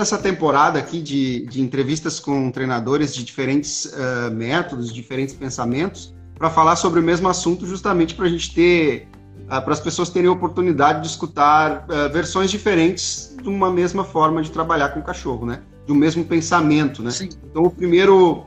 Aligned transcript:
fazendo 0.00 0.02
essa 0.02 0.18
temporada 0.18 0.78
aqui 0.78 1.00
de, 1.00 1.46
de 1.46 1.60
entrevistas 1.60 2.18
com 2.18 2.50
treinadores 2.50 3.14
de 3.14 3.22
diferentes 3.22 3.84
uh, 3.86 4.30
métodos, 4.32 4.92
diferentes 4.92 5.34
pensamentos, 5.34 6.14
para 6.36 6.48
falar 6.48 6.76
sobre 6.76 7.00
o 7.00 7.02
mesmo 7.02 7.28
assunto, 7.28 7.66
justamente 7.66 8.14
para 8.14 8.26
a 8.26 8.28
gente 8.28 8.54
ter, 8.54 9.08
uh, 9.44 9.62
para 9.62 9.72
as 9.72 9.80
pessoas 9.80 10.08
terem 10.08 10.28
a 10.28 10.32
oportunidade 10.32 11.02
de 11.02 11.08
escutar 11.08 11.86
uh, 11.88 12.12
versões 12.12 12.50
diferentes 12.50 13.36
de 13.42 13.48
uma 13.48 13.70
mesma 13.70 14.04
forma 14.04 14.42
de 14.42 14.50
trabalhar 14.50 14.90
com 14.90 15.00
o 15.00 15.02
cachorro, 15.02 15.46
né? 15.46 15.60
De 15.86 15.92
um 15.92 15.96
mesmo 15.96 16.24
pensamento, 16.24 17.02
né? 17.02 17.10
Sim. 17.10 17.28
Então, 17.50 17.62
o 17.62 17.70
primeiro, 17.70 18.46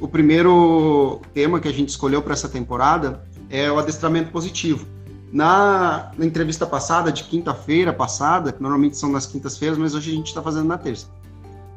o 0.00 0.08
primeiro 0.08 1.20
tema 1.32 1.60
que 1.60 1.68
a 1.68 1.72
gente 1.72 1.90
escolheu 1.90 2.22
para 2.22 2.32
essa 2.32 2.48
temporada 2.48 3.22
é 3.50 3.70
o 3.70 3.78
adestramento 3.78 4.30
positivo. 4.30 4.86
Na, 5.34 6.12
na 6.16 6.24
entrevista 6.24 6.64
passada, 6.64 7.10
de 7.10 7.24
quinta-feira 7.24 7.92
passada, 7.92 8.52
que 8.52 8.62
normalmente 8.62 8.96
são 8.96 9.10
nas 9.10 9.26
quintas-feiras, 9.26 9.76
mas 9.76 9.92
hoje 9.92 10.12
a 10.12 10.14
gente 10.14 10.28
está 10.28 10.40
fazendo 10.40 10.68
na 10.68 10.78
terça. 10.78 11.08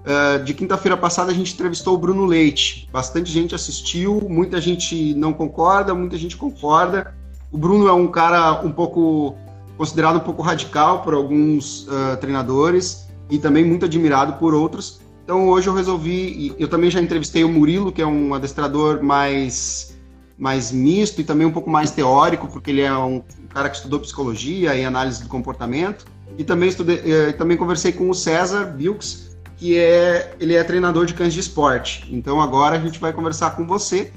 Uh, 0.06 0.44
de 0.44 0.54
quinta-feira 0.54 0.96
passada 0.96 1.32
a 1.32 1.34
gente 1.34 1.56
entrevistou 1.56 1.96
o 1.96 1.98
Bruno 1.98 2.24
Leite. 2.24 2.88
Bastante 2.94 3.32
gente 3.32 3.56
assistiu, 3.56 4.22
muita 4.30 4.62
gente 4.62 5.16
não 5.16 5.34
concorda, 5.34 5.92
muita 5.96 6.20
gente 6.20 6.38
concorda. 6.38 7.16
O 7.52 7.58
Bruno 7.58 7.88
é 7.88 7.94
um 7.94 8.08
cara 8.10 8.62
um 8.62 8.72
pouco 8.72 9.36
considerado 9.76 10.18
um 10.18 10.20
pouco 10.20 10.44
radical 10.44 11.02
por 11.02 11.16
alguns 11.16 11.88
uh, 11.88 12.16
treinadores 12.22 13.08
e 13.28 13.40
também 13.40 13.66
muito 13.66 13.86
admirado 13.86 14.34
por 14.34 14.54
outros. 14.54 15.02
Então 15.24 15.50
hoje 15.50 15.68
eu 15.68 15.74
resolvi, 15.74 16.54
eu 16.60 16.68
também 16.68 16.92
já 16.92 17.02
entrevistei 17.02 17.44
o 17.44 17.50
Murilo, 17.50 17.92
que 17.92 18.04
é 18.04 18.08
um 18.08 18.36
adestrador 18.36 19.02
mais 19.02 19.97
mais 20.38 20.72
misto 20.72 21.20
e 21.20 21.24
também 21.24 21.48
um 21.48 21.52
pouco 21.52 21.70
mais 21.70 21.92
teórico, 21.92 22.48
porque 22.48 22.70
ele 22.70 22.82
é 22.82 22.94
um 22.94 23.24
cara 23.50 23.70
que 23.70 23.78
estudou 23.78 24.00
psicologia 24.00 24.76
e 24.76 24.86
análise 24.86 25.24
do 25.24 25.30
comportamento. 25.30 26.06
E 26.38 26.44
também 26.44 26.70
estudei, 26.70 27.02
eh, 27.04 27.32
também 27.32 27.58
conversei 27.58 27.92
com 27.92 28.10
o 28.10 28.14
César 28.14 28.76
Wilkes, 28.78 29.36
que 29.58 29.76
é 29.78 30.36
ele 30.40 30.54
é 30.54 30.64
treinador 30.64 31.06
de 31.06 31.16
cães 31.16 31.34
de 31.34 31.40
esporte. 31.40 32.08
Então 32.12 32.40
agora 32.40 32.76
a 32.76 32.80
gente 32.80 33.00
vai 33.00 33.12
conversar 33.12 33.56
com 33.56 33.66
você, 33.66 34.12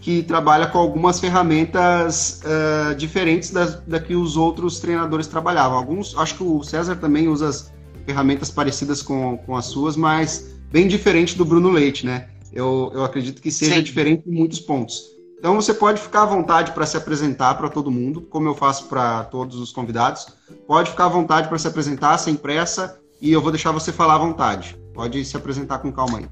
que 0.00 0.22
trabalha 0.22 0.68
com 0.68 0.78
algumas 0.78 1.18
ferramentas 1.18 2.40
uh, 2.44 2.94
diferentes 2.94 3.50
das, 3.50 3.80
da 3.80 3.98
que 3.98 4.14
os 4.14 4.36
outros 4.36 4.78
treinadores 4.78 5.26
trabalhavam. 5.26 5.76
Alguns, 5.76 6.16
acho 6.16 6.36
que 6.36 6.44
o 6.44 6.62
César 6.62 6.94
também 6.94 7.26
usa 7.26 7.48
as 7.48 7.72
ferramentas 8.04 8.48
parecidas 8.48 9.02
com, 9.02 9.36
com 9.38 9.56
as 9.56 9.64
suas, 9.66 9.96
mas 9.96 10.56
bem 10.70 10.86
diferente 10.86 11.36
do 11.36 11.44
Bruno 11.44 11.70
Leite, 11.70 12.06
né? 12.06 12.28
Eu, 12.52 12.92
eu 12.94 13.04
acredito 13.04 13.42
que 13.42 13.50
seja 13.50 13.74
Sim. 13.74 13.82
diferente 13.82 14.22
em 14.28 14.32
muitos 14.32 14.60
pontos. 14.60 15.15
Então 15.38 15.54
você 15.54 15.74
pode 15.74 16.00
ficar 16.00 16.22
à 16.22 16.26
vontade 16.26 16.72
para 16.72 16.86
se 16.86 16.96
apresentar 16.96 17.54
para 17.54 17.68
todo 17.68 17.90
mundo, 17.90 18.22
como 18.22 18.48
eu 18.48 18.54
faço 18.54 18.86
para 18.86 19.24
todos 19.24 19.56
os 19.56 19.70
convidados. 19.70 20.26
Pode 20.66 20.90
ficar 20.90 21.06
à 21.06 21.08
vontade 21.08 21.48
para 21.48 21.58
se 21.58 21.68
apresentar 21.68 22.16
sem 22.18 22.34
pressa 22.34 22.98
e 23.20 23.32
eu 23.32 23.42
vou 23.42 23.50
deixar 23.50 23.70
você 23.70 23.92
falar 23.92 24.14
à 24.14 24.18
vontade. 24.18 24.78
Pode 24.94 25.24
se 25.24 25.36
apresentar 25.36 25.78
com 25.78 25.92
calma 25.92 26.18
aí. 26.18 26.28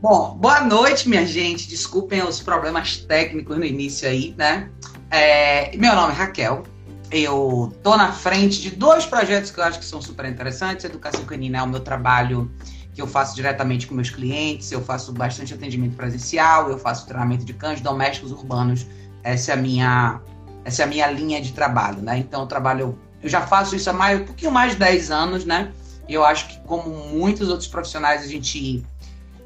Bom, 0.00 0.36
boa 0.36 0.60
noite, 0.60 1.08
minha 1.08 1.24
gente. 1.24 1.68
Desculpem 1.68 2.22
os 2.22 2.40
problemas 2.40 2.98
técnicos 2.98 3.56
no 3.56 3.64
início 3.64 4.08
aí, 4.08 4.34
né? 4.36 4.70
É, 5.10 5.74
meu 5.76 5.94
nome 5.94 6.12
é 6.12 6.16
Raquel. 6.16 6.64
Eu 7.10 7.72
tô 7.82 7.96
na 7.96 8.12
frente 8.12 8.60
de 8.60 8.70
dois 8.70 9.06
projetos 9.06 9.50
que 9.50 9.60
eu 9.60 9.64
acho 9.64 9.78
que 9.78 9.84
são 9.84 10.02
super 10.02 10.26
interessantes. 10.26 10.84
Educação 10.84 11.24
Canina 11.24 11.58
é 11.58 11.62
o 11.62 11.68
meu 11.68 11.80
trabalho 11.80 12.50
que 12.94 13.00
eu 13.00 13.06
faço 13.06 13.34
diretamente 13.34 13.86
com 13.86 13.94
meus 13.94 14.10
clientes, 14.10 14.70
eu 14.70 14.82
faço 14.82 15.12
bastante 15.12 15.54
atendimento 15.54 15.96
presencial, 15.96 16.68
eu 16.70 16.78
faço 16.78 17.06
treinamento 17.06 17.44
de 17.44 17.54
cães 17.54 17.80
domésticos 17.80 18.30
urbanos. 18.32 18.86
Essa 19.22 19.52
é 19.52 19.54
a 19.54 19.56
minha, 19.56 20.20
essa 20.64 20.82
é 20.82 20.84
a 20.84 20.88
minha 20.88 21.10
linha 21.10 21.40
de 21.40 21.52
trabalho, 21.52 22.02
né? 22.02 22.18
Então 22.18 22.42
eu 22.42 22.46
trabalho, 22.46 22.98
eu 23.22 23.28
já 23.28 23.40
faço 23.40 23.74
isso 23.74 23.88
há 23.88 23.92
mais, 23.92 24.20
um 24.20 24.24
pouquinho 24.24 24.50
mais 24.50 24.72
de 24.72 24.78
10 24.78 25.10
anos, 25.10 25.44
né? 25.44 25.72
Eu 26.08 26.24
acho 26.24 26.48
que 26.48 26.60
como 26.66 26.90
muitos 26.90 27.48
outros 27.48 27.68
profissionais, 27.68 28.22
a 28.22 28.26
gente 28.26 28.84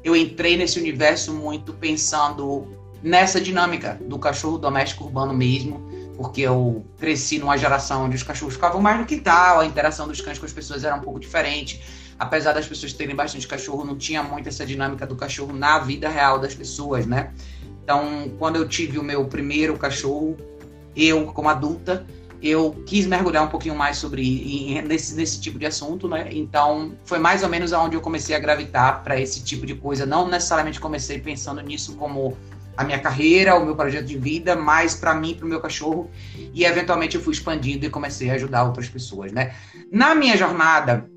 eu 0.03 0.15
entrei 0.15 0.57
nesse 0.57 0.79
universo 0.79 1.33
muito 1.33 1.73
pensando 1.73 2.67
nessa 3.01 3.39
dinâmica 3.39 3.97
do 4.01 4.17
cachorro 4.17 4.57
doméstico 4.57 5.05
urbano 5.05 5.33
mesmo, 5.33 5.87
porque 6.17 6.41
eu 6.41 6.85
cresci 6.97 7.39
numa 7.39 7.57
geração 7.57 8.05
onde 8.05 8.15
os 8.15 8.23
cachorros 8.23 8.55
ficavam 8.55 8.81
mais 8.81 8.99
no 8.99 9.05
quintal, 9.05 9.59
a 9.59 9.65
interação 9.65 10.07
dos 10.07 10.19
cães 10.19 10.39
com 10.39 10.45
as 10.45 10.51
pessoas 10.51 10.83
era 10.83 10.95
um 10.95 11.01
pouco 11.01 11.19
diferente 11.19 11.81
apesar 12.19 12.53
das 12.53 12.67
pessoas 12.67 12.93
terem 12.93 13.15
bastante 13.15 13.47
cachorro, 13.47 13.85
não 13.85 13.95
tinha 13.95 14.23
muito 14.23 14.49
essa 14.49 14.65
dinâmica 14.65 15.05
do 15.05 15.15
cachorro 15.15 15.53
na 15.53 15.79
vida 15.79 16.09
real 16.09 16.39
das 16.39 16.55
pessoas, 16.55 17.05
né? 17.05 17.31
Então, 17.83 18.31
quando 18.37 18.57
eu 18.57 18.67
tive 18.67 18.99
o 18.99 19.03
meu 19.03 19.25
primeiro 19.25 19.77
cachorro, 19.77 20.35
eu, 20.95 21.27
como 21.27 21.47
adulta, 21.47 22.05
eu 22.41 22.83
quis 22.85 23.05
mergulhar 23.05 23.43
um 23.43 23.47
pouquinho 23.47 23.75
mais 23.75 23.97
sobre 23.97 24.81
nesse, 24.85 25.15
nesse 25.15 25.39
tipo 25.39 25.57
de 25.57 25.65
assunto, 25.65 26.07
né? 26.07 26.27
Então, 26.31 26.93
foi 27.05 27.19
mais 27.19 27.43
ou 27.43 27.49
menos 27.49 27.73
aonde 27.73 27.95
eu 27.95 28.01
comecei 28.01 28.35
a 28.35 28.39
gravitar 28.39 29.03
para 29.03 29.19
esse 29.19 29.43
tipo 29.43 29.65
de 29.65 29.75
coisa. 29.75 30.05
Não 30.05 30.27
necessariamente 30.27 30.79
comecei 30.79 31.19
pensando 31.19 31.61
nisso 31.61 31.95
como 31.95 32.37
a 32.75 32.83
minha 32.83 32.99
carreira, 32.99 33.55
o 33.55 33.65
meu 33.65 33.75
projeto 33.75 34.05
de 34.05 34.17
vida, 34.17 34.55
mas 34.55 34.93
para 34.93 35.15
mim, 35.15 35.33
para 35.33 35.45
o 35.45 35.49
meu 35.49 35.59
cachorro. 35.59 36.11
E 36.53 36.63
eventualmente 36.63 37.15
eu 37.15 37.21
fui 37.21 37.33
expandindo 37.33 37.85
e 37.85 37.89
comecei 37.89 38.29
a 38.29 38.33
ajudar 38.33 38.63
outras 38.63 38.87
pessoas, 38.87 39.31
né? 39.31 39.55
Na 39.91 40.13
minha 40.13 40.37
jornada, 40.37 41.09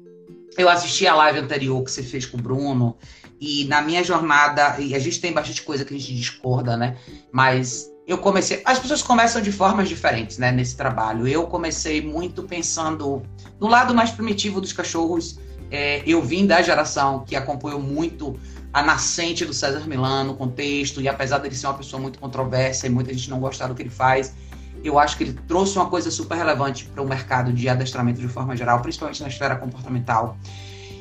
eu 0.56 0.68
assisti 0.68 1.06
a 1.06 1.14
live 1.14 1.38
anterior 1.38 1.82
que 1.82 1.90
você 1.90 2.02
fez 2.02 2.26
com 2.26 2.36
o 2.36 2.40
Bruno, 2.40 2.96
e 3.40 3.64
na 3.64 3.80
minha 3.80 4.04
jornada, 4.04 4.76
e 4.78 4.94
a 4.94 4.98
gente 4.98 5.20
tem 5.20 5.32
bastante 5.32 5.62
coisa 5.62 5.84
que 5.84 5.94
a 5.94 5.98
gente 5.98 6.14
discorda, 6.14 6.76
né? 6.76 6.98
Mas 7.32 7.90
eu 8.06 8.18
comecei. 8.18 8.60
As 8.64 8.78
pessoas 8.78 9.02
começam 9.02 9.40
de 9.40 9.50
formas 9.50 9.88
diferentes, 9.88 10.36
né? 10.36 10.52
Nesse 10.52 10.76
trabalho. 10.76 11.26
Eu 11.26 11.46
comecei 11.46 12.02
muito 12.02 12.42
pensando 12.42 13.22
no 13.58 13.66
lado 13.66 13.94
mais 13.94 14.10
primitivo 14.10 14.60
dos 14.60 14.72
cachorros. 14.72 15.38
É, 15.70 16.02
eu 16.04 16.20
vim 16.20 16.46
da 16.46 16.60
geração 16.60 17.24
que 17.24 17.34
acompanhou 17.34 17.80
muito 17.80 18.38
a 18.72 18.82
nascente 18.82 19.44
do 19.44 19.54
César 19.54 19.86
Milano, 19.86 20.32
o 20.32 20.36
contexto, 20.36 21.00
e 21.00 21.08
apesar 21.08 21.38
dele 21.38 21.54
ser 21.54 21.66
uma 21.66 21.74
pessoa 21.74 22.00
muito 22.00 22.18
controversa 22.18 22.86
e 22.86 22.90
muita 22.90 23.12
gente 23.14 23.30
não 23.30 23.40
gostar 23.40 23.68
do 23.68 23.74
que 23.74 23.82
ele 23.82 23.90
faz, 23.90 24.34
eu 24.82 24.98
acho 24.98 25.16
que 25.16 25.24
ele 25.24 25.38
trouxe 25.46 25.76
uma 25.76 25.86
coisa 25.86 26.10
super 26.10 26.36
relevante 26.36 26.86
para 26.86 27.02
o 27.02 27.08
mercado 27.08 27.52
de 27.52 27.68
adestramento 27.68 28.20
de 28.20 28.28
forma 28.28 28.56
geral, 28.56 28.80
principalmente 28.80 29.22
na 29.22 29.28
esfera 29.28 29.56
comportamental. 29.56 30.36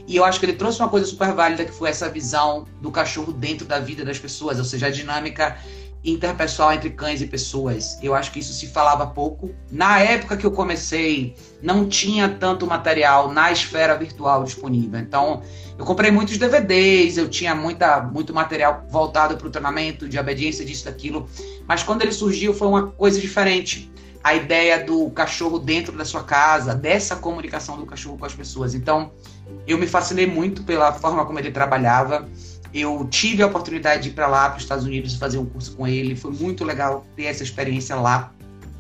E 0.08 0.16
eu 0.16 0.26
acho 0.26 0.40
que 0.40 0.46
ele 0.46 0.54
trouxe 0.54 0.80
uma 0.80 0.90
coisa 0.90 1.06
super 1.06 1.34
válida, 1.34 1.64
que 1.64 1.72
foi 1.72 1.90
essa 1.90 2.10
visão 2.10 2.66
do 2.82 2.90
cachorro 2.92 3.32
dentro 3.32 3.66
da 3.66 3.80
vida 3.80 4.04
das 4.04 4.18
pessoas, 4.18 4.58
ou 4.58 4.66
seja, 4.66 4.88
a 4.88 4.90
dinâmica 4.90 5.56
interpessoal 6.04 6.74
entre 6.74 6.90
cães 6.92 7.22
e 7.22 7.28
pessoas. 7.28 7.98
Eu 8.02 8.16
acho 8.16 8.32
que 8.32 8.40
isso 8.40 8.54
se 8.54 8.68
falava 8.68 9.06
pouco. 9.08 9.52
Na 9.70 10.00
época 10.00 10.38
que 10.38 10.46
eu 10.46 10.52
comecei, 10.52 11.36
não 11.62 11.88
tinha 11.88 12.30
tanto 12.30 12.66
material 12.66 13.32
na 13.32 13.52
esfera 13.52 13.98
virtual 13.98 14.44
disponível. 14.44 15.00
Então, 15.00 15.42
eu 15.78 15.86
comprei 15.86 16.10
muitos 16.12 16.38
DVDs, 16.38 17.18
eu 17.18 17.30
tinha 17.30 17.54
muita, 17.54 18.02
muito 18.02 18.34
material 18.34 18.86
voltado 18.90 19.38
para 19.38 19.48
o 19.48 19.50
treinamento, 19.50 20.08
de 20.08 20.18
obediência, 20.18 20.66
disso, 20.66 20.86
daquilo. 20.86 21.28
Mas 21.68 21.84
quando 21.84 22.02
ele 22.02 22.14
surgiu, 22.14 22.54
foi 22.54 22.68
uma 22.68 22.88
coisa 22.88 23.20
diferente. 23.20 23.92
A 24.24 24.36
ideia 24.36 24.84
do 24.84 25.10
cachorro 25.12 25.60
dentro 25.60 25.98
da 25.98 26.04
sua 26.04 26.24
casa, 26.24 26.76
dessa 26.76 27.16
comunicação 27.16 27.78
do 27.78 27.86
cachorro 27.86 28.18
com 28.18 28.26
as 28.26 28.34
pessoas. 28.34 28.74
Então, 28.74 29.12
eu 29.66 29.78
me 29.78 29.88
fascinei 29.88 30.28
muito 30.28 30.64
pela 30.64 30.92
forma 30.94 31.26
como 31.26 31.40
ele 31.40 31.52
trabalhava 31.52 32.28
eu 32.74 33.08
tive 33.10 33.42
a 33.42 33.48
oportunidade 33.48 34.04
de 34.04 34.10
ir 34.10 34.12
para 34.12 34.28
lá, 34.28 34.50
para 34.50 34.58
os 34.58 34.64
Estados 34.64 34.86
Unidos, 34.86 35.16
fazer 35.16 35.38
um 35.38 35.46
curso 35.46 35.76
com 35.76 35.88
ele. 35.88 36.16
Foi 36.16 36.32
muito 36.32 36.64
legal 36.64 37.06
ter 37.16 37.26
essa 37.26 37.44
experiência 37.44 37.96
lá. 37.96 38.32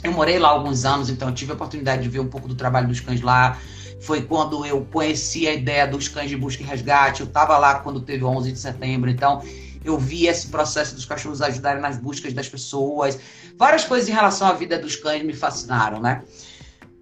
Eu 0.04 0.12
morei 0.12 0.38
lá 0.38 0.50
alguns 0.50 0.86
anos, 0.86 1.10
então 1.10 1.34
tive 1.34 1.52
a 1.52 1.56
oportunidade 1.56 2.04
de 2.04 2.10
ver 2.10 2.20
um 2.20 2.28
pouco 2.28 2.48
do 2.48 2.56
trabalho 2.56 2.88
dos 2.88 3.00
cães 3.00 3.22
lá. 3.22 3.58
Foi 4.02 4.22
quando 4.22 4.66
eu 4.66 4.86
conheci 4.92 5.48
a 5.48 5.54
ideia 5.54 5.86
dos 5.86 6.08
cães 6.08 6.30
de 6.30 6.38
busca 6.38 6.64
e 6.64 6.66
resgate. 6.66 7.22
Eu 7.22 7.28
estava 7.28 7.58
lá 7.58 7.80
quando 7.80 8.00
teve 8.00 8.24
o 8.24 8.28
11 8.28 8.52
de 8.52 8.60
setembro, 8.60 9.10
então 9.10 9.42
eu 9.84 9.98
vi 9.98 10.28
esse 10.28 10.48
processo 10.48 10.94
dos 10.94 11.06
cachorros 11.06 11.42
ajudarem 11.42 11.82
nas 11.82 11.98
buscas 11.98 12.32
das 12.32 12.48
pessoas. 12.48 13.20
Várias 13.58 13.84
coisas 13.84 14.08
em 14.08 14.14
relação 14.14 14.48
à 14.48 14.54
vida 14.54 14.78
dos 14.78 14.96
cães 14.96 15.24
me 15.24 15.34
fascinaram, 15.34 16.00
né? 16.00 16.22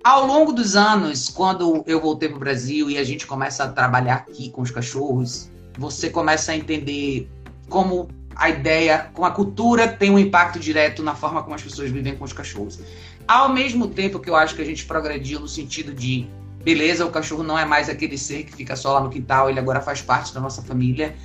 Ao 0.04 0.26
longo 0.26 0.54
dos 0.54 0.76
anos, 0.76 1.28
quando 1.28 1.84
eu 1.86 2.00
voltei 2.00 2.30
para 2.30 2.38
o 2.38 2.40
Brasil 2.40 2.90
e 2.90 2.98
a 2.98 3.04
gente 3.04 3.28
começa 3.28 3.66
a 3.66 3.68
trabalhar 3.68 4.16
aqui 4.16 4.50
com 4.50 4.62
os 4.62 4.72
cachorros, 4.72 5.50
você 5.78 6.10
começa 6.10 6.52
a 6.52 6.56
entender 6.56 7.30
como 7.70 8.10
a 8.36 8.50
ideia, 8.50 9.10
como 9.14 9.26
a 9.26 9.32
cultura 9.32 9.88
tem 9.88 10.12
um 10.12 10.20
impacto 10.20 10.60
direto 10.60 11.02
na 11.02 11.16
forma 11.16 11.42
como 11.42 11.56
as 11.56 11.62
pessoas 11.62 11.90
vivem 11.90 12.16
com 12.16 12.24
os 12.24 12.34
cachorros. 12.34 12.80
Ao 13.28 13.50
mesmo 13.50 13.88
tempo 13.88 14.20
que 14.20 14.30
eu 14.30 14.36
acho 14.36 14.56
que 14.56 14.62
a 14.62 14.66
gente 14.66 14.86
progrediu 14.86 15.40
no 15.40 15.48
sentido 15.48 15.94
de, 15.94 16.28
beleza, 16.64 17.06
o 17.06 17.10
cachorro 17.10 17.44
não 17.44 17.58
é 17.58 17.66
mais 17.66 17.90
aquele 17.90 18.18
ser 18.18 18.44
que 18.44 18.56
fica 18.56 18.76
só 18.76 18.94
lá 18.94 19.02
no 19.02 19.10
quintal, 19.10 19.50
ele 19.50 19.60
agora 19.60 19.82
faz 19.82 20.02
parte 20.02 20.34
da 20.34 20.40
nossa 20.40 20.62
família. 20.62 21.16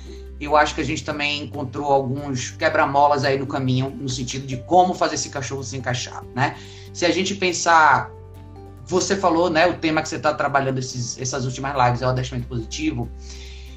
Eu 0.41 0.57
acho 0.57 0.75
que 0.75 0.81
a 0.81 0.83
gente 0.83 1.05
também 1.05 1.43
encontrou 1.43 1.91
alguns 1.91 2.51
quebra-molas 2.51 3.23
aí 3.23 3.37
no 3.37 3.45
caminho, 3.45 3.89
no 3.89 4.09
sentido 4.09 4.45
de 4.45 4.57
como 4.57 4.93
fazer 4.93 5.15
esse 5.15 5.29
cachorro 5.29 5.63
se 5.63 5.77
encaixar, 5.77 6.23
né? 6.35 6.57
Se 6.91 7.05
a 7.05 7.11
gente 7.11 7.35
pensar, 7.35 8.11
você 8.85 9.15
falou, 9.15 9.49
né, 9.49 9.67
o 9.67 9.75
tema 9.75 10.01
que 10.01 10.09
você 10.09 10.17
está 10.17 10.33
trabalhando 10.33 10.79
esses, 10.79 11.17
essas 11.19 11.45
últimas 11.45 11.73
lives 11.75 12.01
é 12.01 12.05
o 12.05 12.09
adestramento 12.09 12.49
positivo. 12.49 13.09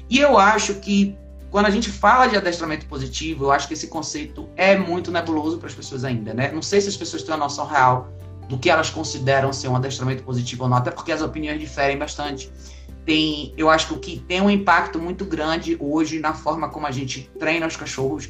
E 0.09 0.19
eu 0.19 0.37
acho 0.37 0.75
que 0.75 1.17
quando 1.49 1.65
a 1.65 1.69
gente 1.69 1.89
fala 1.89 2.27
de 2.27 2.35
adestramento 2.35 2.85
positivo, 2.85 3.45
eu 3.45 3.51
acho 3.51 3.67
que 3.67 3.73
esse 3.73 3.87
conceito 3.87 4.47
é 4.55 4.77
muito 4.77 5.11
nebuloso 5.11 5.57
para 5.57 5.67
as 5.67 5.73
pessoas 5.73 6.03
ainda, 6.03 6.33
né? 6.33 6.51
Não 6.51 6.61
sei 6.61 6.81
se 6.81 6.89
as 6.89 6.97
pessoas 6.97 7.23
têm 7.23 7.33
uma 7.33 7.45
noção 7.45 7.65
real 7.65 8.09
do 8.49 8.57
que 8.57 8.69
elas 8.69 8.89
consideram 8.89 9.51
ser 9.51 9.67
um 9.67 9.75
adestramento 9.75 10.23
positivo 10.23 10.63
ou 10.63 10.69
não, 10.69 10.77
até 10.77 10.91
porque 10.91 11.11
as 11.11 11.21
opiniões 11.21 11.59
diferem 11.59 11.97
bastante. 11.97 12.51
tem, 13.05 13.53
eu 13.57 13.69
acho 13.69 13.87
que 13.87 13.93
o 13.93 13.99
que 13.99 14.19
tem 14.19 14.41
um 14.41 14.49
impacto 14.49 14.99
muito 14.99 15.25
grande 15.25 15.77
hoje 15.79 16.19
na 16.19 16.33
forma 16.33 16.69
como 16.69 16.85
a 16.85 16.91
gente 16.91 17.29
treina 17.39 17.65
os 17.65 17.75
cachorros 17.75 18.29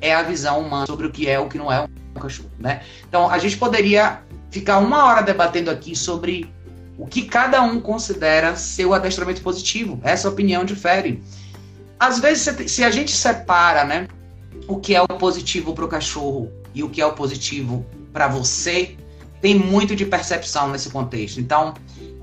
é 0.00 0.14
a 0.14 0.22
visão 0.22 0.60
humana 0.60 0.86
sobre 0.86 1.06
o 1.06 1.10
que 1.10 1.28
é 1.28 1.38
o 1.38 1.48
que 1.48 1.58
não 1.58 1.72
é 1.72 1.82
um 1.82 2.20
cachorro, 2.20 2.50
né? 2.58 2.82
Então 3.08 3.30
a 3.30 3.38
gente 3.38 3.56
poderia 3.56 4.22
ficar 4.50 4.78
uma 4.78 5.04
hora 5.04 5.22
debatendo 5.22 5.70
aqui 5.70 5.96
sobre 5.96 6.50
o 6.98 7.06
que 7.06 7.22
cada 7.22 7.62
um 7.62 7.80
considera 7.80 8.56
ser 8.56 8.84
o 8.84 8.92
adestramento 8.92 9.40
positivo. 9.40 10.00
Essa 10.02 10.28
opinião 10.28 10.64
difere. 10.64 11.22
Às 11.98 12.18
vezes, 12.18 12.70
se 12.70 12.82
a 12.82 12.90
gente 12.90 13.12
separa, 13.12 13.84
né, 13.84 14.08
o 14.66 14.78
que 14.78 14.94
é 14.94 15.00
o 15.00 15.06
positivo 15.06 15.72
para 15.72 15.84
o 15.84 15.88
cachorro 15.88 16.50
e 16.74 16.82
o 16.82 16.90
que 16.90 17.00
é 17.00 17.06
o 17.06 17.12
positivo 17.12 17.86
para 18.12 18.26
você, 18.26 18.96
tem 19.40 19.54
muito 19.54 19.94
de 19.94 20.04
percepção 20.04 20.68
nesse 20.70 20.90
contexto. 20.90 21.40
Então, 21.40 21.74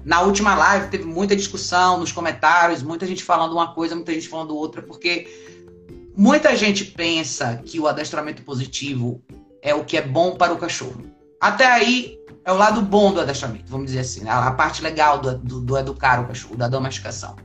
na 0.04 0.22
última 0.22 0.56
live 0.56 0.90
teve 0.90 1.06
muita 1.06 1.36
discussão 1.36 1.98
nos 1.98 2.12
comentários, 2.12 2.84
muita 2.84 3.08
gente 3.08 3.24
falando 3.24 3.54
uma 3.54 3.74
coisa, 3.74 3.96
muita 3.96 4.14
gente 4.14 4.28
falando 4.28 4.56
outra, 4.56 4.82
porque 4.82 5.28
muita 6.16 6.56
gente 6.56 6.86
pensa 6.86 7.62
que 7.66 7.80
o 7.80 7.88
adestramento 7.88 8.44
positivo 8.44 9.22
é 9.62 9.74
o 9.74 9.86
que 9.86 9.98
é 9.98 10.02
bom 10.02 10.36
para 10.36 10.54
o 10.54 10.58
cachorro. 10.58 11.02
Até 11.40 11.66
aí 11.66 12.20
é 12.46 12.52
o 12.52 12.56
lado 12.56 12.80
bom 12.80 13.12
do 13.12 13.20
adestramento, 13.20 13.66
vamos 13.68 13.88
dizer 13.88 14.02
assim, 14.02 14.24
né? 14.24 14.30
a 14.30 14.52
parte 14.52 14.84
legal 14.84 15.18
do, 15.18 15.36
do, 15.40 15.60
do, 15.62 15.78
educar 15.78 16.22
o 16.22 16.28
cachorro, 16.28 16.56
da 16.56 16.68
domesticação. 16.68 17.36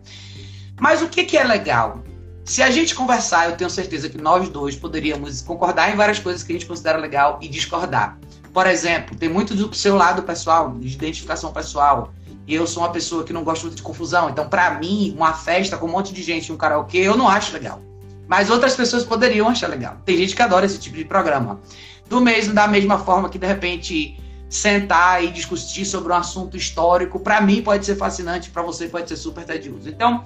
Mas 0.78 1.00
o 1.00 1.08
que, 1.08 1.24
que 1.24 1.38
é 1.38 1.42
legal? 1.42 2.04
Se 2.44 2.62
a 2.62 2.70
gente 2.70 2.94
conversar, 2.94 3.48
eu 3.48 3.56
tenho 3.56 3.70
certeza 3.70 4.10
que 4.10 4.18
nós 4.18 4.48
dois 4.50 4.76
poderíamos 4.76 5.40
concordar 5.40 5.90
em 5.90 5.96
várias 5.96 6.18
coisas 6.18 6.42
que 6.42 6.52
a 6.52 6.54
gente 6.54 6.66
considera 6.66 6.98
legal 6.98 7.38
e 7.40 7.48
discordar. 7.48 8.18
Por 8.52 8.66
exemplo, 8.66 9.16
tem 9.16 9.28
muito 9.28 9.54
do 9.54 9.74
seu 9.74 9.96
lado 9.96 10.22
pessoal, 10.22 10.72
de 10.72 10.92
identificação 10.92 11.52
pessoal. 11.52 12.12
E 12.46 12.54
eu 12.54 12.66
sou 12.66 12.82
uma 12.82 12.90
pessoa 12.90 13.24
que 13.24 13.32
não 13.32 13.44
gosta 13.44 13.64
muito 13.64 13.76
de 13.76 13.82
confusão. 13.82 14.28
Então, 14.28 14.48
para 14.48 14.72
mim, 14.78 15.14
uma 15.16 15.32
festa 15.32 15.78
com 15.78 15.86
um 15.86 15.92
monte 15.92 16.12
de 16.12 16.22
gente, 16.22 16.52
um 16.52 16.56
karaokê, 16.56 16.98
eu 16.98 17.16
não 17.16 17.28
acho 17.28 17.52
legal. 17.52 17.80
Mas 18.26 18.50
outras 18.50 18.74
pessoas 18.74 19.04
poderiam 19.04 19.48
achar 19.48 19.68
legal. 19.68 19.98
Tem 20.04 20.16
gente 20.16 20.34
que 20.34 20.42
adora 20.42 20.66
esse 20.66 20.78
tipo 20.78 20.96
de 20.96 21.04
programa. 21.04 21.60
Do 22.08 22.20
mesmo, 22.20 22.52
da 22.52 22.66
mesma 22.66 22.98
forma 22.98 23.28
que, 23.28 23.38
de 23.38 23.46
repente, 23.46 24.18
sentar 24.50 25.22
e 25.22 25.30
discutir 25.30 25.84
sobre 25.84 26.12
um 26.12 26.16
assunto 26.16 26.56
histórico, 26.56 27.20
para 27.20 27.40
mim 27.40 27.62
pode 27.62 27.86
ser 27.86 27.94
fascinante, 27.94 28.50
para 28.50 28.62
você 28.62 28.88
pode 28.88 29.08
ser 29.08 29.16
super 29.16 29.44
tedioso. 29.44 29.88
Então, 29.88 30.24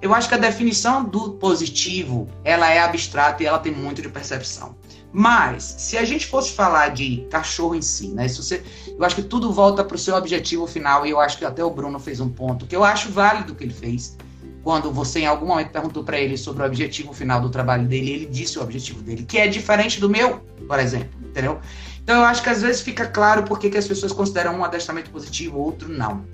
eu 0.00 0.14
acho 0.14 0.28
que 0.28 0.34
a 0.34 0.38
definição 0.38 1.04
do 1.04 1.32
positivo, 1.32 2.28
ela 2.44 2.70
é 2.70 2.78
abstrata 2.78 3.42
e 3.42 3.46
ela 3.46 3.58
tem 3.58 3.72
muito 3.72 4.00
de 4.00 4.08
percepção. 4.08 4.76
Mas, 5.12 5.62
se 5.78 5.96
a 5.96 6.04
gente 6.04 6.26
fosse 6.26 6.52
falar 6.52 6.88
de 6.88 7.26
cachorro 7.30 7.74
em 7.74 7.82
si, 7.82 8.08
né? 8.08 8.28
Se 8.28 8.36
você, 8.36 8.62
eu 8.86 9.04
acho 9.04 9.16
que 9.16 9.22
tudo 9.22 9.52
volta 9.52 9.82
para 9.82 9.94
o 9.94 9.98
seu 9.98 10.14
objetivo 10.14 10.66
final, 10.66 11.06
e 11.06 11.10
eu 11.10 11.18
acho 11.18 11.38
que 11.38 11.44
até 11.44 11.64
o 11.64 11.70
Bruno 11.70 11.98
fez 11.98 12.20
um 12.20 12.28
ponto 12.28 12.66
que 12.66 12.76
eu 12.76 12.84
acho 12.84 13.10
válido 13.10 13.54
que 13.54 13.64
ele 13.64 13.72
fez. 13.72 14.16
Quando 14.62 14.92
você 14.92 15.20
em 15.20 15.26
algum 15.26 15.46
momento 15.46 15.70
perguntou 15.70 16.04
para 16.04 16.20
ele 16.20 16.36
sobre 16.36 16.62
o 16.62 16.66
objetivo 16.66 17.12
final 17.12 17.40
do 17.40 17.48
trabalho 17.48 17.86
dele, 17.86 18.10
ele 18.10 18.26
disse 18.26 18.58
o 18.58 18.62
objetivo 18.62 19.00
dele, 19.00 19.24
que 19.24 19.38
é 19.38 19.46
diferente 19.46 20.00
do 20.00 20.10
meu, 20.10 20.40
por 20.68 20.78
exemplo, 20.78 21.08
entendeu? 21.24 21.60
Então 22.06 22.20
eu 22.20 22.24
acho 22.24 22.40
que 22.40 22.48
às 22.48 22.62
vezes 22.62 22.82
fica 22.82 23.04
claro 23.04 23.42
por 23.42 23.58
que 23.58 23.76
as 23.76 23.88
pessoas 23.88 24.12
consideram 24.12 24.56
um 24.56 24.64
adestramento 24.64 25.10
positivo, 25.10 25.58
outro 25.58 25.88
não. 25.88 26.24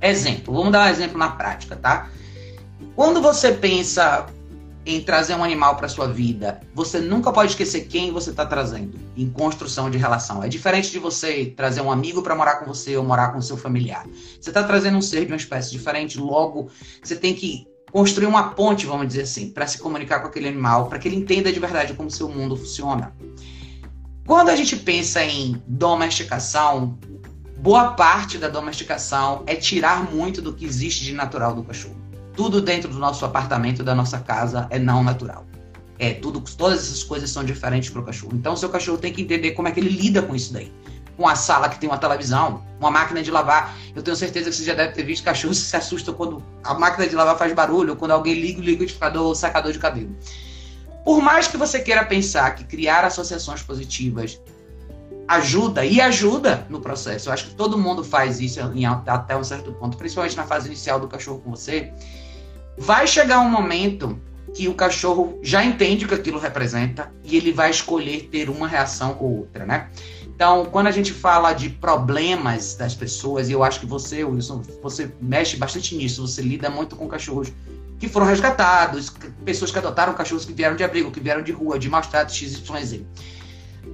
Exemplo, 0.00 0.54
vamos 0.54 0.72
dar 0.72 0.86
um 0.86 0.90
exemplo 0.90 1.18
na 1.18 1.28
prática, 1.28 1.76
tá? 1.76 2.08
Quando 2.96 3.20
você 3.20 3.52
pensa 3.52 4.24
em 4.86 5.02
trazer 5.02 5.34
um 5.34 5.44
animal 5.44 5.76
para 5.76 5.86
sua 5.86 6.08
vida, 6.08 6.62
você 6.74 6.98
nunca 6.98 7.30
pode 7.30 7.50
esquecer 7.50 7.82
quem 7.88 8.10
você 8.10 8.30
está 8.30 8.46
trazendo 8.46 8.98
em 9.14 9.28
construção 9.28 9.90
de 9.90 9.98
relação. 9.98 10.42
É 10.42 10.48
diferente 10.48 10.90
de 10.90 10.98
você 10.98 11.52
trazer 11.54 11.82
um 11.82 11.92
amigo 11.92 12.22
para 12.22 12.34
morar 12.34 12.56
com 12.56 12.64
você 12.64 12.96
ou 12.96 13.04
morar 13.04 13.34
com 13.34 13.42
seu 13.42 13.58
familiar. 13.58 14.06
Você 14.40 14.48
está 14.48 14.62
trazendo 14.62 14.96
um 14.96 15.02
ser 15.02 15.26
de 15.26 15.32
uma 15.32 15.36
espécie 15.36 15.70
diferente, 15.72 16.18
logo 16.18 16.70
você 17.04 17.16
tem 17.16 17.34
que 17.34 17.68
construir 17.92 18.28
uma 18.28 18.54
ponte, 18.54 18.86
vamos 18.86 19.08
dizer 19.08 19.24
assim, 19.24 19.50
para 19.50 19.66
se 19.66 19.76
comunicar 19.76 20.20
com 20.20 20.28
aquele 20.28 20.48
animal, 20.48 20.86
para 20.88 20.98
que 20.98 21.06
ele 21.06 21.16
entenda 21.16 21.52
de 21.52 21.60
verdade 21.60 21.92
como 21.92 22.10
seu 22.10 22.30
mundo 22.30 22.56
funciona. 22.56 23.14
Quando 24.26 24.50
a 24.50 24.56
gente 24.56 24.76
pensa 24.76 25.22
em 25.22 25.62
domesticação, 25.66 26.98
boa 27.58 27.92
parte 27.92 28.38
da 28.38 28.48
domesticação 28.48 29.42
é 29.46 29.54
tirar 29.54 30.10
muito 30.12 30.40
do 30.40 30.52
que 30.52 30.64
existe 30.64 31.04
de 31.04 31.12
natural 31.12 31.54
do 31.54 31.62
cachorro 31.62 32.02
tudo 32.36 32.60
dentro 32.60 32.90
do 32.90 32.98
nosso 32.98 33.24
apartamento, 33.24 33.82
da 33.82 33.94
nossa 33.94 34.18
casa, 34.18 34.66
é 34.70 34.78
não 34.78 35.02
natural. 35.02 35.46
É, 35.98 36.14
tudo, 36.14 36.40
todas 36.56 36.80
essas 36.80 37.02
coisas 37.02 37.30
são 37.30 37.44
diferentes 37.44 37.90
para 37.90 38.00
o 38.00 38.04
cachorro. 38.04 38.32
Então, 38.34 38.56
seu 38.56 38.68
cachorro 38.68 38.98
tem 38.98 39.12
que 39.12 39.22
entender 39.22 39.52
como 39.52 39.68
é 39.68 39.70
que 39.70 39.78
ele 39.78 39.90
lida 39.90 40.22
com 40.22 40.34
isso 40.34 40.52
daí. 40.52 40.72
Com 41.16 41.28
a 41.28 41.36
sala 41.36 41.68
que 41.68 41.78
tem 41.78 41.88
uma 41.88 41.98
televisão, 41.98 42.64
uma 42.80 42.90
máquina 42.90 43.22
de 43.22 43.30
lavar. 43.30 43.76
Eu 43.94 44.02
tenho 44.02 44.16
certeza 44.16 44.50
que 44.50 44.56
você 44.56 44.64
já 44.64 44.74
deve 44.74 44.94
ter 44.94 45.04
visto 45.04 45.22
cachorros 45.22 45.60
que 45.60 45.66
se 45.66 45.76
assustam 45.76 46.14
quando 46.14 46.42
a 46.64 46.74
máquina 46.74 47.06
de 47.06 47.14
lavar 47.14 47.36
faz 47.36 47.52
barulho, 47.52 47.90
ou 47.90 47.96
quando 47.96 48.12
alguém 48.12 48.34
liga 48.34 48.60
o 48.60 48.64
liquidificador 48.64 49.26
ou 49.26 49.32
o 49.32 49.34
sacador 49.34 49.72
de 49.72 49.78
cabelo. 49.78 50.16
Por 51.04 51.20
mais 51.20 51.48
que 51.48 51.56
você 51.56 51.80
queira 51.80 52.04
pensar 52.04 52.54
que 52.54 52.64
criar 52.64 53.04
associações 53.04 53.62
positivas 53.62 54.40
ajuda 55.26 55.84
e 55.84 56.00
ajuda 56.00 56.66
no 56.68 56.80
processo. 56.80 57.28
Eu 57.28 57.32
acho 57.32 57.46
que 57.48 57.54
todo 57.54 57.78
mundo 57.78 58.04
faz 58.04 58.40
isso 58.40 58.60
em, 58.74 58.84
até 58.84 59.36
um 59.36 59.44
certo 59.44 59.72
ponto, 59.72 59.96
principalmente 59.96 60.36
na 60.36 60.44
fase 60.44 60.66
inicial 60.66 61.00
do 61.00 61.08
cachorro 61.08 61.40
com 61.40 61.50
você. 61.50 61.92
Vai 62.76 63.06
chegar 63.06 63.40
um 63.40 63.48
momento 63.48 64.18
que 64.54 64.68
o 64.68 64.74
cachorro 64.74 65.38
já 65.42 65.64
entende 65.64 66.04
o 66.04 66.08
que 66.08 66.14
aquilo 66.14 66.38
representa 66.38 67.10
e 67.24 67.36
ele 67.36 67.52
vai 67.52 67.70
escolher 67.70 68.28
ter 68.30 68.50
uma 68.50 68.68
reação 68.68 69.16
ou 69.20 69.38
outra, 69.38 69.64
né? 69.64 69.88
Então, 70.34 70.64
quando 70.66 70.86
a 70.86 70.90
gente 70.90 71.12
fala 71.12 71.52
de 71.52 71.68
problemas 71.68 72.74
das 72.74 72.94
pessoas, 72.94 73.48
e 73.48 73.52
eu 73.52 73.62
acho 73.62 73.80
que 73.80 73.86
você, 73.86 74.24
Wilson, 74.24 74.62
você 74.82 75.12
mexe 75.20 75.56
bastante 75.56 75.94
nisso, 75.94 76.26
você 76.26 76.42
lida 76.42 76.68
muito 76.68 76.96
com 76.96 77.06
cachorros 77.06 77.52
que 77.98 78.08
foram 78.08 78.26
resgatados, 78.26 79.12
pessoas 79.44 79.70
que 79.70 79.78
adotaram 79.78 80.12
cachorros 80.14 80.44
que 80.44 80.52
vieram 80.52 80.74
de 80.74 80.82
abrigo, 80.82 81.10
que 81.12 81.20
vieram 81.20 81.42
de 81.42 81.52
rua, 81.52 81.78
de 81.78 81.88
maus 81.88 82.08
tratos, 82.08 82.34
XYZ. 82.34 83.02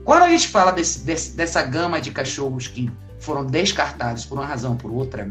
Quando 0.04 0.22
a 0.22 0.30
gente 0.30 0.48
fala 0.48 0.70
desse, 0.70 1.00
desse, 1.00 1.36
dessa 1.36 1.62
gama 1.62 2.00
de 2.00 2.10
cachorros 2.10 2.66
que 2.66 2.90
foram 3.18 3.44
descartados 3.44 4.24
por 4.24 4.38
uma 4.38 4.46
razão 4.46 4.72
ou 4.72 4.78
por 4.78 4.90
outra, 4.90 5.30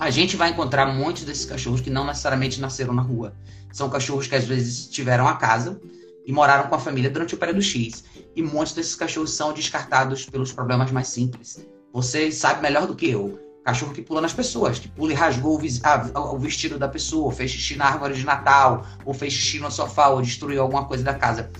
a 0.00 0.10
gente 0.10 0.36
vai 0.36 0.50
encontrar 0.50 0.86
muitos 0.86 1.24
desses 1.24 1.44
cachorros 1.44 1.80
que 1.80 1.90
não 1.90 2.04
necessariamente 2.04 2.60
nasceram 2.60 2.94
na 2.94 3.02
rua. 3.02 3.34
São 3.72 3.88
cachorros 3.88 4.26
que 4.26 4.34
às 4.34 4.44
vezes 4.44 4.88
tiveram 4.88 5.28
a 5.28 5.36
casa 5.36 5.80
e 6.26 6.32
moraram 6.32 6.68
com 6.68 6.74
a 6.74 6.78
família 6.78 7.10
durante 7.10 7.34
o 7.34 7.38
período 7.38 7.62
X. 7.62 8.02
E 8.34 8.42
muitos 8.42 8.72
desses 8.72 8.94
cachorros 8.94 9.32
são 9.32 9.52
descartados 9.52 10.26
pelos 10.26 10.52
problemas 10.52 10.90
mais 10.90 11.08
simples. 11.08 11.66
Você 11.92 12.30
sabe 12.30 12.62
melhor 12.62 12.86
do 12.86 12.94
que 12.94 13.10
eu. 13.10 13.38
Cachorro 13.64 13.92
que 13.92 14.00
pula 14.00 14.20
nas 14.20 14.32
pessoas, 14.32 14.78
que 14.78 14.88
pula 14.88 15.12
e 15.12 15.14
rasgou 15.14 15.56
o, 15.56 16.38
vestido 16.38 16.78
da 16.78 16.88
pessoa, 16.88 17.24
ou 17.24 17.30
fez 17.30 17.50
xixi 17.50 17.76
na 17.76 17.86
árvore 17.86 18.14
de 18.14 18.24
Natal, 18.24 18.86
ou 19.04 19.12
fez 19.12 19.32
xixi 19.32 19.58
no 19.58 19.70
sofá, 19.70 20.08
ou 20.08 20.22
destruiu 20.22 20.62
alguma 20.62 20.86
coisa 20.86 21.04
da 21.04 21.12
casa 21.12 21.50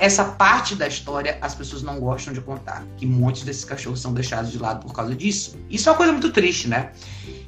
essa 0.00 0.24
parte 0.24 0.74
da 0.74 0.88
história 0.88 1.38
as 1.42 1.54
pessoas 1.54 1.82
não 1.82 2.00
gostam 2.00 2.32
de 2.32 2.40
contar, 2.40 2.82
que 2.96 3.04
muitos 3.04 3.42
desses 3.42 3.66
cachorros 3.66 4.00
são 4.00 4.14
deixados 4.14 4.50
de 4.50 4.58
lado 4.58 4.86
por 4.86 4.94
causa 4.94 5.14
disso. 5.14 5.58
Isso 5.68 5.90
é 5.90 5.92
uma 5.92 5.98
coisa 5.98 6.12
muito 6.12 6.32
triste, 6.32 6.66
né? 6.66 6.92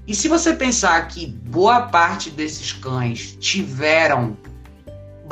E 0.06 0.14
se 0.14 0.28
você 0.28 0.52
pensar 0.52 1.08
que 1.08 1.26
boa 1.26 1.86
parte 1.86 2.28
desses 2.28 2.70
cães 2.70 3.38
tiveram 3.40 4.36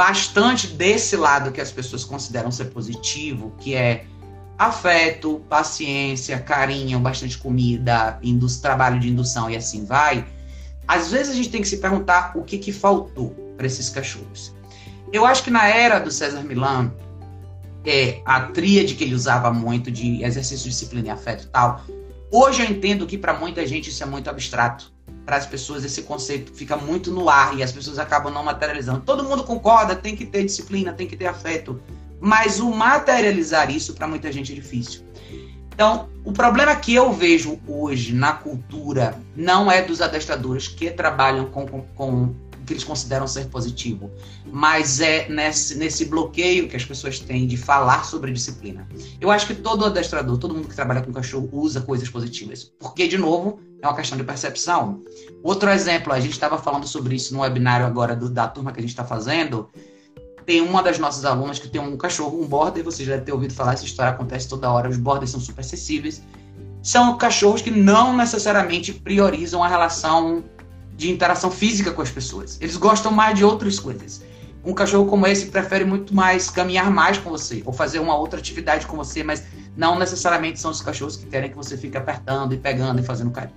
bastante 0.00 0.66
desse 0.66 1.14
lado 1.14 1.52
que 1.52 1.60
as 1.60 1.70
pessoas 1.70 2.06
consideram 2.06 2.50
ser 2.50 2.70
positivo, 2.70 3.52
que 3.58 3.74
é 3.74 4.06
afeto, 4.58 5.44
paciência, 5.46 6.38
carinho, 6.38 6.98
bastante 6.98 7.36
comida, 7.36 8.18
trabalho 8.62 8.98
de 8.98 9.10
indução 9.10 9.50
e 9.50 9.56
assim 9.58 9.84
vai, 9.84 10.26
às 10.88 11.10
vezes 11.10 11.34
a 11.34 11.36
gente 11.36 11.50
tem 11.50 11.60
que 11.60 11.68
se 11.68 11.76
perguntar 11.76 12.32
o 12.34 12.42
que, 12.42 12.56
que 12.56 12.72
faltou 12.72 13.32
para 13.58 13.66
esses 13.66 13.90
cachorros. 13.90 14.54
Eu 15.12 15.26
acho 15.26 15.44
que 15.44 15.50
na 15.50 15.68
era 15.68 15.98
do 15.98 16.10
César 16.10 16.40
Milan, 16.44 16.90
é, 17.84 18.22
a 18.24 18.40
tríade 18.40 18.94
que 18.94 19.04
ele 19.04 19.14
usava 19.14 19.52
muito 19.52 19.90
de 19.90 20.24
exercício, 20.24 20.66
disciplina 20.70 21.08
e 21.08 21.10
afeto 21.10 21.44
e 21.44 21.48
tal. 21.48 21.84
Hoje 22.32 22.62
eu 22.62 22.70
entendo 22.70 23.06
que 23.06 23.18
para 23.18 23.34
muita 23.34 23.66
gente 23.66 23.90
isso 23.90 24.02
é 24.02 24.06
muito 24.06 24.30
abstrato. 24.30 24.90
Para 25.24 25.36
as 25.36 25.46
pessoas 25.46 25.84
esse 25.84 26.02
conceito 26.02 26.52
fica 26.52 26.76
muito 26.76 27.10
no 27.10 27.28
ar 27.28 27.56
e 27.56 27.62
as 27.62 27.72
pessoas 27.72 27.98
acabam 27.98 28.32
não 28.32 28.44
materializando. 28.44 29.00
Todo 29.00 29.24
mundo 29.24 29.44
concorda, 29.44 29.94
tem 29.94 30.16
que 30.16 30.26
ter 30.26 30.44
disciplina, 30.44 30.92
tem 30.92 31.06
que 31.06 31.16
ter 31.16 31.26
afeto. 31.26 31.80
Mas 32.20 32.60
o 32.60 32.70
materializar 32.70 33.70
isso 33.70 33.94
para 33.94 34.06
muita 34.06 34.30
gente 34.30 34.52
é 34.52 34.54
difícil. 34.54 35.02
Então, 35.72 36.10
o 36.24 36.32
problema 36.32 36.76
que 36.76 36.94
eu 36.94 37.12
vejo 37.12 37.58
hoje 37.66 38.12
na 38.12 38.32
cultura 38.32 39.16
não 39.34 39.70
é 39.72 39.80
dos 39.80 40.02
adestradores 40.02 40.68
que 40.68 40.90
trabalham 40.90 41.46
com, 41.46 41.66
com, 41.66 41.82
com 41.94 42.34
que 42.64 42.72
eles 42.72 42.84
consideram 42.84 43.26
ser 43.26 43.46
positivo, 43.46 44.10
mas 44.46 45.00
é 45.00 45.28
nesse, 45.28 45.76
nesse 45.76 46.04
bloqueio 46.04 46.68
que 46.68 46.76
as 46.76 46.84
pessoas 46.84 47.18
têm 47.18 47.46
de 47.46 47.56
falar 47.56 48.04
sobre 48.04 48.32
disciplina. 48.32 48.86
Eu 49.20 49.30
acho 49.30 49.46
que 49.46 49.54
todo 49.54 49.84
adestrador, 49.84 50.38
todo 50.38 50.54
mundo 50.54 50.68
que 50.68 50.74
trabalha 50.74 51.02
com 51.02 51.12
cachorro 51.12 51.48
usa 51.52 51.80
coisas 51.80 52.08
positivas, 52.08 52.64
porque, 52.78 53.08
de 53.08 53.18
novo, 53.18 53.60
é 53.82 53.86
uma 53.86 53.96
questão 53.96 54.16
de 54.16 54.24
percepção. 54.24 55.02
Outro 55.42 55.70
exemplo, 55.70 56.12
a 56.12 56.20
gente 56.20 56.32
estava 56.32 56.58
falando 56.58 56.86
sobre 56.86 57.14
isso 57.14 57.34
no 57.34 57.40
webinário 57.40 57.86
agora 57.86 58.14
do, 58.14 58.28
da 58.28 58.46
turma 58.46 58.72
que 58.72 58.78
a 58.78 58.82
gente 58.82 58.90
está 58.90 59.04
fazendo. 59.04 59.68
Tem 60.44 60.60
uma 60.60 60.82
das 60.82 60.98
nossas 60.98 61.24
alunas 61.24 61.58
que 61.58 61.68
tem 61.68 61.80
um 61.80 61.96
cachorro, 61.96 62.42
um 62.42 62.46
border, 62.46 62.84
você 62.84 63.04
já 63.04 63.12
deve 63.12 63.24
ter 63.24 63.32
ouvido 63.32 63.54
falar, 63.54 63.74
essa 63.74 63.84
história 63.84 64.12
acontece 64.12 64.48
toda 64.48 64.70
hora, 64.70 64.88
os 64.88 64.96
borders 64.96 65.30
são 65.30 65.40
super 65.40 65.60
acessíveis. 65.60 66.22
São 66.82 67.16
cachorros 67.16 67.60
que 67.60 67.70
não 67.70 68.16
necessariamente 68.16 68.92
priorizam 68.92 69.62
a 69.62 69.68
relação 69.68 70.42
de 71.00 71.10
interação 71.10 71.50
física 71.50 71.92
com 71.92 72.02
as 72.02 72.10
pessoas. 72.10 72.58
Eles 72.60 72.76
gostam 72.76 73.10
mais 73.10 73.34
de 73.34 73.42
outras 73.42 73.80
coisas. 73.80 74.22
Um 74.62 74.74
cachorro 74.74 75.06
como 75.06 75.26
esse 75.26 75.46
prefere 75.46 75.82
muito 75.82 76.14
mais 76.14 76.50
caminhar 76.50 76.90
mais 76.90 77.16
com 77.16 77.30
você, 77.30 77.62
ou 77.64 77.72
fazer 77.72 78.00
uma 78.00 78.14
outra 78.14 78.38
atividade 78.38 78.86
com 78.86 78.98
você, 78.98 79.24
mas 79.24 79.42
não 79.74 79.98
necessariamente 79.98 80.60
são 80.60 80.70
os 80.70 80.82
cachorros 80.82 81.16
que 81.16 81.24
querem 81.24 81.48
que 81.48 81.56
você 81.56 81.74
fique 81.78 81.96
apertando 81.96 82.52
e 82.52 82.58
pegando 82.58 83.00
e 83.00 83.02
fazendo 83.02 83.30
carinho. 83.30 83.56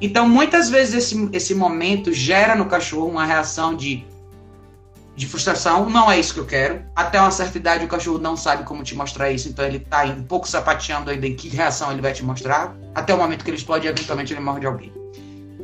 Então, 0.00 0.26
muitas 0.26 0.70
vezes 0.70 0.94
esse, 0.94 1.28
esse 1.34 1.54
momento 1.54 2.10
gera 2.14 2.54
no 2.54 2.64
cachorro 2.64 3.10
uma 3.10 3.26
reação 3.26 3.76
de, 3.76 4.02
de 5.14 5.26
frustração. 5.26 5.90
Não 5.90 6.10
é 6.10 6.18
isso 6.18 6.32
que 6.32 6.40
eu 6.40 6.46
quero. 6.46 6.82
Até 6.96 7.20
uma 7.20 7.30
certa 7.30 7.58
idade, 7.58 7.84
o 7.84 7.88
cachorro 7.88 8.18
não 8.18 8.38
sabe 8.38 8.64
como 8.64 8.82
te 8.82 8.94
mostrar 8.94 9.30
isso, 9.30 9.50
então 9.50 9.66
ele 9.66 9.76
está 9.76 10.04
um 10.04 10.24
pouco 10.24 10.48
sapateando 10.48 11.10
ainda 11.10 11.26
em 11.26 11.36
que 11.36 11.46
reação 11.46 11.92
ele 11.92 12.00
vai 12.00 12.14
te 12.14 12.24
mostrar. 12.24 12.74
Até 12.94 13.14
o 13.14 13.18
momento 13.18 13.44
que 13.44 13.50
ele 13.50 13.58
explode 13.58 13.86
eventualmente 13.86 14.32
ele 14.32 14.40
morde 14.40 14.66
alguém. 14.66 15.03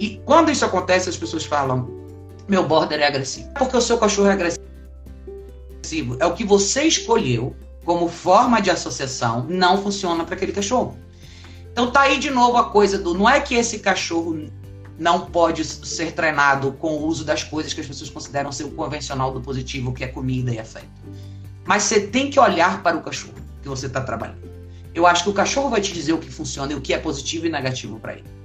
E 0.00 0.20
quando 0.24 0.50
isso 0.50 0.64
acontece, 0.64 1.10
as 1.10 1.16
pessoas 1.16 1.44
falam: 1.44 1.88
meu 2.48 2.66
border 2.66 2.98
é 2.98 3.06
agressivo. 3.06 3.50
Porque 3.56 3.76
o 3.76 3.80
seu 3.80 3.98
cachorro 3.98 4.28
é 4.28 4.32
agressivo. 4.32 6.16
É 6.18 6.26
o 6.26 6.32
que 6.32 6.44
você 6.44 6.84
escolheu 6.84 7.54
como 7.84 8.08
forma 8.08 8.60
de 8.60 8.70
associação, 8.70 9.46
não 9.48 9.82
funciona 9.82 10.24
para 10.24 10.34
aquele 10.34 10.52
cachorro. 10.52 10.96
Então 11.72 11.90
tá 11.90 12.02
aí 12.02 12.18
de 12.18 12.30
novo 12.30 12.56
a 12.56 12.70
coisa 12.70 12.98
do 12.98 13.14
não 13.14 13.28
é 13.28 13.40
que 13.40 13.54
esse 13.54 13.78
cachorro 13.78 14.48
não 14.98 15.26
pode 15.26 15.64
ser 15.64 16.12
treinado 16.12 16.72
com 16.72 16.96
o 16.96 17.06
uso 17.06 17.24
das 17.24 17.42
coisas 17.42 17.72
que 17.72 17.80
as 17.80 17.86
pessoas 17.86 18.10
consideram 18.10 18.52
ser 18.52 18.64
o 18.64 18.70
convencional 18.70 19.32
do 19.32 19.40
positivo, 19.40 19.92
que 19.92 20.04
é 20.04 20.08
comida 20.08 20.52
e 20.52 20.58
afeto. 20.58 20.88
Mas 21.64 21.84
você 21.84 22.00
tem 22.00 22.30
que 22.30 22.38
olhar 22.38 22.82
para 22.82 22.96
o 22.96 23.02
cachorro 23.02 23.34
que 23.62 23.68
você 23.68 23.86
está 23.86 24.00
trabalhando. 24.00 24.50
Eu 24.94 25.06
acho 25.06 25.24
que 25.24 25.30
o 25.30 25.34
cachorro 25.34 25.70
vai 25.70 25.80
te 25.80 25.92
dizer 25.92 26.12
o 26.12 26.18
que 26.18 26.30
funciona 26.30 26.72
e 26.72 26.76
o 26.76 26.80
que 26.80 26.92
é 26.92 26.98
positivo 26.98 27.46
e 27.46 27.50
negativo 27.50 27.98
para 27.98 28.14
ele. 28.14 28.39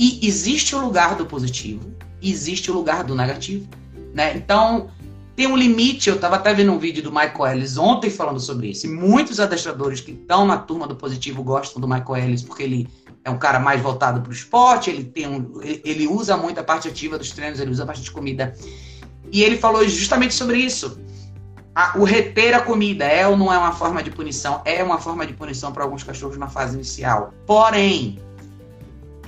E 0.00 0.26
existe 0.26 0.74
o 0.74 0.80
lugar 0.80 1.14
do 1.14 1.26
positivo 1.26 2.00
existe 2.22 2.70
o 2.70 2.74
lugar 2.74 3.04
do 3.04 3.14
negativo, 3.14 3.66
né? 4.14 4.36
Então, 4.36 4.90
tem 5.34 5.46
um 5.46 5.56
limite. 5.56 6.08
Eu 6.08 6.16
estava 6.16 6.36
até 6.36 6.52
vendo 6.52 6.72
um 6.72 6.78
vídeo 6.78 7.02
do 7.02 7.10
Michael 7.10 7.46
Ellis 7.46 7.78
ontem 7.78 8.10
falando 8.10 8.40
sobre 8.40 8.68
isso. 8.68 8.86
E 8.86 8.90
muitos 8.90 9.40
adestradores 9.40 10.00
que 10.00 10.12
estão 10.12 10.46
na 10.46 10.58
turma 10.58 10.86
do 10.86 10.96
positivo 10.96 11.42
gostam 11.42 11.80
do 11.80 11.88
Michael 11.88 12.16
Ellis 12.16 12.42
porque 12.42 12.62
ele 12.62 12.88
é 13.24 13.30
um 13.30 13.38
cara 13.38 13.58
mais 13.58 13.80
voltado 13.80 14.20
para 14.20 14.30
o 14.30 14.32
esporte, 14.32 14.88
ele 14.88 15.04
tem 15.04 15.26
um, 15.26 15.60
ele 15.62 16.06
usa 16.06 16.36
muito 16.38 16.58
a 16.58 16.64
parte 16.64 16.88
ativa 16.88 17.18
dos 17.18 17.30
treinos, 17.32 17.60
ele 17.60 17.70
usa 17.70 17.84
bastante 17.84 18.10
comida. 18.10 18.54
E 19.30 19.42
ele 19.42 19.58
falou 19.58 19.86
justamente 19.86 20.34
sobre 20.34 20.58
isso. 20.58 20.98
A, 21.74 21.96
o 21.98 22.04
reter 22.04 22.54
a 22.54 22.60
comida 22.60 23.04
é 23.04 23.26
ou 23.28 23.36
não 23.36 23.52
é 23.52 23.58
uma 23.58 23.72
forma 23.72 24.02
de 24.02 24.10
punição? 24.10 24.60
É 24.64 24.82
uma 24.82 24.98
forma 24.98 25.26
de 25.26 25.34
punição 25.34 25.70
para 25.70 25.84
alguns 25.84 26.02
cachorros 26.02 26.36
na 26.36 26.48
fase 26.48 26.74
inicial. 26.74 27.32
Porém, 27.46 28.18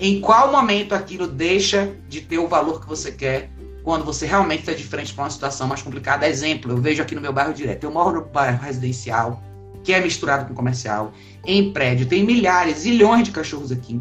em 0.03 0.21
qual 0.21 0.51
momento 0.51 0.97
aquilo 0.97 1.29
deixa 1.29 1.95
de 2.09 2.21
ter 2.23 2.37
o 2.37 2.49
valor 2.49 2.81
que 2.81 2.89
você 2.89 3.13
quer 3.13 3.49
quando 3.85 4.05
você 4.05 4.27
realmente 4.27 4.59
está 4.59 4.73
de 4.73 4.83
frente 4.83 5.15
para 5.15 5.23
uma 5.23 5.31
situação 5.31 5.69
mais 5.69 5.81
complicada. 5.81 6.29
Exemplo, 6.29 6.73
eu 6.73 6.77
vejo 6.77 7.01
aqui 7.01 7.15
no 7.15 7.21
meu 7.21 7.33
bairro 7.33 7.55
direto. 7.55 7.85
Eu 7.85 7.93
moro 7.93 8.19
no 8.19 8.25
bairro 8.25 8.61
residencial, 8.61 9.41
que 9.85 9.93
é 9.93 10.01
misturado 10.01 10.49
com 10.49 10.55
comercial, 10.55 11.13
em 11.47 11.73
prédio. 11.73 12.07
Tem 12.07 12.25
milhares, 12.25 12.79
zilhões 12.79 13.23
de 13.23 13.31
cachorros 13.31 13.71
aqui. 13.71 14.01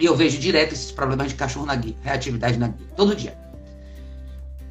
E 0.00 0.04
eu 0.04 0.16
vejo 0.16 0.36
direto 0.36 0.72
esses 0.72 0.90
problemas 0.90 1.28
de 1.28 1.36
cachorro 1.36 1.64
na 1.64 1.76
guia, 1.76 1.94
reatividade 2.02 2.58
na 2.58 2.66
guia, 2.66 2.88
todo 2.96 3.14
dia. 3.14 3.38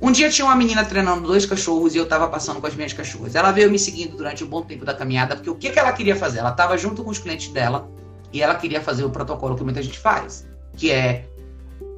Um 0.02 0.12
dia 0.12 0.30
tinha 0.30 0.44
uma 0.44 0.58
menina 0.58 0.84
treinando 0.84 1.26
dois 1.26 1.46
cachorros 1.46 1.96
e 1.96 2.00
eu 2.00 2.04
estava 2.04 2.28
passando 2.28 2.60
com 2.60 2.68
as 2.68 2.76
minhas 2.76 2.92
cachorras. 2.92 3.34
Ela 3.34 3.54
veio 3.54 3.72
me 3.72 3.80
seguindo 3.80 4.18
durante 4.18 4.44
um 4.44 4.48
bom 4.48 4.62
tempo 4.62 4.84
da 4.84 4.94
caminhada, 4.94 5.38
porque 5.38 5.50
o 5.50 5.56
que, 5.56 5.70
que 5.70 5.80
ela 5.80 5.94
queria 5.94 6.18
fazer? 6.18 6.40
Ela 6.40 6.52
estava 6.52 6.78
junto 6.78 7.02
com 7.02 7.12
os 7.12 7.18
clientes 7.18 7.48
dela 7.48 7.90
e 8.34 8.42
ela 8.42 8.56
queria 8.56 8.82
fazer 8.82 9.06
o 9.06 9.10
protocolo 9.10 9.56
que 9.56 9.64
muita 9.64 9.82
gente 9.82 9.98
faz 9.98 10.49
que 10.76 10.92
é 10.92 11.26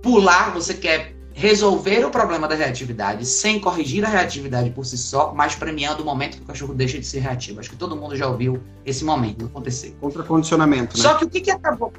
pular, 0.02 0.54
você 0.54 0.74
quer 0.74 1.14
resolver 1.34 2.06
o 2.06 2.10
problema 2.10 2.48
da 2.48 2.56
reatividade 2.56 3.26
sem 3.26 3.60
corrigir 3.60 4.04
a 4.06 4.10
reatividade 4.10 4.70
por 4.72 4.86
si 4.86 4.98
só, 4.98 5.34
mas 5.34 5.56
premiando 5.56 6.04
o 6.04 6.06
momento 6.06 6.38
que 6.38 6.44
o 6.44 6.46
cachorro 6.46 6.74
deixa 6.74 7.00
de 7.00 7.06
ser 7.06 7.20
reativo. 7.20 7.60
Acho 7.60 7.70
que 7.70 7.76
todo 7.76 7.96
mundo 7.96 8.16
já 8.16 8.28
ouviu 8.28 8.62
esse 8.86 9.04
momento 9.04 9.46
acontecer. 9.46 9.96
Contra 10.00 10.24
condicionamento, 10.24 10.98
né? 10.98 11.04
Só 11.04 11.16
que 11.16 11.26
o 11.26 11.30
que, 11.30 11.42
que 11.42 11.52
acabou? 11.52 11.94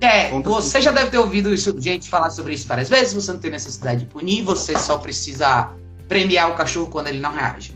É, 0.00 0.28
Contra 0.30 0.50
você 0.50 0.80
já 0.80 0.90
deve 0.90 1.10
ter 1.10 1.18
ouvido 1.18 1.52
isso, 1.52 1.74
gente 1.80 2.08
falar 2.08 2.30
sobre 2.30 2.52
isso 2.54 2.66
várias 2.66 2.88
vezes, 2.88 3.14
você 3.14 3.32
não 3.32 3.40
tem 3.40 3.50
necessidade 3.50 4.00
de 4.00 4.06
punir, 4.06 4.42
você 4.42 4.78
só 4.78 4.98
precisa 4.98 5.70
premiar 6.06 6.50
o 6.50 6.54
cachorro 6.54 6.88
quando 6.88 7.08
ele 7.08 7.18
não 7.18 7.32
reage. 7.32 7.75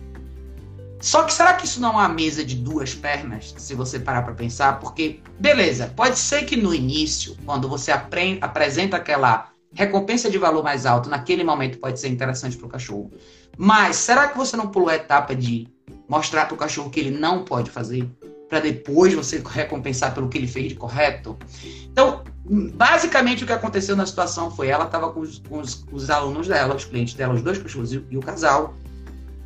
Só 1.00 1.23
que 1.23 1.33
será 1.33 1.54
que 1.54 1.64
isso 1.64 1.80
não 1.80 1.92
é 1.92 1.92
uma 1.92 2.09
mesa 2.09 2.45
de 2.45 2.54
duas 2.54 2.95
pernas, 2.95 3.54
se 3.57 3.75
você 3.75 3.99
parar 3.99 4.23
para 4.23 4.35
pensar? 4.35 4.78
Porque, 4.78 5.21
beleza, 5.38 5.92
pode 5.97 6.19
ser 6.19 6.45
que 6.45 6.57
no 6.57 6.75
início, 6.75 7.37
quando 7.47 7.69
você 7.69 7.90
apresenta 7.90 8.99
aquela 8.99 9.50
recompensa 9.73 10.30
de 10.30 10.37
valor 10.37 10.62
mais 10.62 10.85
alto, 10.85 11.09
naquele 11.09 11.42
momento 11.42 11.78
pode 11.78 11.99
ser 11.99 12.09
interessante 12.09 12.57
para 12.57 12.66
o 12.66 12.71
cachorro. 12.71 13.11
Mas 13.57 13.97
será 13.97 14.28
que 14.28 14.37
você 14.37 14.57
não 14.57 14.69
pulou 14.69 14.90
a 14.90 14.97
etapa 14.97 15.35
de 15.35 15.69
mostrar 16.09 16.47
para 16.47 16.54
o 16.54 16.59
cachorro 16.59 16.90
que 16.90 17.00
ele 17.00 17.11
não 17.11 17.45
pode 17.45 17.71
fazer? 17.71 18.09
Para 18.49 18.61
depois 18.61 19.14
você 19.14 19.42
recompensar 19.47 20.12
pelo 20.12 20.28
que 20.28 20.37
ele 20.37 20.49
fez 20.49 20.69
de 20.69 20.75
correto? 20.75 21.38
Então, 21.85 22.25
basicamente 22.45 23.45
o 23.45 23.47
que 23.47 23.52
aconteceu 23.52 23.95
na 23.95 24.04
situação 24.04 24.50
foi 24.50 24.69
ela 24.69 24.85
estava 24.85 25.12
com, 25.12 25.23
com, 25.49 25.62
com, 25.62 25.97
os 25.97 26.11
alunos 26.11 26.49
dela, 26.49 26.75
os 26.75 26.85
clientes 26.85 27.14
dela, 27.14 27.33
os 27.33 27.42
dois 27.42 27.59
cachorros 27.59 27.92
e, 27.92 28.04
e 28.11 28.16
o 28.16 28.21
casal. 28.21 28.75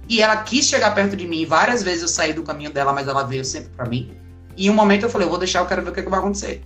E 0.09 0.21
ela 0.21 0.37
quis 0.39 0.67
chegar 0.67 0.95
perto 0.95 1.17
de 1.17 1.27
mim. 1.27 1.47
Várias 1.47 1.83
vezes 1.83 2.03
eu 2.03 2.09
saí 2.09 2.33
do 2.33 2.43
caminho 2.43 2.71
dela, 2.71 2.93
mas 2.93 3.09
ela 3.09 3.23
veio 3.23 3.45
sempre 3.45 3.71
para 3.71 3.87
mim. 3.87 4.13
E 4.57 4.67
em 4.67 4.71
um 4.71 4.75
momento 4.75 5.05
eu 5.05 5.11
falei, 5.11 5.27
eu 5.27 5.31
vou 5.31 5.39
deixar, 5.39 5.61
eu 5.61 5.67
quero 5.67 5.83
ver 5.83 5.91
o 5.91 5.93
que, 5.93 6.01
é 6.01 6.03
que 6.03 6.11
vai 6.11 6.19
acontecer. 6.19 6.63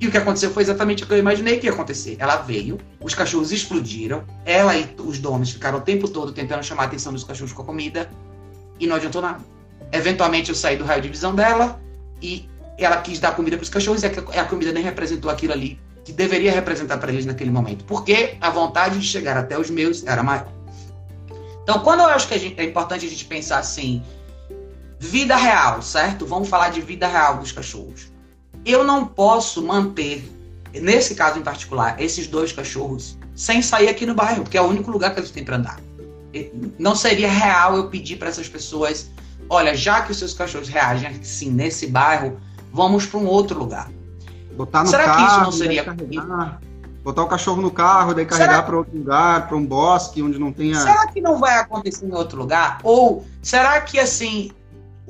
E 0.00 0.06
o 0.06 0.10
que 0.10 0.16
aconteceu 0.16 0.50
foi 0.50 0.62
exatamente 0.62 1.04
o 1.04 1.06
que 1.06 1.12
eu 1.12 1.18
imaginei 1.18 1.58
que 1.58 1.66
ia 1.66 1.72
acontecer. 1.72 2.16
Ela 2.18 2.36
veio, 2.36 2.78
os 3.00 3.14
cachorros 3.14 3.52
explodiram, 3.52 4.24
ela 4.46 4.74
e 4.74 4.88
os 4.98 5.18
donos 5.18 5.50
ficaram 5.50 5.78
o 5.78 5.80
tempo 5.82 6.08
todo 6.08 6.32
tentando 6.32 6.64
chamar 6.64 6.84
a 6.84 6.86
atenção 6.86 7.12
dos 7.12 7.22
cachorros 7.22 7.52
com 7.52 7.60
a 7.60 7.64
comida 7.66 8.10
e 8.78 8.86
não 8.86 8.96
adiantou 8.96 9.20
nada. 9.20 9.40
Eventualmente 9.92 10.48
eu 10.48 10.54
saí 10.54 10.76
do 10.76 10.84
raio 10.84 11.02
de 11.02 11.08
visão 11.10 11.34
dela 11.34 11.78
e 12.22 12.48
ela 12.78 12.96
quis 12.96 13.20
dar 13.20 13.36
comida 13.36 13.58
para 13.58 13.64
os 13.64 13.68
cachorros 13.68 14.02
e 14.02 14.06
a 14.06 14.44
comida 14.46 14.72
nem 14.72 14.82
representou 14.82 15.30
aquilo 15.30 15.52
ali 15.52 15.78
que 16.02 16.12
deveria 16.12 16.50
representar 16.50 16.96
para 16.96 17.12
eles 17.12 17.26
naquele 17.26 17.50
momento. 17.50 17.84
Porque 17.84 18.36
a 18.40 18.48
vontade 18.48 18.98
de 18.98 19.06
chegar 19.06 19.36
até 19.36 19.58
os 19.58 19.68
meus 19.68 20.06
era 20.06 20.22
maior. 20.22 20.48
Então, 21.62 21.80
quando 21.80 22.00
eu 22.00 22.06
acho 22.06 22.26
que 22.26 22.38
gente, 22.38 22.60
é 22.60 22.64
importante 22.64 23.06
a 23.06 23.08
gente 23.08 23.24
pensar 23.24 23.58
assim, 23.58 24.02
vida 24.98 25.36
real, 25.36 25.82
certo? 25.82 26.26
Vamos 26.26 26.48
falar 26.48 26.70
de 26.70 26.80
vida 26.80 27.06
real 27.06 27.38
dos 27.38 27.52
cachorros. 27.52 28.10
Eu 28.64 28.84
não 28.84 29.06
posso 29.06 29.62
manter, 29.62 30.22
nesse 30.74 31.14
caso 31.14 31.38
em 31.38 31.42
particular, 31.42 32.00
esses 32.00 32.26
dois 32.26 32.52
cachorros 32.52 33.18
sem 33.34 33.62
sair 33.62 33.88
aqui 33.88 34.04
no 34.04 34.14
bairro, 34.14 34.42
porque 34.42 34.58
é 34.58 34.60
o 34.60 34.66
único 34.66 34.90
lugar 34.90 35.14
que 35.14 35.20
eles 35.20 35.30
têm 35.30 35.44
para 35.44 35.56
andar. 35.56 35.80
Não 36.78 36.94
seria 36.94 37.30
real 37.30 37.76
eu 37.76 37.88
pedir 37.88 38.16
para 38.16 38.28
essas 38.28 38.48
pessoas, 38.48 39.10
olha, 39.48 39.74
já 39.74 40.02
que 40.02 40.12
os 40.12 40.18
seus 40.18 40.34
cachorros 40.34 40.68
reagem 40.68 41.08
assim 41.08 41.50
nesse 41.50 41.86
bairro, 41.86 42.38
vamos 42.72 43.06
para 43.06 43.18
um 43.18 43.26
outro 43.26 43.58
lugar. 43.58 43.90
Será 44.86 45.04
carro, 45.04 45.16
que 45.16 45.32
isso 45.32 45.40
não 45.40 45.52
seria 45.52 45.84
botar 47.02 47.22
o 47.22 47.26
cachorro 47.26 47.62
no 47.62 47.70
carro, 47.70 48.14
daí 48.14 48.26
carregar 48.26 48.64
para 48.64 48.76
outro 48.76 48.96
lugar, 48.96 49.48
para 49.48 49.56
um 49.56 49.64
bosque 49.64 50.22
onde 50.22 50.38
não 50.38 50.52
tenha. 50.52 50.76
Será 50.76 51.06
que 51.06 51.20
não 51.20 51.38
vai 51.38 51.58
acontecer 51.58 52.06
em 52.06 52.14
outro 52.14 52.38
lugar? 52.38 52.78
Ou 52.82 53.26
será 53.42 53.80
que 53.80 53.98
assim 53.98 54.50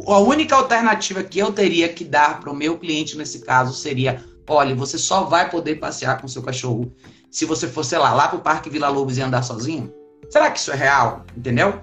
a 0.07 0.19
única 0.19 0.55
alternativa 0.55 1.23
que 1.23 1.39
eu 1.39 1.53
teria 1.53 1.89
que 1.89 2.05
dar 2.05 2.41
para 2.41 2.51
o 2.51 2.55
meu 2.55 2.79
cliente 2.79 3.17
nesse 3.17 3.41
caso 3.41 3.75
seria: 3.75 4.25
olha, 4.49 4.75
você 4.75 4.97
só 4.99 5.25
vai 5.25 5.51
poder 5.51 5.77
passear 5.77 6.21
com 6.21 6.29
seu 6.29 6.43
cachorro 6.43 6.93
se 7.31 7.45
você 7.45 7.69
for, 7.69 7.85
sei 7.85 7.99
lá, 7.99 8.13
lá 8.13 8.29
para 8.29 8.39
o 8.39 8.43
Parque 8.43 8.71
Vila 8.71 8.89
Lobos 8.89 9.19
e 9.19 9.23
andar 9.23 9.43
sozinho? 9.43 9.93
Será 10.29 10.51
que 10.51 10.59
isso 10.59 10.73
é 10.73 10.77
real? 10.77 11.25
Entendeu? 11.37 11.81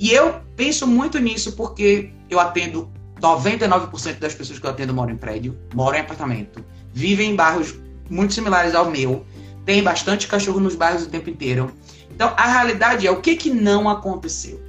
E 0.00 0.10
eu 0.10 0.40
penso 0.56 0.86
muito 0.86 1.18
nisso 1.18 1.52
porque 1.52 2.10
eu 2.28 2.40
atendo 2.40 2.90
99% 3.20 4.18
das 4.18 4.34
pessoas 4.34 4.58
que 4.58 4.66
eu 4.66 4.70
atendo 4.70 4.92
moram 4.92 5.12
em 5.12 5.16
prédio, 5.16 5.56
moram 5.74 5.98
em 5.98 6.00
apartamento, 6.00 6.64
vivem 6.92 7.30
em 7.30 7.36
bairros 7.36 7.74
muito 8.10 8.34
similares 8.34 8.74
ao 8.74 8.90
meu 8.90 9.24
tem 9.64 9.82
bastante 9.82 10.26
cachorro 10.26 10.60
nos 10.60 10.74
bairros 10.74 11.04
o 11.04 11.08
tempo 11.08 11.30
inteiro. 11.30 11.72
Então, 12.10 12.32
a 12.36 12.46
realidade 12.46 13.06
é 13.06 13.10
o 13.10 13.20
que, 13.20 13.36
que 13.36 13.50
não 13.50 13.88
aconteceu. 13.88 14.60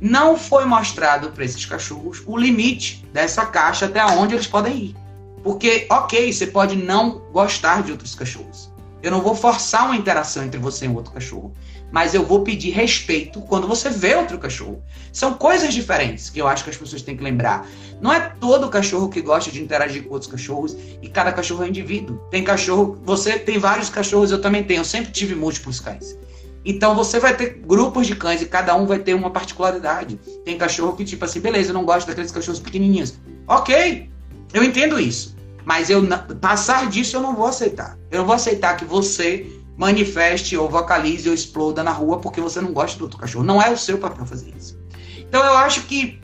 Não 0.00 0.36
foi 0.36 0.64
mostrado 0.64 1.30
para 1.30 1.44
esses 1.44 1.64
cachorros 1.64 2.22
o 2.26 2.36
limite 2.36 3.04
dessa 3.12 3.44
caixa 3.46 3.86
até 3.86 4.04
onde 4.04 4.34
eles 4.34 4.46
podem 4.46 4.76
ir. 4.76 4.96
Porque, 5.42 5.86
ok, 5.90 6.32
você 6.32 6.46
pode 6.46 6.76
não 6.76 7.22
gostar 7.32 7.82
de 7.82 7.92
outros 7.92 8.14
cachorros. 8.14 8.70
Eu 9.02 9.10
não 9.10 9.20
vou 9.20 9.34
forçar 9.34 9.86
uma 9.86 9.96
interação 9.96 10.44
entre 10.44 10.58
você 10.58 10.86
e 10.86 10.88
outro 10.88 11.12
cachorro 11.12 11.52
mas 11.90 12.14
eu 12.14 12.24
vou 12.24 12.42
pedir 12.42 12.70
respeito 12.70 13.40
quando 13.42 13.66
você 13.66 13.88
vê 13.88 14.14
outro 14.14 14.38
cachorro. 14.38 14.82
São 15.12 15.34
coisas 15.34 15.72
diferentes 15.72 16.28
que 16.28 16.40
eu 16.40 16.46
acho 16.46 16.64
que 16.64 16.70
as 16.70 16.76
pessoas 16.76 17.02
têm 17.02 17.16
que 17.16 17.24
lembrar. 17.24 17.66
Não 18.00 18.12
é 18.12 18.20
todo 18.40 18.68
cachorro 18.68 19.08
que 19.08 19.20
gosta 19.20 19.50
de 19.50 19.62
interagir 19.62 20.04
com 20.04 20.12
outros 20.12 20.30
cachorros 20.30 20.76
e 21.02 21.08
cada 21.08 21.32
cachorro 21.32 21.64
é 21.64 21.68
indivíduo. 21.68 22.18
Tem 22.30 22.44
cachorro, 22.44 22.98
você 23.04 23.38
tem 23.38 23.58
vários 23.58 23.88
cachorros, 23.88 24.30
eu 24.30 24.40
também 24.40 24.62
tenho, 24.62 24.80
eu 24.80 24.84
sempre 24.84 25.10
tive 25.12 25.34
múltiplos 25.34 25.80
cães. 25.80 26.16
Então 26.64 26.94
você 26.94 27.18
vai 27.18 27.34
ter 27.34 27.60
grupos 27.66 28.06
de 28.06 28.14
cães 28.14 28.42
e 28.42 28.46
cada 28.46 28.74
um 28.76 28.86
vai 28.86 28.98
ter 28.98 29.14
uma 29.14 29.30
particularidade. 29.30 30.20
Tem 30.44 30.58
cachorro 30.58 30.94
que, 30.94 31.04
tipo 31.04 31.24
assim, 31.24 31.40
beleza, 31.40 31.70
eu 31.70 31.74
não 31.74 31.84
gosto 31.84 32.06
daqueles 32.06 32.30
cachorros 32.30 32.60
pequenininhos. 32.60 33.14
Ok, 33.46 34.10
eu 34.52 34.62
entendo 34.62 35.00
isso. 35.00 35.36
Mas 35.64 35.90
eu 35.90 36.02
passar 36.40 36.88
disso 36.88 37.16
eu 37.16 37.20
não 37.20 37.34
vou 37.34 37.46
aceitar. 37.46 37.98
Eu 38.10 38.18
não 38.18 38.26
vou 38.26 38.34
aceitar 38.34 38.76
que 38.76 38.84
você 38.84 39.46
manifeste 39.78 40.56
ou 40.56 40.68
vocalize 40.68 41.28
ou 41.28 41.34
exploda 41.34 41.84
na 41.84 41.92
rua 41.92 42.18
porque 42.18 42.40
você 42.40 42.60
não 42.60 42.72
gosta 42.72 42.98
do 42.98 43.04
outro 43.04 43.16
cachorro. 43.16 43.44
Não 43.44 43.62
é 43.62 43.70
o 43.70 43.78
seu 43.78 43.96
papel 43.96 44.26
fazer 44.26 44.52
isso. 44.58 44.76
Então 45.16 45.42
eu 45.44 45.56
acho 45.56 45.82
que 45.82 46.20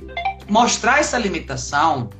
mostrar 0.48 0.98
essa 0.98 1.16
limitação 1.16 2.10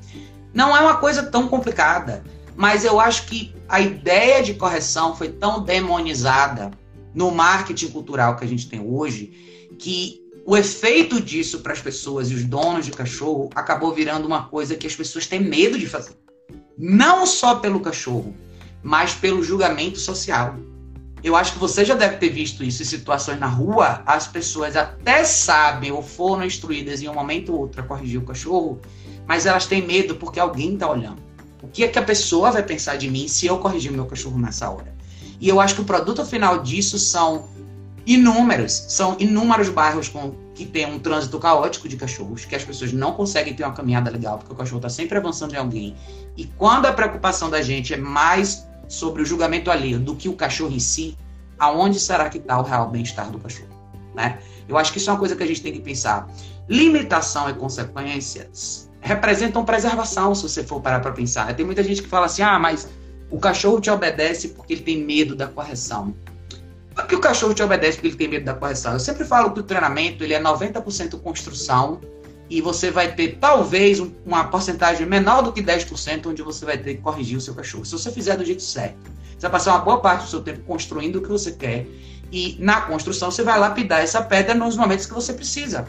não 0.55 0.75
é 0.77 0.81
uma 0.81 0.97
coisa 0.99 1.25
tão 1.25 1.49
complicada, 1.49 2.23
mas 2.55 2.85
eu 2.85 3.01
acho 3.01 3.27
que 3.27 3.53
a 3.69 3.81
ideia 3.81 4.45
de 4.45 4.55
correção 4.55 5.17
foi 5.17 5.29
tão 5.29 5.65
demonizada 5.65 6.71
no 7.13 7.33
marketing 7.33 7.89
cultural 7.89 8.37
que 8.37 8.45
a 8.45 8.49
gente 8.49 8.69
tem 8.69 8.81
hoje 8.81 9.67
que 9.77 10.23
o 10.47 10.57
efeito 10.57 11.21
disso 11.21 11.61
para 11.61 11.73
as 11.73 11.81
pessoas 11.81 12.31
e 12.31 12.35
os 12.35 12.45
donos 12.45 12.87
de 12.87 12.93
cachorro 12.93 13.51
acabou 13.57 13.93
virando 13.93 14.27
uma 14.27 14.45
coisa 14.45 14.77
que 14.77 14.87
as 14.87 14.95
pessoas 14.95 15.27
têm 15.27 15.41
medo 15.41 15.77
de 15.77 15.89
fazer. 15.89 16.15
Não 16.79 17.27
só 17.27 17.57
pelo 17.57 17.81
cachorro, 17.81 18.37
mas 18.85 19.15
pelo 19.15 19.43
julgamento 19.43 19.99
social. 19.99 20.55
Eu 21.25 21.35
acho 21.35 21.55
que 21.55 21.59
você 21.59 21.87
já 21.87 21.95
deve 21.95 22.19
ter 22.19 22.29
visto 22.29 22.63
isso 22.63 22.83
em 22.83 22.85
situações 22.85 23.41
na 23.41 23.47
rua. 23.47 24.03
As 24.05 24.27
pessoas 24.27 24.77
até 24.77 25.25
sabem 25.25 25.91
ou 25.91 26.03
foram 26.03 26.45
instruídas 26.45 27.01
em 27.01 27.09
um 27.09 27.15
momento 27.15 27.51
ou 27.51 27.61
outro 27.61 27.81
a 27.81 27.85
corrigir 27.85 28.21
o 28.21 28.27
cachorro, 28.27 28.79
mas 29.27 29.47
elas 29.47 29.65
têm 29.65 29.81
medo 29.81 30.17
porque 30.17 30.39
alguém 30.39 30.75
está 30.75 30.87
olhando. 30.87 31.23
O 31.63 31.69
que 31.69 31.83
é 31.83 31.89
que 31.89 31.99
a 31.99 32.03
pessoa 32.03 32.51
vai 32.51 32.63
pensar 32.63 32.97
de 32.97 33.11
mim 33.11 33.27
se 33.27 33.47
eu 33.47 33.57
corrigir 33.57 33.91
meu 33.91 34.05
cachorro 34.05 34.39
nessa 34.39 34.69
hora? 34.69 34.95
E 35.41 35.49
eu 35.49 35.63
acho 35.63 35.77
que 35.77 35.81
o 35.81 35.85
produto 35.87 36.23
final 36.27 36.63
disso 36.63 36.99
são 36.99 37.49
inúmeros, 38.05 38.85
são 38.89 39.17
inúmeros 39.19 39.71
bairros 39.71 40.11
com, 40.11 40.35
que 40.55 40.67
tem 40.67 40.85
um 40.85 40.99
trânsito 40.99 41.39
caótico 41.39 41.89
de 41.89 41.97
cachorros, 41.97 42.45
que 42.45 42.55
as 42.55 42.65
pessoas 42.65 42.93
não 42.93 43.13
conseguem 43.13 43.55
ter 43.55 43.65
uma 43.65 43.73
caminhada 43.73 44.11
legal, 44.11 44.37
porque 44.37 44.53
o 44.53 44.57
cachorro 44.57 44.77
está 44.77 44.91
sempre 44.91 45.17
avançando 45.17 45.55
em 45.55 45.57
alguém. 45.57 45.97
E 46.37 46.45
quando 46.45 46.85
a 46.85 46.93
preocupação 46.93 47.49
da 47.49 47.63
gente 47.63 47.95
é 47.95 47.97
mais 47.97 48.67
sobre 48.89 49.23
o 49.23 49.27
julgamento 49.27 49.71
alheio 49.71 49.99
do 49.99 50.15
que 50.15 50.29
o 50.29 50.35
cachorro 50.35 50.75
em 50.75 50.81
si, 50.81 51.17
aonde 51.59 51.99
será 51.99 52.29
que 52.29 52.39
está 52.39 52.59
o 52.59 52.63
real 52.63 52.91
bem-estar 52.91 53.31
do 53.31 53.39
cachorro? 53.39 53.69
Né? 54.15 54.39
Eu 54.69 54.79
acho 54.79 54.93
que 54.93 54.99
isso 54.99 55.11
é 55.11 55.13
uma 55.13 55.19
coisa 55.19 55.37
que 55.37 55.43
a 55.43 55.47
gente 55.47 55.63
tem 55.63 55.73
que 55.73 55.81
pensar. 55.81 56.29
Limitação 56.69 57.49
e 57.51 57.55
consequências 57.55 58.91
representam 59.01 59.65
preservação, 59.65 60.35
se 60.35 60.43
você 60.43 60.65
for 60.65 60.81
parar 60.81 61.01
para 61.01 61.13
pensar. 61.13 61.55
Tem 61.55 61.67
muita 61.67 61.83
gente 61.83 62.03
que 62.03 62.09
fala 62.09 62.27
assim, 62.27 62.43
ah, 62.43 62.59
mas 62.59 62.89
o 63.31 63.39
cachorro 63.39 63.81
te 63.81 63.91
obedece 63.91 64.49
porque 64.49 64.73
ele 64.73 64.83
tem 64.83 65.05
medo 65.05 65.37
da 65.37 65.47
correção. 65.47 66.15
Por 66.95 67.07
que 67.07 67.15
o 67.15 67.21
cachorro 67.21 67.53
te 67.53 67.63
obedece 67.63 67.97
porque 67.97 68.09
ele 68.09 68.17
tem 68.17 68.29
medo 68.29 68.45
da 68.45 68.55
correção? 68.55 68.93
Eu 68.93 69.01
sempre 69.01 69.25
falo 69.25 69.51
que 69.53 69.61
o 69.61 69.63
treinamento 69.63 70.25
ele 70.25 70.33
é 70.33 70.41
90% 70.41 71.21
construção 71.21 72.01
e 72.49 72.61
você 72.61 72.91
vai 72.91 73.15
ter 73.15 73.39
talvez 73.41 74.01
uma 74.25 74.45
porcentagem 74.45 75.07
menor 75.07 75.43
do 75.43 75.53
que 75.53 75.63
10% 75.63 76.27
onde 76.27 76.43
você 76.43 76.65
vai 76.65 76.77
ter 76.79 76.97
que 76.97 77.01
corrigir 77.01 77.39
o 77.39 77.41
seu 77.41 77.55
cachorro. 77.55 77.85
Se 77.85 77.93
você 77.93 78.11
fizer 78.11 78.37
do 78.37 78.45
jeito 78.45 78.63
certo, 78.63 79.11
você 79.33 79.43
vai 79.43 79.51
passar 79.51 79.73
uma 79.73 79.81
boa 79.81 80.01
parte 80.01 80.25
do 80.25 80.31
seu 80.31 80.43
tempo 80.43 80.61
construindo 80.65 81.17
o 81.17 81.23
que 81.23 81.29
você 81.29 81.53
quer 81.53 81.87
e 82.31 82.57
na 82.59 82.83
construção 82.83 83.31
você 83.31 83.43
vai 83.43 83.59
lapidar 83.59 84.03
essa 84.03 84.21
pedra 84.23 84.55
nos 84.55 84.77
momentos 84.77 85.07
que 85.07 85.15
você 85.15 85.33
precisa. 85.33 85.87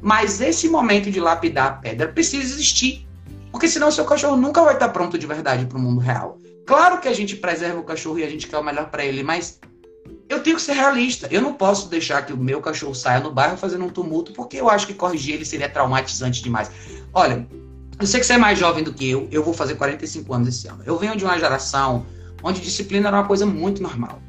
Mas 0.00 0.40
esse 0.40 0.68
momento 0.68 1.10
de 1.10 1.20
lapidar 1.20 1.66
a 1.66 1.72
pedra 1.74 2.08
precisa 2.08 2.42
existir, 2.42 3.06
porque 3.52 3.68
senão 3.68 3.88
o 3.88 3.92
seu 3.92 4.04
cachorro 4.04 4.36
nunca 4.36 4.62
vai 4.62 4.74
estar 4.74 4.88
pronto 4.88 5.16
de 5.16 5.26
verdade 5.26 5.66
para 5.66 5.78
o 5.78 5.80
mundo 5.80 6.00
real. 6.00 6.38
Claro 6.66 7.00
que 7.00 7.08
a 7.08 7.12
gente 7.12 7.36
preserva 7.36 7.78
o 7.78 7.84
cachorro 7.84 8.18
e 8.18 8.24
a 8.24 8.28
gente 8.28 8.46
quer 8.48 8.58
o 8.58 8.64
melhor 8.64 8.90
para 8.90 9.04
ele, 9.04 9.22
mas 9.22 9.60
eu 10.32 10.42
tenho 10.42 10.56
que 10.56 10.62
ser 10.62 10.72
realista. 10.72 11.28
Eu 11.30 11.42
não 11.42 11.52
posso 11.52 11.88
deixar 11.88 12.24
que 12.24 12.32
o 12.32 12.36
meu 12.36 12.60
cachorro 12.60 12.94
saia 12.94 13.20
no 13.20 13.30
bairro 13.30 13.56
fazendo 13.56 13.84
um 13.84 13.88
tumulto, 13.88 14.32
porque 14.32 14.56
eu 14.56 14.68
acho 14.68 14.86
que 14.86 14.94
corrigir 14.94 15.34
ele 15.34 15.44
seria 15.44 15.68
traumatizante 15.68 16.42
demais. 16.42 16.70
Olha, 17.12 17.46
eu 18.00 18.06
sei 18.06 18.20
que 18.20 18.26
você 18.26 18.32
é 18.34 18.38
mais 18.38 18.58
jovem 18.58 18.82
do 18.82 18.92
que 18.92 19.08
eu, 19.08 19.28
eu 19.30 19.44
vou 19.44 19.52
fazer 19.52 19.74
45 19.74 20.32
anos 20.34 20.48
esse 20.48 20.66
ano. 20.68 20.82
Eu 20.86 20.98
venho 20.98 21.16
de 21.16 21.24
uma 21.24 21.38
geração 21.38 22.06
onde 22.42 22.60
disciplina 22.60 23.08
era 23.08 23.16
uma 23.18 23.26
coisa 23.26 23.46
muito 23.46 23.82
normal. 23.82 24.20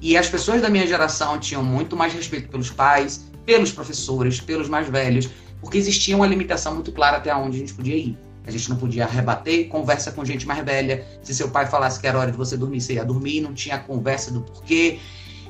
E 0.00 0.16
as 0.16 0.28
pessoas 0.28 0.60
da 0.60 0.68
minha 0.68 0.86
geração 0.86 1.38
tinham 1.38 1.62
muito 1.62 1.96
mais 1.96 2.12
respeito 2.12 2.48
pelos 2.48 2.70
pais, 2.70 3.24
pelos 3.44 3.70
professores, 3.70 4.40
pelos 4.40 4.68
mais 4.68 4.88
velhos, 4.88 5.28
porque 5.60 5.78
existia 5.78 6.16
uma 6.16 6.26
limitação 6.26 6.74
muito 6.74 6.90
clara 6.90 7.18
até 7.18 7.34
onde 7.34 7.56
a 7.56 7.60
gente 7.60 7.74
podia 7.74 7.96
ir. 7.96 8.18
A 8.44 8.50
gente 8.50 8.68
não 8.68 8.76
podia 8.76 9.06
rebater, 9.06 9.68
conversa 9.68 10.10
com 10.10 10.24
gente 10.24 10.46
mais 10.46 10.64
velha. 10.64 11.06
Se 11.22 11.32
seu 11.32 11.48
pai 11.48 11.66
falasse 11.66 12.00
que 12.00 12.06
era 12.08 12.18
hora 12.18 12.32
de 12.32 12.36
você 12.36 12.56
dormir, 12.56 12.80
você 12.80 12.94
ia 12.94 13.04
dormir, 13.04 13.40
não 13.40 13.54
tinha 13.54 13.78
conversa 13.78 14.32
do 14.32 14.40
porquê. 14.40 14.98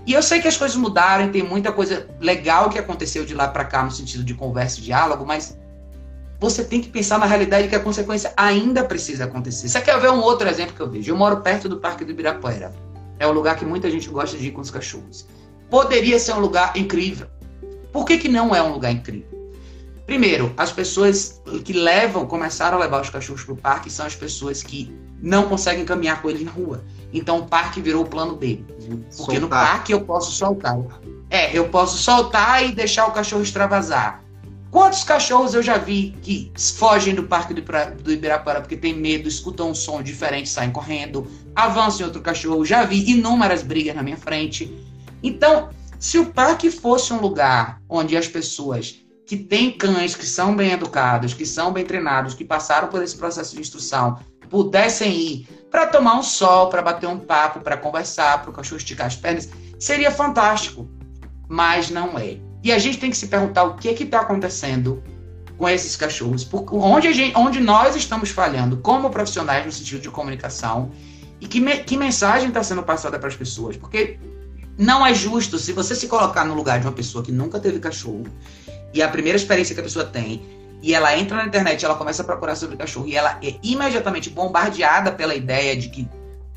E 0.05 0.13
eu 0.13 0.23
sei 0.23 0.41
que 0.41 0.49
as 0.49 0.57
coisas 0.57 0.77
mudaram, 0.77 1.31
tem 1.31 1.43
muita 1.43 1.71
coisa 1.71 2.09
legal 2.19 2.69
que 2.69 2.79
aconteceu 2.79 3.25
de 3.25 3.35
lá 3.35 3.47
para 3.49 3.65
cá 3.65 3.85
no 3.85 3.91
sentido 3.91 4.25
de 4.25 4.35
conversa 4.35 4.81
e 4.81 4.83
diálogo, 4.83 5.25
mas 5.25 5.57
você 6.41 6.65
tem 6.65 6.81
que 6.81 6.89
pensar 6.89 7.21
na 7.21 7.27
realidade 7.27 7.69
que 7.69 7.77
a 7.77 7.81
consequência 7.81 8.33
ainda 8.37 8.83
precisa 8.83 9.25
acontecer. 9.25 9.69
Você 9.69 9.81
quer 9.81 10.01
ver 10.01 10.11
um 10.11 10.21
outro 10.21 10.49
exemplo 10.49 10.75
que 10.75 10.81
eu 10.81 10.91
vejo? 10.91 11.13
Eu 11.13 11.17
moro 11.17 11.37
perto 11.37 11.69
do 11.69 11.79
Parque 11.79 12.05
do 12.05 12.11
Ibirapuera. 12.11 12.75
É 13.21 13.27
um 13.27 13.31
lugar 13.31 13.57
que 13.57 13.65
muita 13.65 13.89
gente 13.89 14.09
gosta 14.09 14.37
de 14.37 14.49
ir 14.49 14.51
com 14.51 14.61
os 14.61 14.71
cachorros. 14.71 15.25
Poderia 15.71 16.19
ser 16.19 16.33
um 16.33 16.41
lugar 16.41 16.77
incrível. 16.77 17.29
Por 17.93 18.05
que, 18.05 18.19
que 18.19 18.29
não 18.29 18.53
é 18.53 18.61
um 18.61 18.73
lugar 18.73 18.91
incrível? 18.91 19.33
Primeiro, 20.05 20.53
as 20.57 20.73
pessoas 20.73 21.41
que 21.65 21.73
levam, 21.73 22.27
começaram 22.27 22.77
a 22.77 22.81
levar 22.81 23.01
os 23.01 23.09
cachorros 23.09 23.45
para 23.45 23.55
o 23.55 23.57
parque 23.57 23.89
são 23.89 24.05
as 24.05 24.17
pessoas 24.17 24.63
que 24.65 24.93
não 25.23 25.49
conseguem 25.49 25.85
caminhar 25.85 26.21
com 26.21 26.29
eles 26.29 26.43
na 26.43 26.51
rua. 26.51 26.83
Então 27.13 27.41
o 27.41 27.47
parque 27.47 27.81
virou 27.81 28.05
o 28.05 28.09
plano 28.09 28.35
B. 28.35 28.65
Porque 29.17 29.39
soltar. 29.39 29.41
no 29.41 29.49
parque 29.49 29.93
eu 29.93 30.01
posso 30.01 30.33
soltar. 30.33 30.79
É, 31.29 31.57
eu 31.57 31.69
posso 31.69 31.99
soltar 31.99 32.65
e 32.65 32.73
deixar 32.73 33.07
o 33.07 33.13
cachorro 33.13 33.43
extravasar. 33.43 34.23
Quantos 34.71 35.05
cachorros 35.05 35.53
eu 35.53 35.63
já 35.63 35.77
vi 35.77 36.17
que 36.23 36.51
fogem 36.79 37.15
do 37.15 37.25
parque 37.25 37.53
do 37.53 38.11
Ibirapuera 38.11 38.63
porque 38.63 38.77
tem 38.77 38.95
medo, 38.95 39.29
escutam 39.29 39.71
um 39.71 39.75
som 39.75 40.03
diferente, 40.03 40.49
saem 40.49 40.71
correndo, 40.71 41.31
avançam 41.55 42.01
em 42.01 42.05
outro 42.05 42.23
cachorro? 42.23 42.65
Já 42.65 42.83
vi 42.83 43.11
inúmeras 43.11 43.63
brigas 43.63 43.95
na 43.95 44.03
minha 44.03 44.17
frente. 44.17 44.75
Então, 45.23 45.69
se 45.99 46.19
o 46.19 46.25
parque 46.25 46.71
fosse 46.71 47.13
um 47.13 47.21
lugar 47.21 47.83
onde 47.87 48.17
as 48.17 48.27
pessoas 48.27 49.03
que 49.27 49.37
têm 49.37 49.71
cães 49.71 50.15
que 50.15 50.27
são 50.27 50.57
bem 50.57 50.73
educados, 50.73 51.35
que 51.35 51.45
são 51.45 51.71
bem 51.71 51.85
treinados, 51.85 52.35
que 52.35 52.45
passaram 52.45 52.89
por 52.89 53.03
esse 53.03 53.17
processo 53.17 53.55
de 53.55 53.61
instrução, 53.61 54.19
pudessem 54.53 55.11
ir 55.11 55.49
para 55.71 55.87
tomar 55.87 56.19
um 56.19 56.23
sol, 56.23 56.69
para 56.69 56.83
bater 56.83 57.09
um 57.09 57.19
papo, 57.19 57.61
para 57.61 57.79
conversar, 57.79 58.43
para 58.43 58.51
o 58.51 58.53
cachorro 58.53 58.77
esticar 58.77 59.07
as 59.07 59.17
pernas, 59.17 59.49
seria 59.81 60.11
fantástico. 60.11 60.87
Mas 61.49 61.89
não 61.89 62.19
é. 62.19 62.37
E 62.63 62.71
a 62.71 62.79
gente 62.79 62.99
tem 62.99 63.11
que 63.11 63.17
se 63.17 63.29
perguntar 63.29 63.65
o 63.65 63.75
que 63.75 63.89
é 63.89 63.93
está 63.93 64.21
acontecendo 64.21 65.03
com 65.57 65.67
esses 65.67 65.97
cachorros, 65.97 66.45
por, 66.45 66.67
onde, 66.75 67.13
gente, 67.15 67.37
onde 67.37 67.61
nós 67.61 67.97
estamos 67.97 68.29
falhando 68.29 68.77
como 68.77 69.09
profissionais 69.09 69.65
no 69.65 69.73
sentido 69.73 70.03
de 70.03 70.11
comunicação 70.11 70.91
e 71.41 71.47
que, 71.47 71.59
me, 71.59 71.79
que 71.79 71.97
mensagem 71.97 72.49
está 72.49 72.63
sendo 72.63 72.83
passada 72.83 73.19
para 73.19 73.29
as 73.29 73.37
pessoas. 73.37 73.77
Porque 73.77 74.19
não 74.77 75.05
é 75.05 75.15
justo 75.15 75.59
se 75.59 75.73
você 75.73 75.95
se 75.95 76.07
colocar 76.07 76.45
no 76.45 76.55
lugar 76.55 76.79
de 76.79 76.87
uma 76.87 76.93
pessoa 76.93 77.25
que 77.25 77.33
nunca 77.33 77.59
teve 77.59 77.79
cachorro 77.79 78.27
e 78.93 79.03
a 79.03 79.09
primeira 79.09 79.37
experiência 79.37 79.75
que 79.75 79.81
a 79.81 79.85
pessoa 79.85 80.05
tem 80.05 80.62
e 80.83 80.95
ela 80.95 81.17
entra 81.17 81.37
na 81.37 81.47
internet, 81.47 81.85
ela 81.85 81.95
começa 81.95 82.23
a 82.23 82.25
procurar 82.25 82.57
sobre 82.57 82.77
cachorro 82.77 83.07
e 83.07 83.15
ela 83.15 83.39
é 83.41 83.55
imediatamente 83.63 84.29
bombardeada 84.29 85.13
pela 85.13 85.35
ideia 85.35 85.77
de 85.77 85.89
que 85.89 86.09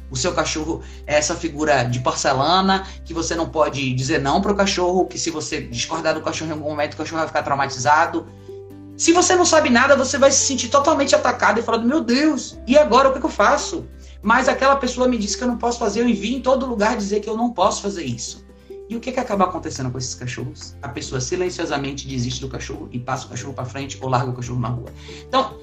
o 0.10 0.16
seu 0.16 0.34
cachorro 0.34 0.82
é 1.06 1.16
essa 1.16 1.36
figura 1.36 1.84
de 1.84 2.00
porcelana, 2.00 2.88
que 3.04 3.14
você 3.14 3.36
não 3.36 3.48
pode 3.50 3.94
dizer 3.94 4.20
não 4.20 4.42
para 4.42 4.52
o 4.52 4.56
cachorro, 4.56 5.06
que 5.06 5.18
se 5.18 5.30
você 5.30 5.62
discordar 5.62 6.16
do 6.16 6.22
cachorro 6.22 6.50
em 6.50 6.54
algum 6.54 6.70
momento, 6.70 6.94
o 6.94 6.98
cachorro 6.98 7.20
vai 7.20 7.28
ficar 7.28 7.44
traumatizado. 7.44 8.26
Se 8.98 9.12
você 9.12 9.36
não 9.36 9.46
sabe 9.46 9.70
nada, 9.70 9.96
você 9.96 10.18
vai 10.18 10.32
se 10.32 10.46
sentir 10.46 10.70
totalmente 10.70 11.14
atacado 11.14 11.60
e 11.60 11.64
falando: 11.64 11.86
Meu 11.88 12.02
Deus, 12.02 12.58
e 12.66 12.78
agora 12.78 13.10
o 13.10 13.14
que, 13.14 13.20
que 13.20 13.26
eu 13.26 13.30
faço? 13.30 13.86
Mas 14.22 14.48
aquela 14.48 14.76
pessoa 14.78 15.08
me 15.08 15.18
disse 15.18 15.38
que 15.38 15.44
eu 15.44 15.48
não 15.48 15.58
posso 15.58 15.78
fazer, 15.78 16.02
eu 16.02 16.08
envio 16.08 16.38
em 16.38 16.42
todo 16.42 16.66
lugar 16.66 16.96
dizer 16.96 17.20
que 17.20 17.30
eu 17.30 17.36
não 17.36 17.52
posso 17.52 17.82
fazer 17.82 18.04
isso. 18.04 18.45
E 18.88 18.96
o 18.96 19.00
que, 19.00 19.12
que 19.12 19.20
acaba 19.20 19.46
acontecendo 19.46 19.90
com 19.90 19.98
esses 19.98 20.14
cachorros? 20.14 20.76
A 20.82 20.90
pessoa 20.90 21.20
silenciosamente 21.20 22.08
desiste 22.08 22.42
do 22.42 22.48
cachorro 22.48 22.88
e 22.92 23.00
passa 23.00 23.26
o 23.26 23.30
cachorro 23.30 23.54
para 23.54 23.66
frente 23.66 23.98
ou 24.00 24.10
larga 24.10 24.30
o 24.30 24.34
cachorro 24.34 24.60
na 24.60 24.68
rua. 24.68 24.90
Então, 25.28 25.58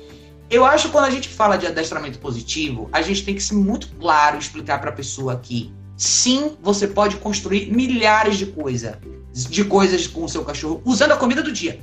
eu 0.50 0.64
acho 0.64 0.86
que 0.86 0.92
quando 0.92 1.04
a 1.04 1.10
gente 1.10 1.28
fala 1.28 1.56
de 1.56 1.66
adestramento 1.66 2.18
positivo, 2.18 2.88
a 2.92 3.00
gente 3.00 3.24
tem 3.24 3.34
que 3.34 3.42
ser 3.42 3.54
muito 3.54 3.88
claro 3.96 4.38
explicar 4.38 4.80
para 4.80 4.90
a 4.90 4.92
pessoa 4.92 5.36
que 5.36 5.72
sim, 5.96 6.56
você 6.60 6.88
pode 6.88 7.16
construir 7.16 7.72
milhares 7.72 8.36
de 8.36 8.46
coisas, 8.46 8.96
de 9.32 9.64
coisas 9.64 10.06
com 10.06 10.24
o 10.24 10.28
seu 10.28 10.44
cachorro 10.44 10.82
usando 10.84 11.12
a 11.12 11.16
comida 11.16 11.42
do 11.42 11.52
dia. 11.52 11.80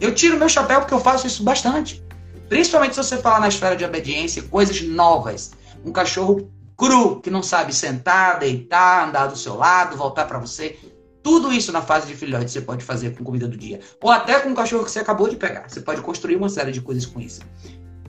Eu 0.00 0.14
tiro 0.14 0.38
meu 0.38 0.48
chapéu 0.48 0.80
porque 0.80 0.94
eu 0.94 1.00
faço 1.00 1.26
isso 1.26 1.42
bastante. 1.42 2.02
Principalmente 2.48 2.94
se 2.94 3.02
você 3.02 3.18
falar 3.18 3.40
na 3.40 3.48
esfera 3.48 3.76
de 3.76 3.84
obediência, 3.84 4.42
coisas 4.42 4.80
novas. 4.80 5.50
Um 5.84 5.92
cachorro 5.92 6.48
cru, 6.78 7.20
que 7.20 7.28
não 7.28 7.42
sabe 7.42 7.74
sentar, 7.74 8.38
deitar, 8.38 9.08
andar 9.08 9.26
do 9.26 9.36
seu 9.36 9.56
lado, 9.56 9.96
voltar 9.96 10.26
para 10.26 10.38
você. 10.38 10.78
Tudo 11.24 11.52
isso 11.52 11.72
na 11.72 11.82
fase 11.82 12.06
de 12.06 12.14
filhote 12.14 12.50
você 12.50 12.60
pode 12.60 12.84
fazer 12.84 13.16
com 13.16 13.24
comida 13.24 13.48
do 13.48 13.56
dia. 13.56 13.80
Ou 14.00 14.10
até 14.10 14.38
com 14.38 14.50
um 14.50 14.54
cachorro 14.54 14.84
que 14.84 14.90
você 14.92 15.00
acabou 15.00 15.28
de 15.28 15.36
pegar. 15.36 15.68
Você 15.68 15.80
pode 15.80 16.00
construir 16.00 16.36
uma 16.36 16.48
série 16.48 16.70
de 16.70 16.80
coisas 16.80 17.04
com 17.04 17.20
isso. 17.20 17.40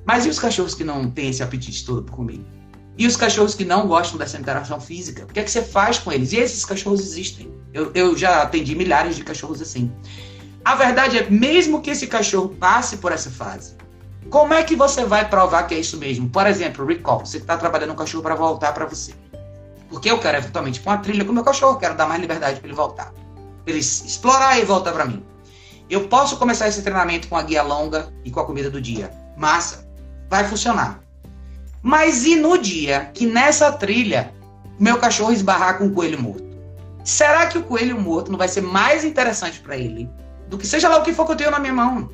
Mas 0.06 0.26
e 0.26 0.30
os 0.30 0.38
cachorros 0.38 0.76
que 0.76 0.84
não 0.84 1.10
têm 1.10 1.30
esse 1.30 1.42
apetite 1.42 1.84
todo 1.84 2.04
por 2.04 2.16
comer? 2.16 2.40
E 2.96 3.08
os 3.08 3.18
cachorros 3.18 3.56
que 3.56 3.66
não 3.66 3.88
gostam 3.88 4.20
dessa 4.20 4.38
interação 4.38 4.80
física? 4.80 5.24
O 5.24 5.28
que 5.28 5.40
é 5.40 5.44
que 5.44 5.50
você 5.50 5.64
faz 5.64 5.98
com 5.98 6.12
eles? 6.12 6.32
E 6.32 6.38
esses 6.38 6.64
cachorros 6.64 7.02
existem. 7.02 7.52
Eu, 7.74 7.92
eu 7.96 8.16
já 8.16 8.44
atendi 8.44 8.76
milhares 8.76 9.16
de 9.16 9.24
cachorros 9.24 9.62
assim. 9.62 9.92
A 10.64 10.76
verdade 10.76 11.18
é, 11.18 11.30
mesmo 11.30 11.82
que 11.82 11.90
esse 11.90 12.06
cachorro 12.06 12.50
passe 12.50 12.98
por 12.98 13.12
essa 13.12 13.32
fase, 13.32 13.76
como 14.30 14.54
é 14.54 14.64
que 14.64 14.76
você 14.76 15.06
vai 15.06 15.28
provar 15.28 15.64
que 15.64 15.74
é 15.74 15.80
isso 15.80 15.98
mesmo? 15.98 16.30
Por 16.30 16.46
exemplo, 16.46 16.86
recall. 16.86 17.26
Você 17.26 17.38
está 17.38 17.58
trabalhando 17.58 17.94
um 17.94 17.96
cachorro 17.96 18.22
para 18.22 18.36
voltar 18.36 18.74
para 18.74 18.86
você. 18.86 19.14
Porque 19.90 20.10
eu 20.10 20.20
quero 20.20 20.38
eventualmente 20.38 20.80
para 20.80 20.94
uma 20.94 20.98
trilha 21.00 21.26
com 21.26 21.32
o 21.32 21.34
meu 21.34 21.44
cachorro, 21.44 21.78
quero 21.78 21.96
dar 21.96 22.08
mais 22.08 22.22
liberdade 22.22 22.60
para 22.60 22.68
ele 22.68 22.76
voltar. 22.76 23.12
Pra 23.64 23.74
ele 23.74 23.80
explorar 23.80 24.60
e 24.60 24.66
voltar 24.66 24.92
para 24.92 25.06
mim. 25.06 25.26
Eu 25.90 26.08
posso 26.08 26.38
começar 26.38 26.68
esse 26.68 26.84
treinamento 26.84 27.28
com 27.28 27.36
a 27.36 27.42
guia 27.42 27.64
longa 27.64 28.14
e 28.24 28.30
com 28.30 28.40
a 28.40 28.46
comida 28.46 28.70
do 28.70 28.80
dia. 28.80 29.12
Massa. 29.36 29.88
Vai 30.30 30.48
funcionar. 30.48 31.00
Mas 31.82 32.26
e 32.26 32.36
no 32.36 32.58
dia 32.58 33.10
que 33.14 33.26
nessa 33.26 33.72
trilha 33.72 34.32
meu 34.80 34.98
cachorro 34.98 35.32
esbarrar 35.32 35.78
com 35.78 35.86
um 35.86 35.94
coelho 35.94 36.22
morto? 36.22 36.48
Será 37.04 37.48
que 37.48 37.58
o 37.58 37.64
coelho 37.64 38.00
morto 38.00 38.32
não 38.32 38.38
vai 38.38 38.48
ser 38.48 38.62
mais 38.62 39.04
interessante 39.04 39.60
para 39.60 39.76
ele 39.76 40.08
do 40.48 40.58
que 40.58 40.68
seja 40.68 40.88
lá 40.88 40.98
o 40.98 41.04
que 41.04 41.14
for 41.14 41.26
que 41.26 41.32
eu 41.32 41.38
tenho 41.38 41.52
na 41.52 41.60
minha 41.60 41.74
mão? 41.74 42.10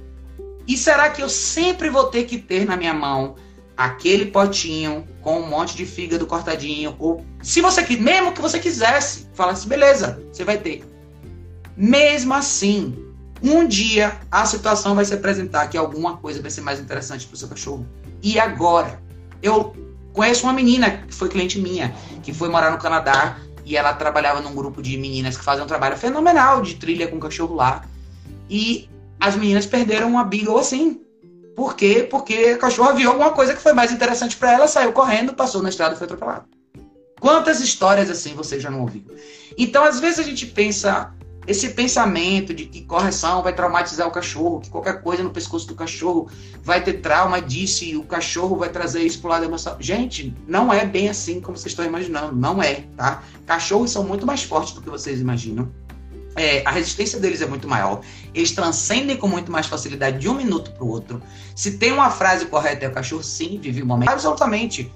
E 0.68 0.78
será 0.78 1.10
que 1.10 1.22
eu 1.22 1.30
sempre 1.30 1.90
vou 1.90 2.06
ter 2.06 2.26
que 2.26 2.38
ter 2.38 2.66
na 2.66 2.76
minha 2.76 2.94
mão 2.94 3.36
aquele 3.78 4.28
potinho 4.28 5.08
com 5.22 5.40
um 5.40 5.48
monte 5.48 5.76
de 5.76 5.86
fígado 5.86 6.26
cortadinho? 6.26 6.96
Ou 6.98 7.26
se 7.42 7.62
você 7.62 7.86
mesmo 7.98 8.32
que 8.32 8.42
você 8.42 8.60
quisesse, 8.60 9.28
falasse, 9.34 9.68
beleza, 9.68 10.22
você 10.32 10.44
vai 10.44 10.58
ter. 10.58 10.84
Mesmo 11.78 12.34
assim, 12.34 12.96
um 13.44 13.68
dia 13.68 14.20
a 14.32 14.46
situação 14.46 14.96
vai 14.96 15.06
se 15.06 15.14
apresentar 15.14 15.68
que 15.68 15.78
alguma 15.78 16.18
coisa 16.18 16.42
vai 16.42 16.50
ser 16.50 16.62
mais 16.62 16.80
interessante 16.80 17.28
para 17.28 17.36
o 17.36 17.38
seu 17.38 17.48
cachorro. 17.48 17.86
E 18.24 18.40
agora? 18.40 19.02
Eu 19.44 19.76
conheço 20.14 20.44
uma 20.44 20.54
menina 20.54 21.04
que 21.08 21.14
foi 21.14 21.30
cliente 21.30 21.60
minha, 21.60 21.94
que 22.24 22.34
foi 22.34 22.50
morar 22.50 22.72
no 22.72 22.78
Canadá 22.78 23.38
e 23.66 23.76
ela 23.76 23.94
trabalhava 23.94 24.42
num 24.42 24.56
grupo 24.56 24.82
de 24.82 24.98
meninas 24.98 25.38
que 25.38 25.44
fazem 25.44 25.64
um 25.64 25.68
trabalho 25.68 25.98
fenomenal 25.98 26.62
de 26.62 26.76
trilha 26.76 27.08
com 27.08 27.20
cachorro 27.20 27.56
lá. 27.56 27.84
E 28.50 28.90
as 29.26 29.36
meninas 29.36 29.66
perderam 29.66 30.08
uma 30.08 30.24
Beagle 30.24 30.60
assim. 30.60 31.02
Por 31.56 31.76
quê? 31.76 32.08
Porque 32.08 32.36
a 32.56 32.58
cachorra 32.60 32.94
viu 32.94 33.10
alguma 33.10 33.32
coisa 33.32 33.56
que 33.56 33.62
foi 33.62 33.74
mais 33.74 33.92
interessante 33.92 34.38
para 34.38 34.54
ela, 34.54 34.68
saiu 34.68 34.94
correndo, 34.94 35.34
passou 35.34 35.64
na 35.64 35.70
estrada 35.70 35.96
e 35.96 35.98
foi 35.98 36.06
atropelada. 36.06 36.46
Quantas 37.20 37.60
histórias 37.60 38.08
assim 38.10 38.36
você 38.36 38.60
já 38.60 38.70
não 38.70 38.82
ouviu? 38.82 39.04
Então, 39.58 39.84
às 39.84 40.00
vezes 40.00 40.20
a 40.20 40.24
gente 40.24 40.46
pensa 40.46 41.12
esse 41.48 41.70
pensamento 41.70 42.54
de 42.54 42.66
que 42.66 42.84
correção 42.84 43.42
vai 43.42 43.54
traumatizar 43.54 44.08
o 44.08 44.12
cachorro, 44.12 44.60
que 44.60 44.70
qualquer 44.70 45.02
coisa 45.02 45.24
no 45.24 45.32
pescoço 45.32 45.68
do 45.68 45.74
cachorro 45.74 46.30
vai 46.62 46.84
ter 46.84 46.94
trauma 47.02 47.42
disso 47.42 47.84
e 47.84 47.98
o 47.98 48.04
cachorro 48.04 48.58
vai 48.58 48.70
trazer 48.70 49.02
isso 49.02 49.22
pro 49.22 49.30
lado 49.30 49.46
emocional. 49.46 49.82
Gente, 49.82 50.36
não 50.48 50.72
é 50.72 50.86
bem 50.86 51.10
assim 51.10 51.42
como 51.42 51.58
vocês 51.58 51.72
estão 51.72 51.86
imaginando. 51.86 52.36
Não 52.36 52.62
é, 52.62 52.84
tá? 52.96 53.24
Cachorros 53.48 53.90
são 53.90 54.04
muito 54.04 54.26
mais 54.26 54.44
fortes 54.44 54.74
do 54.74 54.82
que 54.82 54.90
vocês 54.90 55.20
imaginam. 55.20 55.72
É, 56.36 56.64
a 56.66 56.72
resistência 56.72 57.20
deles 57.20 57.42
é 57.42 57.46
muito 57.46 57.68
maior. 57.68 58.02
Eles 58.34 58.52
transcendem 58.52 59.16
com 59.16 59.28
muito 59.28 59.52
mais 59.52 59.68
facilidade 59.68 60.20
de 60.20 60.28
um 60.28 60.34
minuto 60.34 60.72
para 60.72 60.84
o 60.84 60.90
outro. 60.90 61.22
Se 61.56 61.78
tem 61.78 61.92
uma 61.92 62.10
frase 62.10 62.46
correta, 62.48 62.86
é 62.86 62.90
o 62.90 62.92
cachorro 62.92 63.24
sim 63.24 63.58
vive 63.62 63.82
o 63.82 63.86
momento. 63.86 64.10
Absolutamente. 64.10 64.92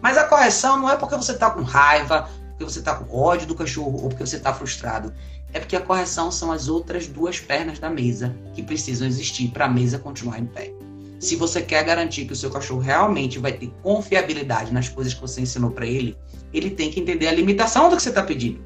Mas 0.00 0.16
a 0.16 0.24
correção 0.24 0.78
não 0.78 0.88
é 0.88 0.96
porque 0.96 1.16
você 1.16 1.32
está 1.32 1.50
com 1.50 1.62
raiva, 1.62 2.30
porque 2.50 2.64
você 2.64 2.78
está 2.78 2.94
com 2.94 3.16
ódio 3.16 3.46
do 3.46 3.54
cachorro 3.54 4.02
ou 4.02 4.08
porque 4.08 4.24
você 4.24 4.36
está 4.36 4.54
frustrado. 4.54 5.12
É 5.52 5.58
porque 5.58 5.76
a 5.76 5.80
correção 5.80 6.30
são 6.30 6.52
as 6.52 6.68
outras 6.68 7.06
duas 7.06 7.40
pernas 7.40 7.78
da 7.78 7.88
mesa 7.88 8.36
que 8.54 8.62
precisam 8.62 9.08
existir 9.08 9.48
para 9.48 9.64
a 9.64 9.68
mesa 9.68 9.98
continuar 9.98 10.38
em 10.38 10.46
pé. 10.46 10.72
Se 11.18 11.34
você 11.34 11.62
quer 11.62 11.82
garantir 11.84 12.26
que 12.26 12.32
o 12.32 12.36
seu 12.36 12.50
cachorro 12.50 12.80
realmente 12.80 13.38
vai 13.38 13.52
ter 13.52 13.72
confiabilidade 13.82 14.72
nas 14.72 14.88
coisas 14.88 15.14
que 15.14 15.20
você 15.20 15.40
ensinou 15.40 15.70
para 15.70 15.86
ele, 15.86 16.16
ele 16.52 16.70
tem 16.70 16.90
que 16.90 17.00
entender 17.00 17.26
a 17.26 17.32
limitação 17.32 17.88
do 17.88 17.96
que 17.96 18.02
você 18.02 18.10
está 18.10 18.22
pedindo, 18.22 18.60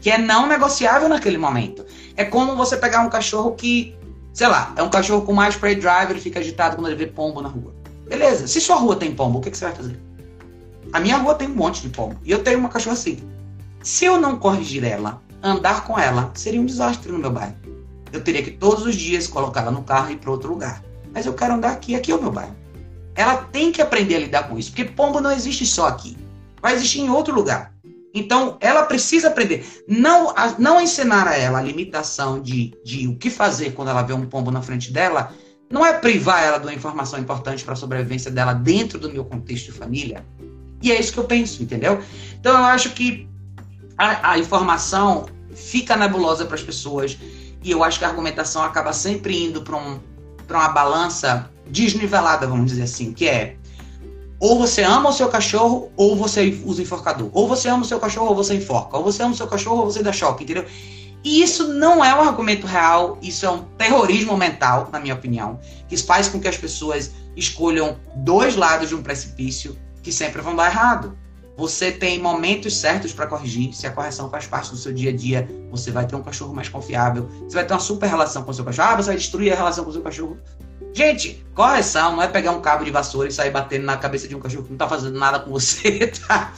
que 0.00 0.10
é 0.10 0.18
não 0.18 0.46
negociável 0.46 1.08
naquele 1.08 1.38
momento. 1.38 1.84
É 2.16 2.24
como 2.24 2.56
você 2.56 2.76
pegar 2.76 3.00
um 3.00 3.10
cachorro 3.10 3.52
que, 3.52 3.96
sei 4.32 4.46
lá, 4.46 4.72
é 4.76 4.82
um 4.82 4.90
cachorro 4.90 5.22
com 5.22 5.32
mais 5.32 5.54
spray 5.54 5.74
driver 5.74 6.16
e 6.16 6.20
fica 6.20 6.40
agitado 6.40 6.76
quando 6.76 6.88
ele 6.88 6.96
vê 6.96 7.06
pombo 7.06 7.40
na 7.40 7.48
rua. 7.48 7.74
Beleza, 8.08 8.46
se 8.46 8.60
sua 8.60 8.76
rua 8.76 8.96
tem 8.96 9.14
pombo, 9.14 9.38
o 9.38 9.40
que, 9.40 9.50
que 9.50 9.56
você 9.56 9.64
vai 9.64 9.74
fazer? 9.74 9.98
A 10.92 11.00
minha 11.00 11.16
rua 11.16 11.34
tem 11.34 11.48
um 11.48 11.54
monte 11.54 11.82
de 11.82 11.88
pombo 11.88 12.16
e 12.24 12.30
eu 12.30 12.42
tenho 12.42 12.58
uma 12.58 12.68
cachorra 12.68 12.94
assim. 12.94 13.18
Se 13.82 14.04
eu 14.04 14.20
não 14.20 14.38
corrigir 14.38 14.84
ela, 14.84 15.20
andar 15.42 15.84
com 15.84 15.98
ela 15.98 16.30
seria 16.34 16.60
um 16.60 16.66
desastre 16.66 17.10
no 17.10 17.18
meu 17.18 17.30
bairro. 17.30 17.54
Eu 18.12 18.22
teria 18.22 18.42
que 18.42 18.50
todos 18.50 18.86
os 18.86 18.94
dias 18.94 19.26
colocá-la 19.26 19.70
no 19.70 19.82
carro 19.82 20.10
e 20.10 20.14
ir 20.14 20.16
para 20.16 20.30
outro 20.30 20.48
lugar. 20.50 20.82
Mas 21.12 21.26
eu 21.26 21.34
quero 21.34 21.54
andar 21.54 21.72
aqui, 21.72 21.94
aqui 21.94 22.12
é 22.12 22.14
o 22.14 22.20
meu 22.20 22.30
bairro. 22.30 22.54
Ela 23.14 23.36
tem 23.36 23.72
que 23.72 23.82
aprender 23.82 24.16
a 24.16 24.20
lidar 24.20 24.48
com 24.48 24.58
isso, 24.58 24.70
porque 24.70 24.84
pombo 24.84 25.20
não 25.20 25.32
existe 25.32 25.66
só 25.66 25.88
aqui. 25.88 26.16
Vai 26.60 26.74
existir 26.74 27.00
em 27.00 27.10
outro 27.10 27.34
lugar. 27.34 27.72
Então, 28.16 28.56
ela 28.60 28.84
precisa 28.84 29.28
aprender. 29.28 29.84
Não, 29.86 30.34
não 30.58 30.80
ensinar 30.80 31.28
a 31.28 31.36
ela 31.36 31.58
a 31.58 31.62
limitação 31.62 32.40
de, 32.40 32.72
de 32.82 33.06
o 33.06 33.14
que 33.14 33.28
fazer 33.28 33.72
quando 33.72 33.88
ela 33.88 34.02
vê 34.02 34.14
um 34.14 34.24
pombo 34.24 34.50
na 34.50 34.62
frente 34.62 34.90
dela, 34.90 35.34
não 35.70 35.84
é 35.84 35.92
privar 35.92 36.42
ela 36.42 36.58
de 36.58 36.66
uma 36.66 36.72
informação 36.72 37.18
importante 37.18 37.62
para 37.62 37.74
a 37.74 37.76
sobrevivência 37.76 38.30
dela 38.30 38.54
dentro 38.54 38.98
do 38.98 39.12
meu 39.12 39.22
contexto 39.22 39.66
de 39.66 39.72
família. 39.72 40.24
E 40.80 40.90
é 40.90 40.98
isso 40.98 41.12
que 41.12 41.18
eu 41.18 41.24
penso, 41.24 41.62
entendeu? 41.62 42.02
Então, 42.40 42.56
eu 42.56 42.64
acho 42.64 42.90
que 42.94 43.28
a, 43.98 44.32
a 44.32 44.38
informação 44.38 45.26
fica 45.54 45.94
nebulosa 45.94 46.46
para 46.46 46.54
as 46.54 46.62
pessoas 46.62 47.18
e 47.62 47.70
eu 47.70 47.84
acho 47.84 47.98
que 47.98 48.04
a 48.06 48.08
argumentação 48.08 48.62
acaba 48.62 48.94
sempre 48.94 49.44
indo 49.44 49.60
para 49.60 49.76
um, 49.76 50.00
uma 50.48 50.68
balança 50.68 51.50
desnivelada, 51.66 52.46
vamos 52.46 52.70
dizer 52.70 52.84
assim, 52.84 53.12
que 53.12 53.28
é 53.28 53.56
ou 54.38 54.58
você 54.58 54.82
ama 54.82 55.08
o 55.08 55.12
seu 55.12 55.28
cachorro 55.28 55.90
ou 55.96 56.14
você 56.14 56.60
usa 56.64 56.82
enforcador. 56.82 57.30
Ou 57.32 57.48
você 57.48 57.68
ama 57.68 57.82
o 57.82 57.86
seu 57.86 57.98
cachorro 57.98 58.28
ou 58.28 58.34
você 58.34 58.54
enforca. 58.54 58.96
Ou 58.96 59.04
você 59.04 59.22
ama 59.22 59.32
o 59.32 59.36
seu 59.36 59.46
cachorro 59.46 59.80
ou 59.80 59.84
você 59.86 60.02
dá 60.02 60.12
choque, 60.12 60.44
entendeu? 60.44 60.66
E 61.24 61.42
isso 61.42 61.66
não 61.66 62.04
é 62.04 62.14
um 62.14 62.20
argumento 62.20 62.66
real, 62.66 63.18
isso 63.20 63.44
é 63.44 63.50
um 63.50 63.64
terrorismo 63.76 64.36
mental, 64.36 64.88
na 64.92 65.00
minha 65.00 65.14
opinião, 65.14 65.58
que 65.88 65.96
faz 65.96 66.28
com 66.28 66.38
que 66.38 66.46
as 66.46 66.56
pessoas 66.56 67.10
escolham 67.34 67.96
dois 68.14 68.54
lados 68.54 68.90
de 68.90 68.94
um 68.94 69.02
precipício 69.02 69.76
que 70.02 70.12
sempre 70.12 70.40
vão 70.40 70.54
dar 70.54 70.70
errado. 70.70 71.18
Você 71.56 71.90
tem 71.90 72.20
momentos 72.20 72.76
certos 72.76 73.12
para 73.12 73.26
corrigir. 73.26 73.72
Se 73.74 73.86
a 73.86 73.90
correção 73.90 74.30
faz 74.30 74.46
parte 74.46 74.70
do 74.70 74.76
seu 74.76 74.92
dia 74.92 75.10
a 75.10 75.16
dia, 75.16 75.48
você 75.70 75.90
vai 75.90 76.06
ter 76.06 76.14
um 76.14 76.22
cachorro 76.22 76.54
mais 76.54 76.68
confiável. 76.68 77.28
Você 77.48 77.54
vai 77.54 77.66
ter 77.66 77.72
uma 77.72 77.80
super 77.80 78.08
relação 78.08 78.42
com 78.42 78.50
o 78.50 78.54
seu 78.54 78.64
cachorro. 78.64 78.90
Ah, 78.90 78.96
você 78.96 79.08
vai 79.08 79.16
destruir 79.16 79.52
a 79.52 79.56
relação 79.56 79.82
com 79.82 79.90
o 79.90 79.92
seu 79.92 80.02
cachorro. 80.02 80.36
Gente, 80.96 81.44
correção 81.54 82.16
não 82.16 82.22
é 82.22 82.26
pegar 82.26 82.52
um 82.52 82.60
cabo 82.62 82.82
de 82.82 82.90
vassoura 82.90 83.28
e 83.28 83.30
sair 83.30 83.50
batendo 83.50 83.84
na 83.84 83.98
cabeça 83.98 84.26
de 84.26 84.34
um 84.34 84.40
cachorro 84.40 84.62
que 84.62 84.70
não 84.70 84.76
está 84.76 84.88
fazendo 84.88 85.18
nada 85.18 85.38
com 85.38 85.50
você, 85.50 86.10
tá? 86.26 86.54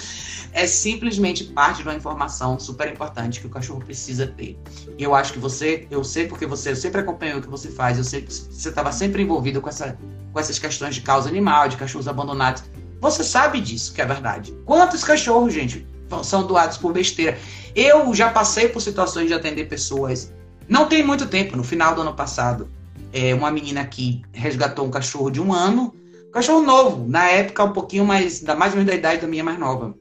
É 0.53 0.65
simplesmente 0.65 1.43
parte 1.43 1.79
de 1.79 1.89
uma 1.89 1.97
informação 1.97 2.57
super 2.57 2.87
importante 2.89 3.41
que 3.41 3.49
o 3.49 3.51
cachorro 3.51 3.81
precisa 3.81 4.29
ter. 4.29 4.57
E 4.97 5.03
eu 5.03 5.13
acho 5.13 5.33
que 5.33 5.41
você, 5.41 5.89
eu 5.91 6.05
sei 6.05 6.29
porque 6.29 6.47
você, 6.47 6.71
eu 6.71 6.77
sempre 6.77 7.01
acompanho 7.01 7.39
o 7.39 7.43
que 7.43 7.49
você 7.49 7.69
faz, 7.69 7.99
eu 7.99 8.05
sei 8.05 8.23
que 8.23 8.33
você 8.33 8.69
estava 8.69 8.93
sempre 8.93 9.25
envolvido 9.25 9.61
com, 9.61 9.71
essa, 9.71 9.99
com 10.33 10.39
essas 10.39 10.57
questões 10.57 10.95
de 10.95 11.01
causa 11.01 11.29
animal, 11.29 11.69
de 11.69 11.77
cachorros 11.77 12.07
abandonados. 12.07 12.63
Você 13.01 13.25
sabe 13.25 13.61
disso, 13.61 13.93
que 13.93 14.01
é 14.01 14.07
verdade. 14.07 14.57
Quantos 14.65 15.03
cachorros, 15.03 15.53
gente, 15.53 15.85
são 16.23 16.47
doados 16.47 16.77
por 16.77 16.93
besteira? 16.93 17.37
Eu 17.75 18.15
já 18.15 18.31
passei 18.31 18.69
por 18.69 18.81
situações 18.81 19.27
de 19.27 19.35
atender 19.35 19.65
pessoas. 19.65 20.33
Não 20.69 20.87
tem 20.87 21.03
muito 21.03 21.27
tempo, 21.27 21.57
no 21.57 21.65
final 21.65 21.93
do 21.93 22.03
ano 22.03 22.15
passado, 22.15 22.71
é, 23.13 23.35
uma 23.35 23.51
menina 23.51 23.85
que 23.85 24.23
resgatou 24.33 24.87
um 24.87 24.91
cachorro 24.91 25.31
de 25.31 25.41
um 25.41 25.53
ano, 25.53 25.95
cachorro 26.33 26.63
novo, 26.63 27.09
na 27.09 27.29
época 27.29 27.65
um 27.65 27.73
pouquinho 27.73 28.05
mais, 28.05 28.41
da 28.41 28.55
mais 28.55 28.73
ou 28.73 28.79
menos 28.79 28.93
da 28.93 28.99
idade 28.99 29.21
da 29.21 29.27
minha 29.27 29.43
mais 29.43 29.59
nova, 29.59 29.95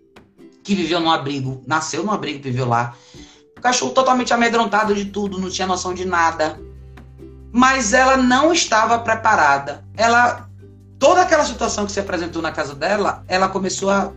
que 0.64 0.76
viveu 0.76 1.00
num 1.00 1.12
abrigo, 1.12 1.62
nasceu 1.66 2.04
num 2.04 2.12
abrigo, 2.12 2.44
viveu 2.44 2.68
lá. 2.68 2.94
O 3.58 3.62
cachorro 3.62 3.92
totalmente 3.92 4.34
amedrontado 4.34 4.94
de 4.94 5.06
tudo, 5.06 5.40
não 5.40 5.50
tinha 5.50 5.68
noção 5.68 5.94
de 5.94 6.06
nada. 6.06 6.60
Mas 7.52 7.94
ela 7.94 8.18
não 8.18 8.54
estava 8.54 9.00
preparada. 9.00 9.84
Ela 9.96 10.48
toda 11.00 11.22
aquela 11.22 11.46
situação 11.46 11.86
que 11.86 11.92
se 11.92 12.00
apresentou 12.00 12.42
na 12.42 12.52
casa 12.52 12.76
dela, 12.76 13.24
ela 13.28 13.48
começou 13.48 13.90
a 13.90 14.12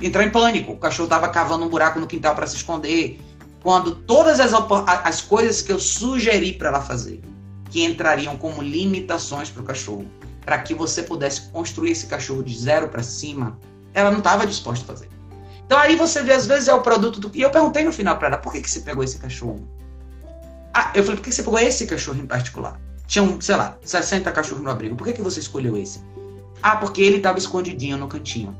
entrar 0.00 0.24
em 0.24 0.30
pânico. 0.30 0.72
O 0.72 0.76
cachorro 0.76 1.06
estava 1.06 1.28
cavando 1.28 1.64
um 1.64 1.68
buraco 1.68 1.98
no 1.98 2.06
quintal 2.06 2.34
para 2.34 2.46
se 2.46 2.56
esconder. 2.56 3.20
Quando 3.62 3.94
todas 3.94 4.40
as, 4.40 4.52
as 5.04 5.22
coisas 5.22 5.62
que 5.62 5.72
eu 5.72 5.80
sugeri 5.80 6.52
para 6.52 6.68
ela 6.68 6.80
fazer, 6.82 7.22
que 7.74 7.82
entrariam 7.82 8.36
como 8.36 8.62
limitações 8.62 9.50
para 9.50 9.60
o 9.60 9.64
cachorro, 9.64 10.06
para 10.44 10.56
que 10.58 10.72
você 10.72 11.02
pudesse 11.02 11.50
construir 11.50 11.90
esse 11.90 12.06
cachorro 12.06 12.40
de 12.40 12.56
zero 12.56 12.88
para 12.88 13.02
cima, 13.02 13.58
ela 13.92 14.12
não 14.12 14.18
estava 14.18 14.46
disposta 14.46 14.84
a 14.84 14.94
fazer. 14.94 15.08
Então 15.66 15.76
aí 15.76 15.96
você 15.96 16.22
vê, 16.22 16.34
às 16.34 16.46
vezes, 16.46 16.68
é 16.68 16.72
o 16.72 16.82
produto 16.82 17.18
do. 17.18 17.32
E 17.34 17.42
eu 17.42 17.50
perguntei 17.50 17.82
no 17.82 17.92
final 17.92 18.16
para 18.16 18.28
ela, 18.28 18.38
por 18.38 18.52
que, 18.52 18.60
que 18.60 18.70
você 18.70 18.78
pegou 18.78 19.02
esse 19.02 19.18
cachorro? 19.18 19.68
Ah, 20.72 20.92
eu 20.94 21.02
falei, 21.02 21.16
por 21.16 21.24
que 21.24 21.32
você 21.32 21.42
pegou 21.42 21.58
esse 21.58 21.84
cachorro 21.84 22.20
em 22.20 22.26
particular? 22.26 22.80
Tinham, 23.08 23.40
sei 23.40 23.56
lá, 23.56 23.76
60 23.82 24.30
cachorros 24.30 24.62
no 24.62 24.70
abrigo. 24.70 24.94
Por 24.94 25.08
que, 25.08 25.14
que 25.14 25.22
você 25.22 25.40
escolheu 25.40 25.76
esse? 25.76 26.00
Ah, 26.62 26.76
porque 26.76 27.02
ele 27.02 27.16
estava 27.16 27.38
escondidinho 27.38 27.96
no 27.96 28.06
cantinho. 28.06 28.56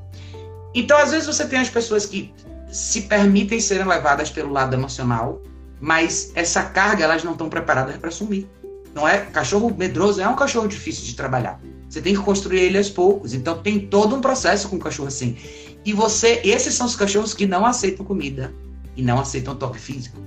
Então, 0.74 0.98
às 0.98 1.12
vezes, 1.12 1.28
você 1.28 1.46
tem 1.46 1.60
as 1.60 1.70
pessoas 1.70 2.04
que 2.04 2.34
se 2.68 3.02
permitem 3.02 3.60
serem 3.60 3.86
levadas 3.86 4.28
pelo 4.28 4.52
lado 4.52 4.74
emocional, 4.74 5.40
mas 5.80 6.32
essa 6.34 6.64
carga 6.64 7.04
elas 7.04 7.22
não 7.22 7.30
estão 7.30 7.48
preparadas 7.48 7.96
para 7.96 8.08
assumir. 8.08 8.50
Não 8.94 9.06
é? 9.06 9.18
Cachorro 9.18 9.74
medroso 9.76 10.20
é 10.20 10.28
um 10.28 10.36
cachorro 10.36 10.68
difícil 10.68 11.04
de 11.04 11.14
trabalhar. 11.14 11.60
Você 11.88 12.00
tem 12.00 12.14
que 12.14 12.20
construir 12.22 12.60
ele 12.60 12.78
aos 12.78 12.88
poucos. 12.88 13.34
Então, 13.34 13.58
tem 13.62 13.80
todo 13.86 14.14
um 14.16 14.20
processo 14.20 14.68
com 14.68 14.76
o 14.76 14.78
cachorro 14.78 15.08
assim. 15.08 15.36
E 15.84 15.92
você, 15.92 16.40
esses 16.44 16.74
são 16.74 16.86
os 16.86 16.96
cachorros 16.96 17.34
que 17.34 17.46
não 17.46 17.66
aceitam 17.66 18.04
comida 18.06 18.52
e 18.96 19.02
não 19.02 19.20
aceitam 19.20 19.54
toque 19.54 19.78
físico. 19.78 20.18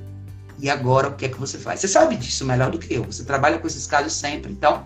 E 0.60 0.70
agora, 0.70 1.08
o 1.10 1.16
que 1.16 1.26
é 1.26 1.30
que 1.30 1.40
você 1.40 1.58
faz? 1.58 1.80
Você 1.80 1.88
sabe 1.88 2.16
disso 2.18 2.46
melhor 2.46 2.72
do 2.72 2.78
que 2.80 2.94
eu. 2.94 3.04
Você 3.06 3.24
trabalha 3.24 3.58
com 3.60 3.68
esses 3.68 3.88
casos 3.88 4.14
sempre. 4.14 4.52
Então, 4.52 4.84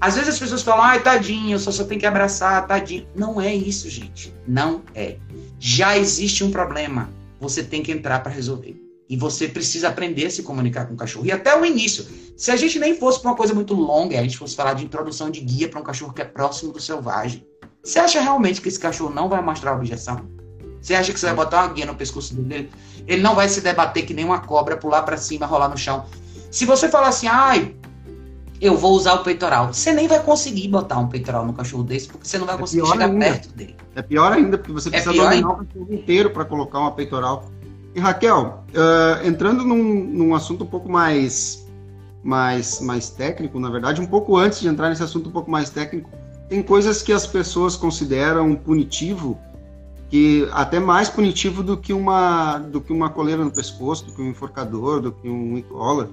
Às 0.00 0.16
vezes 0.16 0.34
as 0.34 0.38
pessoas 0.38 0.62
falam, 0.62 0.84
ai, 0.84 1.02
tadinho, 1.02 1.58
só, 1.58 1.70
só 1.70 1.84
tem 1.84 1.98
que 1.98 2.04
abraçar, 2.06 2.66
tadinho. 2.66 3.06
Não 3.14 3.40
é 3.40 3.54
isso, 3.54 3.88
gente. 3.88 4.34
Não 4.46 4.82
é. 4.94 5.16
Já 5.58 5.96
existe 5.96 6.44
um 6.44 6.50
problema. 6.50 7.08
Você 7.40 7.62
tem 7.64 7.82
que 7.82 7.90
entrar 7.92 8.20
para 8.20 8.30
resolver. 8.30 8.83
E 9.08 9.16
você 9.16 9.46
precisa 9.46 9.88
aprender 9.88 10.26
a 10.26 10.30
se 10.30 10.42
comunicar 10.42 10.86
com 10.86 10.94
o 10.94 10.96
cachorro. 10.96 11.26
E 11.26 11.32
até 11.32 11.58
o 11.58 11.64
início. 11.64 12.06
Se 12.36 12.50
a 12.50 12.56
gente 12.56 12.78
nem 12.78 12.96
fosse 12.96 13.20
para 13.20 13.30
uma 13.30 13.36
coisa 13.36 13.54
muito 13.54 13.74
longa, 13.74 14.18
a 14.18 14.22
gente 14.22 14.38
fosse 14.38 14.56
falar 14.56 14.74
de 14.74 14.84
introdução 14.84 15.30
de 15.30 15.40
guia 15.40 15.68
para 15.68 15.80
um 15.80 15.84
cachorro 15.84 16.12
que 16.12 16.22
é 16.22 16.24
próximo 16.24 16.72
do 16.72 16.80
selvagem. 16.80 17.46
Você 17.82 17.98
acha 17.98 18.20
realmente 18.20 18.62
que 18.62 18.68
esse 18.68 18.78
cachorro 18.78 19.12
não 19.12 19.28
vai 19.28 19.42
mostrar 19.42 19.74
objeção? 19.74 20.26
Você 20.80 20.94
acha 20.94 21.12
que 21.12 21.20
você 21.20 21.26
vai 21.26 21.34
botar 21.34 21.64
uma 21.64 21.74
guia 21.74 21.86
no 21.86 21.94
pescoço 21.94 22.34
dele? 22.34 22.70
Ele 23.06 23.22
não 23.22 23.34
vai 23.34 23.48
se 23.48 23.60
debater 23.60 24.04
que 24.06 24.14
nem 24.14 24.24
uma 24.24 24.40
cobra, 24.40 24.76
pular 24.76 25.02
para 25.02 25.16
cima, 25.16 25.46
rolar 25.46 25.68
no 25.68 25.76
chão. 25.76 26.04
Se 26.50 26.64
você 26.64 26.88
falar 26.88 27.08
assim, 27.08 27.26
ai, 27.26 27.74
eu 28.60 28.76
vou 28.76 28.92
usar 28.92 29.14
o 29.14 29.24
peitoral, 29.24 29.72
você 29.72 29.92
nem 29.92 30.06
vai 30.06 30.22
conseguir 30.22 30.68
botar 30.68 30.98
um 30.98 31.08
peitoral 31.08 31.44
no 31.44 31.52
cachorro 31.52 31.82
desse, 31.82 32.08
porque 32.08 32.26
você 32.26 32.38
não 32.38 32.46
vai 32.46 32.54
é 32.54 32.58
conseguir 32.58 32.86
chegar 32.86 33.06
ainda. 33.06 33.24
perto 33.24 33.48
dele. 33.54 33.76
É 33.94 34.02
pior 34.02 34.32
ainda, 34.32 34.56
porque 34.56 34.72
você 34.72 34.88
é 34.88 34.92
precisa 34.92 35.14
é 35.14 35.18
dominar 35.18 35.48
o 35.48 35.56
cachorro 35.64 35.94
inteiro 35.94 36.30
para 36.30 36.44
colocar 36.44 36.78
uma 36.78 36.92
peitoral. 36.92 37.50
E 37.94 38.00
Raquel, 38.00 38.64
uh, 38.70 39.26
entrando 39.26 39.64
num, 39.64 40.04
num, 40.04 40.34
assunto 40.34 40.64
um 40.64 40.66
pouco 40.66 40.90
mais, 40.90 41.64
mais, 42.24 42.80
mais 42.80 43.08
técnico, 43.08 43.60
na 43.60 43.70
verdade, 43.70 44.00
um 44.00 44.06
pouco 44.06 44.36
antes 44.36 44.60
de 44.60 44.66
entrar 44.66 44.88
nesse 44.88 45.02
assunto 45.02 45.28
um 45.28 45.32
pouco 45.32 45.48
mais 45.48 45.70
técnico, 45.70 46.10
tem 46.48 46.60
coisas 46.60 47.02
que 47.02 47.12
as 47.12 47.24
pessoas 47.24 47.76
consideram 47.76 48.56
punitivo, 48.56 49.38
que 50.10 50.48
até 50.52 50.80
mais 50.80 51.08
punitivo 51.08 51.62
do 51.62 51.76
que 51.76 51.92
uma 51.92 52.58
do 52.58 52.80
que 52.80 52.92
uma 52.92 53.10
coleira 53.10 53.44
no 53.44 53.50
pescoço, 53.52 54.06
do 54.06 54.12
que 54.12 54.20
um 54.20 54.30
enforcador, 54.30 55.00
do 55.00 55.12
que 55.12 55.28
um 55.28 55.56
e-collar, 55.56 56.08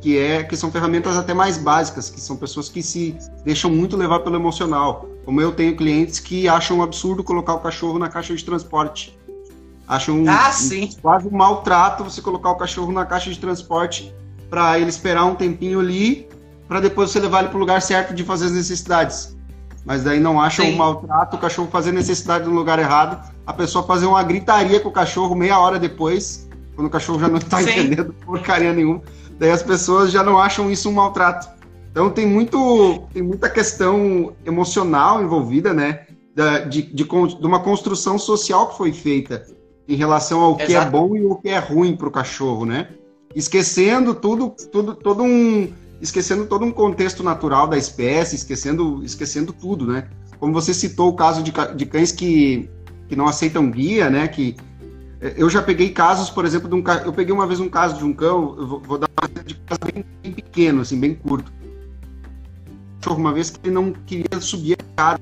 que 0.00 0.18
é 0.18 0.42
que 0.42 0.56
são 0.56 0.70
ferramentas 0.72 1.16
até 1.16 1.32
mais 1.32 1.58
básicas, 1.58 2.10
que 2.10 2.20
são 2.20 2.36
pessoas 2.36 2.68
que 2.68 2.82
se 2.82 3.16
deixam 3.44 3.70
muito 3.70 3.96
levar 3.96 4.18
pelo 4.20 4.34
emocional. 4.34 5.08
Como 5.24 5.40
eu 5.40 5.52
tenho 5.52 5.76
clientes 5.76 6.18
que 6.18 6.48
acham 6.48 6.78
um 6.78 6.82
absurdo 6.82 7.22
colocar 7.22 7.54
o 7.54 7.60
cachorro 7.60 8.00
na 8.00 8.08
caixa 8.08 8.34
de 8.34 8.44
transporte 8.44 9.16
Acho 9.90 10.12
um, 10.12 10.24
ah, 10.30 10.52
um, 10.72 11.00
quase 11.02 11.26
um 11.26 11.36
maltrato 11.36 12.04
você 12.04 12.22
colocar 12.22 12.52
o 12.52 12.54
cachorro 12.54 12.92
na 12.92 13.04
caixa 13.04 13.28
de 13.28 13.36
transporte 13.40 14.14
para 14.48 14.78
ele 14.78 14.88
esperar 14.88 15.24
um 15.24 15.34
tempinho 15.34 15.80
ali 15.80 16.28
para 16.68 16.78
depois 16.78 17.10
você 17.10 17.18
levar 17.18 17.40
ele 17.40 17.48
para 17.48 17.56
o 17.56 17.58
lugar 17.58 17.82
certo 17.82 18.14
de 18.14 18.22
fazer 18.22 18.46
as 18.46 18.52
necessidades. 18.52 19.36
Mas 19.84 20.04
daí 20.04 20.20
não 20.20 20.40
acha 20.40 20.62
um 20.62 20.76
maltrato 20.76 21.36
o 21.36 21.40
cachorro 21.40 21.68
fazer 21.72 21.90
necessidade 21.90 22.44
no 22.48 22.54
lugar 22.54 22.78
errado, 22.78 23.20
a 23.44 23.52
pessoa 23.52 23.84
fazer 23.84 24.06
uma 24.06 24.22
gritaria 24.22 24.78
com 24.78 24.90
o 24.90 24.92
cachorro 24.92 25.34
meia 25.34 25.58
hora 25.58 25.76
depois, 25.76 26.48
quando 26.76 26.86
o 26.86 26.90
cachorro 26.90 27.18
já 27.18 27.26
não 27.26 27.38
está 27.38 27.60
entendendo 27.60 28.14
porcaria 28.24 28.72
nenhuma. 28.72 29.02
Daí 29.40 29.50
as 29.50 29.64
pessoas 29.64 30.12
já 30.12 30.22
não 30.22 30.38
acham 30.38 30.70
isso 30.70 30.88
um 30.88 30.92
maltrato. 30.92 31.48
Então 31.90 32.08
tem 32.10 32.28
muito 32.28 33.08
tem 33.12 33.24
muita 33.24 33.50
questão 33.50 34.34
emocional 34.46 35.20
envolvida, 35.20 35.74
né? 35.74 36.06
De, 36.32 36.84
de, 36.84 36.94
de, 36.94 37.04
de 37.04 37.46
uma 37.46 37.58
construção 37.58 38.16
social 38.16 38.68
que 38.68 38.76
foi 38.76 38.92
feita 38.92 39.44
em 39.90 39.96
relação 39.96 40.40
ao 40.40 40.56
que 40.56 40.72
é 40.72 40.84
bom 40.84 41.16
e 41.16 41.24
o 41.24 41.34
que 41.34 41.48
é 41.48 41.58
ruim 41.58 41.96
para 41.96 42.06
o 42.06 42.12
cachorro, 42.12 42.64
né? 42.64 42.90
Esquecendo 43.34 44.14
tudo, 44.14 44.54
tudo, 44.70 44.94
todo 44.94 45.24
um, 45.24 45.68
esquecendo 46.00 46.46
todo 46.46 46.64
um 46.64 46.70
contexto 46.70 47.24
natural 47.24 47.66
da 47.66 47.76
espécie, 47.76 48.36
esquecendo, 48.36 49.02
esquecendo 49.02 49.52
tudo, 49.52 49.92
né? 49.92 50.08
Como 50.38 50.52
você 50.52 50.72
citou 50.72 51.08
o 51.08 51.16
caso 51.16 51.42
de, 51.42 51.52
de 51.74 51.86
cães 51.86 52.12
que, 52.12 52.70
que 53.08 53.16
não 53.16 53.26
aceitam 53.26 53.68
guia, 53.68 54.08
né? 54.08 54.28
Que 54.28 54.56
é, 55.20 55.34
eu 55.36 55.50
já 55.50 55.60
peguei 55.60 55.90
casos, 55.90 56.30
por 56.30 56.44
exemplo, 56.44 56.68
de 56.68 56.74
um 56.76 56.84
eu 57.04 57.12
peguei 57.12 57.34
uma 57.34 57.46
vez 57.46 57.58
um 57.58 57.68
caso 57.68 57.98
de 57.98 58.04
um 58.04 58.12
cão, 58.12 58.54
eu 58.56 58.66
vou, 58.68 58.80
vou 58.80 58.96
dar 58.96 59.08
um 59.08 59.26
exemplo 59.26 59.44
de 59.44 59.54
caso 59.56 59.80
bem, 59.92 60.04
bem, 60.22 60.32
pequeno, 60.32 60.82
assim, 60.82 61.00
bem 61.00 61.16
curto. 61.16 61.52
Uma 63.08 63.32
vez 63.32 63.50
que 63.50 63.58
ele 63.64 63.74
não 63.74 63.92
queria 63.92 64.40
subir 64.40 64.76
a 64.78 64.84
escada 64.84 65.20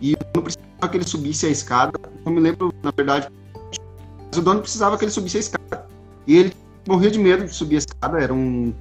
e 0.00 0.12
eu 0.12 0.18
não 0.36 0.42
precisava 0.42 0.88
que 0.88 0.96
ele 0.96 1.06
subisse 1.06 1.46
a 1.46 1.48
escada. 1.48 1.98
Eu 2.24 2.30
me 2.30 2.38
lembro, 2.38 2.72
na 2.80 2.92
verdade, 2.92 3.28
mas 4.30 4.38
o 4.38 4.42
dono 4.42 4.60
precisava 4.60 4.96
que 4.96 5.04
ele 5.04 5.12
subisse 5.12 5.36
a 5.38 5.40
escada. 5.40 5.86
E 6.26 6.36
ele 6.36 6.52
morria 6.86 7.10
de 7.10 7.18
medo 7.18 7.44
de 7.44 7.54
subir 7.54 7.76
a 7.76 7.78
escada. 7.78 8.18
Era 8.18 8.32
um, 8.32 8.72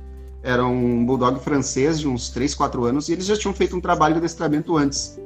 era 0.44 0.66
um 0.66 1.06
bulldog 1.06 1.40
francês 1.40 2.00
de 2.00 2.08
uns 2.08 2.30
3, 2.30 2.54
4 2.54 2.86
anos 2.86 3.10
e 3.10 3.14
eles 3.14 3.26
já 3.26 3.38
tinham 3.38 3.54
feito 3.54 3.76
um 3.76 3.82
trabalho 3.82 4.16
de 4.16 4.20
adestramento 4.20 4.78
antes. 4.78 5.20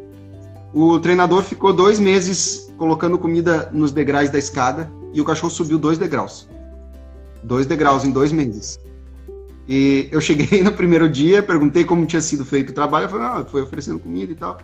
O 0.73 0.99
treinador 0.99 1.43
ficou 1.43 1.73
dois 1.73 1.99
meses 1.99 2.71
colocando 2.77 3.17
comida 3.17 3.69
nos 3.73 3.91
degraus 3.91 4.29
da 4.29 4.39
escada 4.39 4.89
e 5.13 5.19
o 5.19 5.25
cachorro 5.25 5.51
subiu 5.51 5.77
dois 5.77 5.97
degraus. 5.97 6.47
Dois 7.43 7.65
degraus 7.65 8.05
em 8.05 8.11
dois 8.11 8.31
meses. 8.31 8.79
E 9.67 10.07
eu 10.11 10.21
cheguei 10.21 10.61
no 10.63 10.71
primeiro 10.71 11.09
dia, 11.09 11.43
perguntei 11.43 11.83
como 11.83 12.05
tinha 12.05 12.21
sido 12.21 12.45
feito 12.45 12.69
o 12.69 12.73
trabalho, 12.73 13.05
eu 13.05 13.09
falei, 13.09 13.25
ah, 13.25 13.45
foi 13.45 13.61
oferecendo 13.61 13.99
comida 13.99 14.31
e 14.31 14.35
tal. 14.35 14.57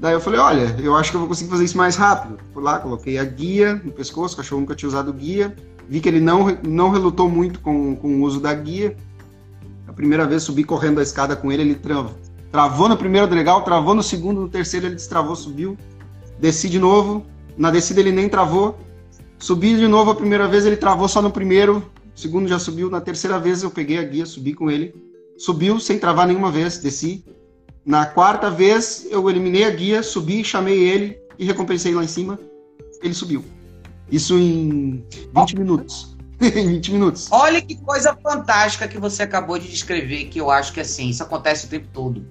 Daí 0.00 0.14
eu 0.14 0.20
falei, 0.20 0.40
olha, 0.40 0.74
eu 0.82 0.96
acho 0.96 1.10
que 1.10 1.16
eu 1.16 1.20
vou 1.20 1.28
conseguir 1.28 1.50
fazer 1.50 1.64
isso 1.64 1.76
mais 1.76 1.94
rápido. 1.94 2.38
Fui 2.54 2.62
lá, 2.62 2.78
coloquei 2.78 3.18
a 3.18 3.24
guia 3.24 3.74
no 3.84 3.92
pescoço, 3.92 4.32
o 4.32 4.36
cachorro 4.38 4.62
nunca 4.62 4.74
tinha 4.74 4.88
usado 4.88 5.12
guia. 5.12 5.54
Vi 5.86 6.00
que 6.00 6.08
ele 6.08 6.20
não, 6.20 6.56
não 6.66 6.90
relutou 6.90 7.28
muito 7.28 7.60
com, 7.60 7.94
com 7.96 8.16
o 8.16 8.22
uso 8.22 8.40
da 8.40 8.54
guia. 8.54 8.96
A 9.86 9.92
primeira 9.92 10.26
vez 10.26 10.42
subi 10.42 10.64
correndo 10.64 11.00
a 11.00 11.02
escada 11.02 11.36
com 11.36 11.52
ele, 11.52 11.62
ele 11.62 11.74
travou, 11.74 12.14
travou 12.50 12.88
no 12.88 12.96
primeiro 12.96 13.26
degrau, 13.26 13.62
travou 13.62 13.94
no 13.94 14.02
segundo, 14.02 14.40
no 14.40 14.48
terceiro 14.48 14.86
ele 14.86 14.94
destravou, 14.94 15.36
subiu. 15.36 15.76
Desci 16.38 16.70
de 16.70 16.78
novo, 16.78 17.26
na 17.58 17.70
descida 17.70 18.00
ele 18.00 18.10
nem 18.10 18.26
travou. 18.26 18.78
Subi 19.38 19.76
de 19.76 19.86
novo 19.86 20.12
a 20.12 20.14
primeira 20.14 20.48
vez, 20.48 20.64
ele 20.64 20.76
travou 20.76 21.08
só 21.08 21.20
no 21.20 21.30
primeiro, 21.30 21.84
segundo 22.14 22.48
já 22.48 22.58
subiu. 22.58 22.88
Na 22.88 23.02
terceira 23.02 23.38
vez 23.38 23.62
eu 23.62 23.70
peguei 23.70 23.98
a 23.98 24.02
guia, 24.02 24.24
subi 24.24 24.54
com 24.54 24.70
ele. 24.70 24.94
Subiu 25.36 25.78
sem 25.78 25.98
travar 25.98 26.26
nenhuma 26.26 26.50
vez, 26.50 26.78
desci. 26.78 27.22
Na 27.90 28.06
quarta 28.06 28.48
vez, 28.48 29.04
eu 29.10 29.28
eliminei 29.28 29.64
a 29.64 29.70
guia, 29.70 30.00
subi, 30.00 30.44
chamei 30.44 30.78
ele 30.78 31.18
e 31.36 31.44
recompensei 31.44 31.92
lá 31.92 32.04
em 32.04 32.06
cima. 32.06 32.38
Ele 33.02 33.12
subiu. 33.12 33.44
Isso 34.08 34.38
em 34.38 35.04
20 35.36 35.58
minutos. 35.58 36.16
em 36.40 36.68
20 36.68 36.92
minutos. 36.92 37.26
Olha 37.32 37.60
que 37.60 37.74
coisa 37.74 38.16
fantástica 38.22 38.86
que 38.86 38.96
você 38.96 39.24
acabou 39.24 39.58
de 39.58 39.66
descrever, 39.66 40.26
que 40.26 40.40
eu 40.40 40.52
acho 40.52 40.72
que 40.72 40.78
assim, 40.78 41.08
isso 41.08 41.24
acontece 41.24 41.66
o 41.66 41.68
tempo 41.68 41.88
todo. 41.92 42.24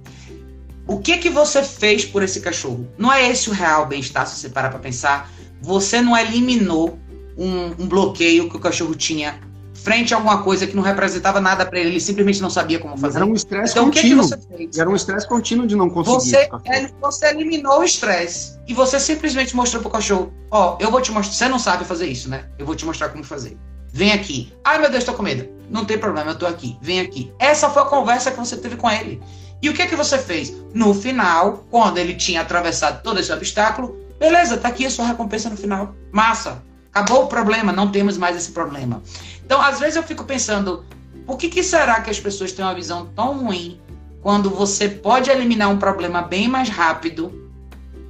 O 0.88 1.00
que 1.00 1.18
que 1.18 1.30
você 1.30 1.62
fez 1.62 2.06
por 2.06 2.24
esse 2.24 2.40
cachorro? 2.40 2.88
Não 2.98 3.12
é 3.12 3.30
esse 3.30 3.50
o 3.50 3.54
real 3.54 3.86
bem-estar, 3.86 4.26
se 4.28 4.40
você 4.40 4.48
parar 4.48 4.70
pra 4.70 4.80
pensar. 4.80 5.30
Você 5.62 6.00
não 6.00 6.18
eliminou 6.18 6.98
um, 7.38 7.84
um 7.84 7.86
bloqueio 7.86 8.50
que 8.50 8.56
o 8.56 8.62
cachorro 8.62 8.96
tinha 8.96 9.38
frente 9.84 10.14
a 10.14 10.18
alguma 10.18 10.44
coisa 10.44 10.68
que 10.68 10.76
não 10.76 10.84
representava 10.84 11.40
nada 11.40 11.66
para 11.66 11.80
ele, 11.80 11.90
ele 11.90 12.00
simplesmente 12.00 12.42
não 12.42 12.50
sabia 12.50 12.80
como 12.80 12.98
fazer. 12.98 13.18
Era 13.18 13.26
um 13.26 13.34
estresse 13.34 13.74
então, 13.74 13.86
contínuo. 13.86 14.26
O 14.26 14.30
que, 14.30 14.36
que 14.36 14.42
você 14.42 14.58
fez? 14.58 14.78
Era 14.78 14.90
um 14.90 14.96
estresse 14.96 15.28
contínuo 15.28 15.68
de 15.68 15.76
não 15.76 15.90
conseguir. 15.90 16.16
Você, 16.16 16.94
você 17.02 17.28
eliminou 17.28 17.80
o 17.80 17.84
estresse 17.84 18.60
e 18.68 18.74
você 18.74 19.00
simplesmente 19.00 19.56
mostrou 19.56 19.82
pro 19.82 19.92
cachorro: 19.92 20.34
Ó, 20.52 20.76
oh, 20.76 20.84
eu 20.84 20.92
vou 20.92 21.02
te 21.02 21.12
mostrar. 21.12 21.34
Você 21.34 21.48
não 21.50 21.60
sabe 21.60 21.86
fazer 21.86 22.08
isso, 22.08 22.30
né? 22.30 22.46
Eu 22.58 22.66
vou 22.66 22.76
te 22.76 22.86
mostrar 22.86 23.10
como 23.10 23.24
fazer. 23.24 23.58
Vem 23.92 24.12
aqui. 24.12 24.54
Ai, 24.64 24.80
meu 24.80 24.90
Deus, 24.90 25.04
tô 25.04 25.14
com 25.14 25.24
medo. 25.24 25.48
Não 25.70 25.86
tem 25.86 25.98
problema, 25.98 26.32
eu 26.32 26.38
tô 26.38 26.46
aqui. 26.46 26.78
Vem 26.82 27.00
aqui. 27.00 27.32
Essa 27.40 27.70
foi 27.70 27.82
a 27.82 27.86
conversa 27.86 28.32
que 28.32 28.38
você 28.38 28.58
teve 28.58 28.76
com 28.76 28.90
ele. 28.90 29.22
E 29.62 29.70
o 29.70 29.74
que 29.74 29.88
que 29.88 29.96
você 29.96 30.18
fez? 30.18 30.54
No 30.74 30.94
final, 30.94 31.66
quando 31.70 31.98
ele 31.98 32.16
tinha 32.16 32.42
atravessado 32.42 33.04
todo 33.04 33.20
esse 33.20 33.32
obstáculo, 33.32 33.98
beleza, 34.18 34.58
tá 34.58 34.70
aqui 34.70 34.86
a 34.86 34.90
sua 34.90 35.08
recompensa 35.08 35.50
no 35.50 35.58
final. 35.58 35.94
Massa. 36.12 36.64
Acabou 36.94 37.26
o 37.26 37.28
problema, 37.28 37.72
não 37.72 37.92
temos 37.92 38.18
mais 38.18 38.36
esse 38.36 38.52
problema. 38.52 39.02
Então, 39.50 39.60
às 39.60 39.80
vezes 39.80 39.96
eu 39.96 40.04
fico 40.04 40.24
pensando, 40.26 40.86
por 41.26 41.36
que, 41.36 41.50
que 41.50 41.64
será 41.64 42.02
que 42.02 42.12
as 42.12 42.20
pessoas 42.20 42.52
têm 42.52 42.64
uma 42.64 42.76
visão 42.76 43.08
tão 43.16 43.46
ruim 43.46 43.82
quando 44.22 44.48
você 44.48 44.88
pode 44.88 45.32
eliminar 45.32 45.72
um 45.72 45.80
problema 45.80 46.22
bem 46.22 46.48
mais 46.48 46.70
rápido 46.70 47.50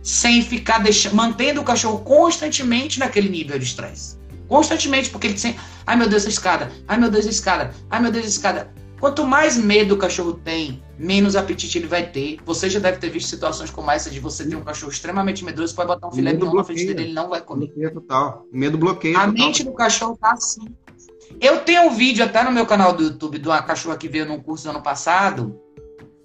sem 0.04 0.42
ficar 0.42 0.80
deixando, 0.80 1.16
mantendo 1.16 1.62
o 1.62 1.64
cachorro 1.64 2.00
constantemente 2.00 3.00
naquele 3.00 3.30
nível 3.30 3.58
de 3.58 3.64
estresse? 3.64 4.18
Constantemente, 4.50 5.10
porque 5.10 5.28
ele 5.28 5.38
sempre, 5.38 5.62
ai 5.88 5.96
meu 5.96 6.10
Deus, 6.10 6.26
a 6.26 6.30
escada, 6.30 6.70
ai 6.86 6.98
meu 6.98 7.10
Deus, 7.10 7.26
a 7.26 7.30
escada, 7.30 7.74
ai 7.90 8.02
meu 8.02 8.12
Deus, 8.12 8.26
a 8.26 8.28
escada. 8.28 8.74
Quanto 9.00 9.26
mais 9.26 9.56
medo 9.56 9.96
o 9.96 9.98
cachorro 9.98 10.34
tem, 10.34 10.84
menos 10.98 11.38
apetite 11.38 11.78
ele 11.78 11.88
vai 11.88 12.06
ter. 12.06 12.38
Você 12.46 12.70
já 12.70 12.80
deve 12.80 12.98
ter 12.98 13.10
visto 13.10 13.30
situações 13.30 13.70
como 13.70 13.90
essa 13.90 14.10
de 14.10 14.20
você 14.20 14.46
ter 14.46 14.58
um 14.58 14.64
cachorro 14.64 14.92
extremamente 14.92 15.46
medroso, 15.46 15.74
pode 15.74 15.88
botar 15.88 16.10
um 16.10 16.12
filé 16.12 16.34
de 16.34 16.44
na 16.44 16.64
frente 16.66 16.86
dele, 16.86 17.04
ele 17.04 17.14
não 17.14 17.30
vai 17.30 17.40
comer. 17.40 17.68
Bloqueio 17.68 17.94
total. 17.94 18.46
Medo 18.52 18.78
bloqueia. 18.78 19.18
A 19.18 19.28
total. 19.28 19.34
mente 19.34 19.64
do 19.64 19.72
cachorro 19.72 20.18
tá 20.20 20.34
assim. 20.34 20.66
Eu 21.42 21.62
tenho 21.62 21.84
um 21.84 21.96
vídeo 21.96 22.24
até 22.24 22.44
no 22.44 22.52
meu 22.52 22.66
canal 22.66 22.94
do 22.94 23.04
YouTube 23.04 23.40
de 23.40 23.48
uma 23.48 23.62
cachorra 23.62 23.98
que 23.98 24.08
veio 24.08 24.26
num 24.26 24.40
curso 24.40 24.70
ano 24.70 24.82
passado, 24.82 25.60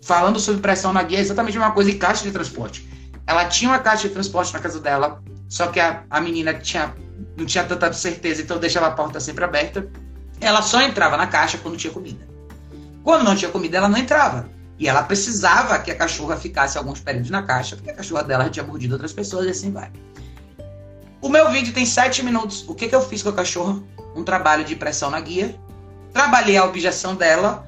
falando 0.02 0.38
sobre 0.38 0.60
pressão 0.60 0.92
na 0.92 1.02
guia, 1.02 1.18
exatamente 1.18 1.56
uma 1.58 1.72
coisa 1.72 1.90
em 1.90 1.98
caixa 1.98 2.24
de 2.24 2.30
transporte. 2.30 2.88
Ela 3.26 3.46
tinha 3.46 3.70
uma 3.70 3.78
caixa 3.78 4.08
de 4.08 4.14
transporte 4.14 4.52
na 4.52 4.58
casa 4.58 4.80
dela, 4.80 5.22
só 5.48 5.68
que 5.68 5.80
a, 5.80 6.04
a 6.10 6.20
menina 6.20 6.54
tinha, 6.54 6.94
não 7.36 7.46
tinha 7.46 7.64
tanta 7.64 7.92
certeza, 7.92 8.42
então 8.42 8.58
deixava 8.58 8.86
a 8.86 8.90
porta 8.90 9.18
sempre 9.18 9.44
aberta. 9.44 9.88
Ela 10.40 10.62
só 10.62 10.80
entrava 10.80 11.16
na 11.16 11.26
caixa 11.26 11.58
quando 11.58 11.76
tinha 11.76 11.92
comida. 11.92 12.26
Quando 13.02 13.24
não 13.24 13.36
tinha 13.36 13.50
comida, 13.50 13.78
ela 13.78 13.88
não 13.88 13.98
entrava. 13.98 14.48
E 14.78 14.88
ela 14.88 15.02
precisava 15.02 15.78
que 15.78 15.90
a 15.90 15.94
cachorra 15.94 16.36
ficasse 16.36 16.76
alguns 16.76 17.00
períodos 17.00 17.30
na 17.30 17.42
caixa, 17.42 17.76
porque 17.76 17.90
a 17.90 17.94
cachorra 17.94 18.24
dela 18.24 18.44
já 18.44 18.50
tinha 18.50 18.66
mordido 18.66 18.94
outras 18.94 19.12
pessoas 19.12 19.46
e 19.46 19.50
assim 19.50 19.70
vai. 19.70 19.90
O 21.22 21.28
meu 21.28 21.50
vídeo 21.50 21.72
tem 21.72 21.86
7 21.86 22.22
minutos. 22.22 22.64
O 22.68 22.74
que, 22.74 22.88
que 22.88 22.94
eu 22.94 23.00
fiz 23.00 23.22
com 23.22 23.28
a 23.28 23.32
cachorra? 23.32 23.80
Um 24.14 24.22
trabalho 24.22 24.64
de 24.64 24.76
pressão 24.76 25.10
na 25.10 25.20
guia. 25.20 25.54
Trabalhei 26.12 26.56
a 26.56 26.64
objeção 26.64 27.14
dela. 27.14 27.66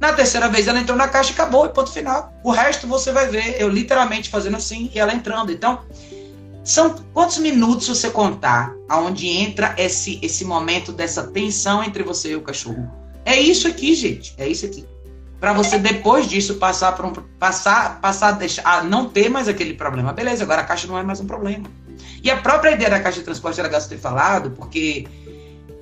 Na 0.00 0.12
terceira 0.12 0.48
vez 0.48 0.66
ela 0.66 0.78
entrou 0.78 0.96
na 0.96 1.08
caixa 1.08 1.30
e 1.30 1.34
acabou, 1.34 1.66
e 1.66 1.68
ponto 1.70 1.90
final. 1.90 2.32
O 2.42 2.50
resto 2.50 2.86
você 2.86 3.12
vai 3.12 3.28
ver 3.28 3.60
eu 3.60 3.68
literalmente 3.68 4.28
fazendo 4.28 4.56
assim 4.56 4.90
e 4.94 4.98
ela 4.98 5.14
entrando. 5.14 5.52
Então, 5.52 5.80
são 6.64 6.94
quantos 7.12 7.38
minutos 7.38 7.88
você 7.88 8.08
contar 8.10 8.74
aonde 8.88 9.28
entra 9.28 9.74
esse, 9.76 10.18
esse 10.22 10.44
momento 10.44 10.92
dessa 10.92 11.24
tensão 11.24 11.84
entre 11.84 12.02
você 12.02 12.30
e 12.30 12.36
o 12.36 12.40
cachorro? 12.40 12.90
É 13.24 13.38
isso 13.38 13.68
aqui, 13.68 13.94
gente. 13.94 14.34
É 14.38 14.48
isso 14.48 14.64
aqui. 14.66 14.86
Para 15.38 15.52
você 15.52 15.78
depois 15.78 16.26
disso 16.26 16.54
passar 16.54 16.92
para 16.92 17.06
um 17.06 17.12
passar 17.38 18.00
passar 18.00 18.32
deixar 18.32 18.62
a 18.64 18.82
não 18.82 19.10
ter 19.10 19.28
mais 19.28 19.46
aquele 19.46 19.74
problema. 19.74 20.10
Beleza, 20.10 20.42
agora 20.42 20.62
a 20.62 20.64
caixa 20.64 20.86
não 20.86 20.98
é 20.98 21.02
mais 21.02 21.20
um 21.20 21.26
problema. 21.26 21.66
E 22.22 22.30
a 22.30 22.38
própria 22.38 22.70
ideia 22.70 22.88
da 22.88 23.00
caixa 23.00 23.18
de 23.18 23.24
transporte 23.24 23.60
era 23.60 23.68
gasto 23.68 23.90
ter 23.90 23.98
falado, 23.98 24.52
porque 24.52 25.06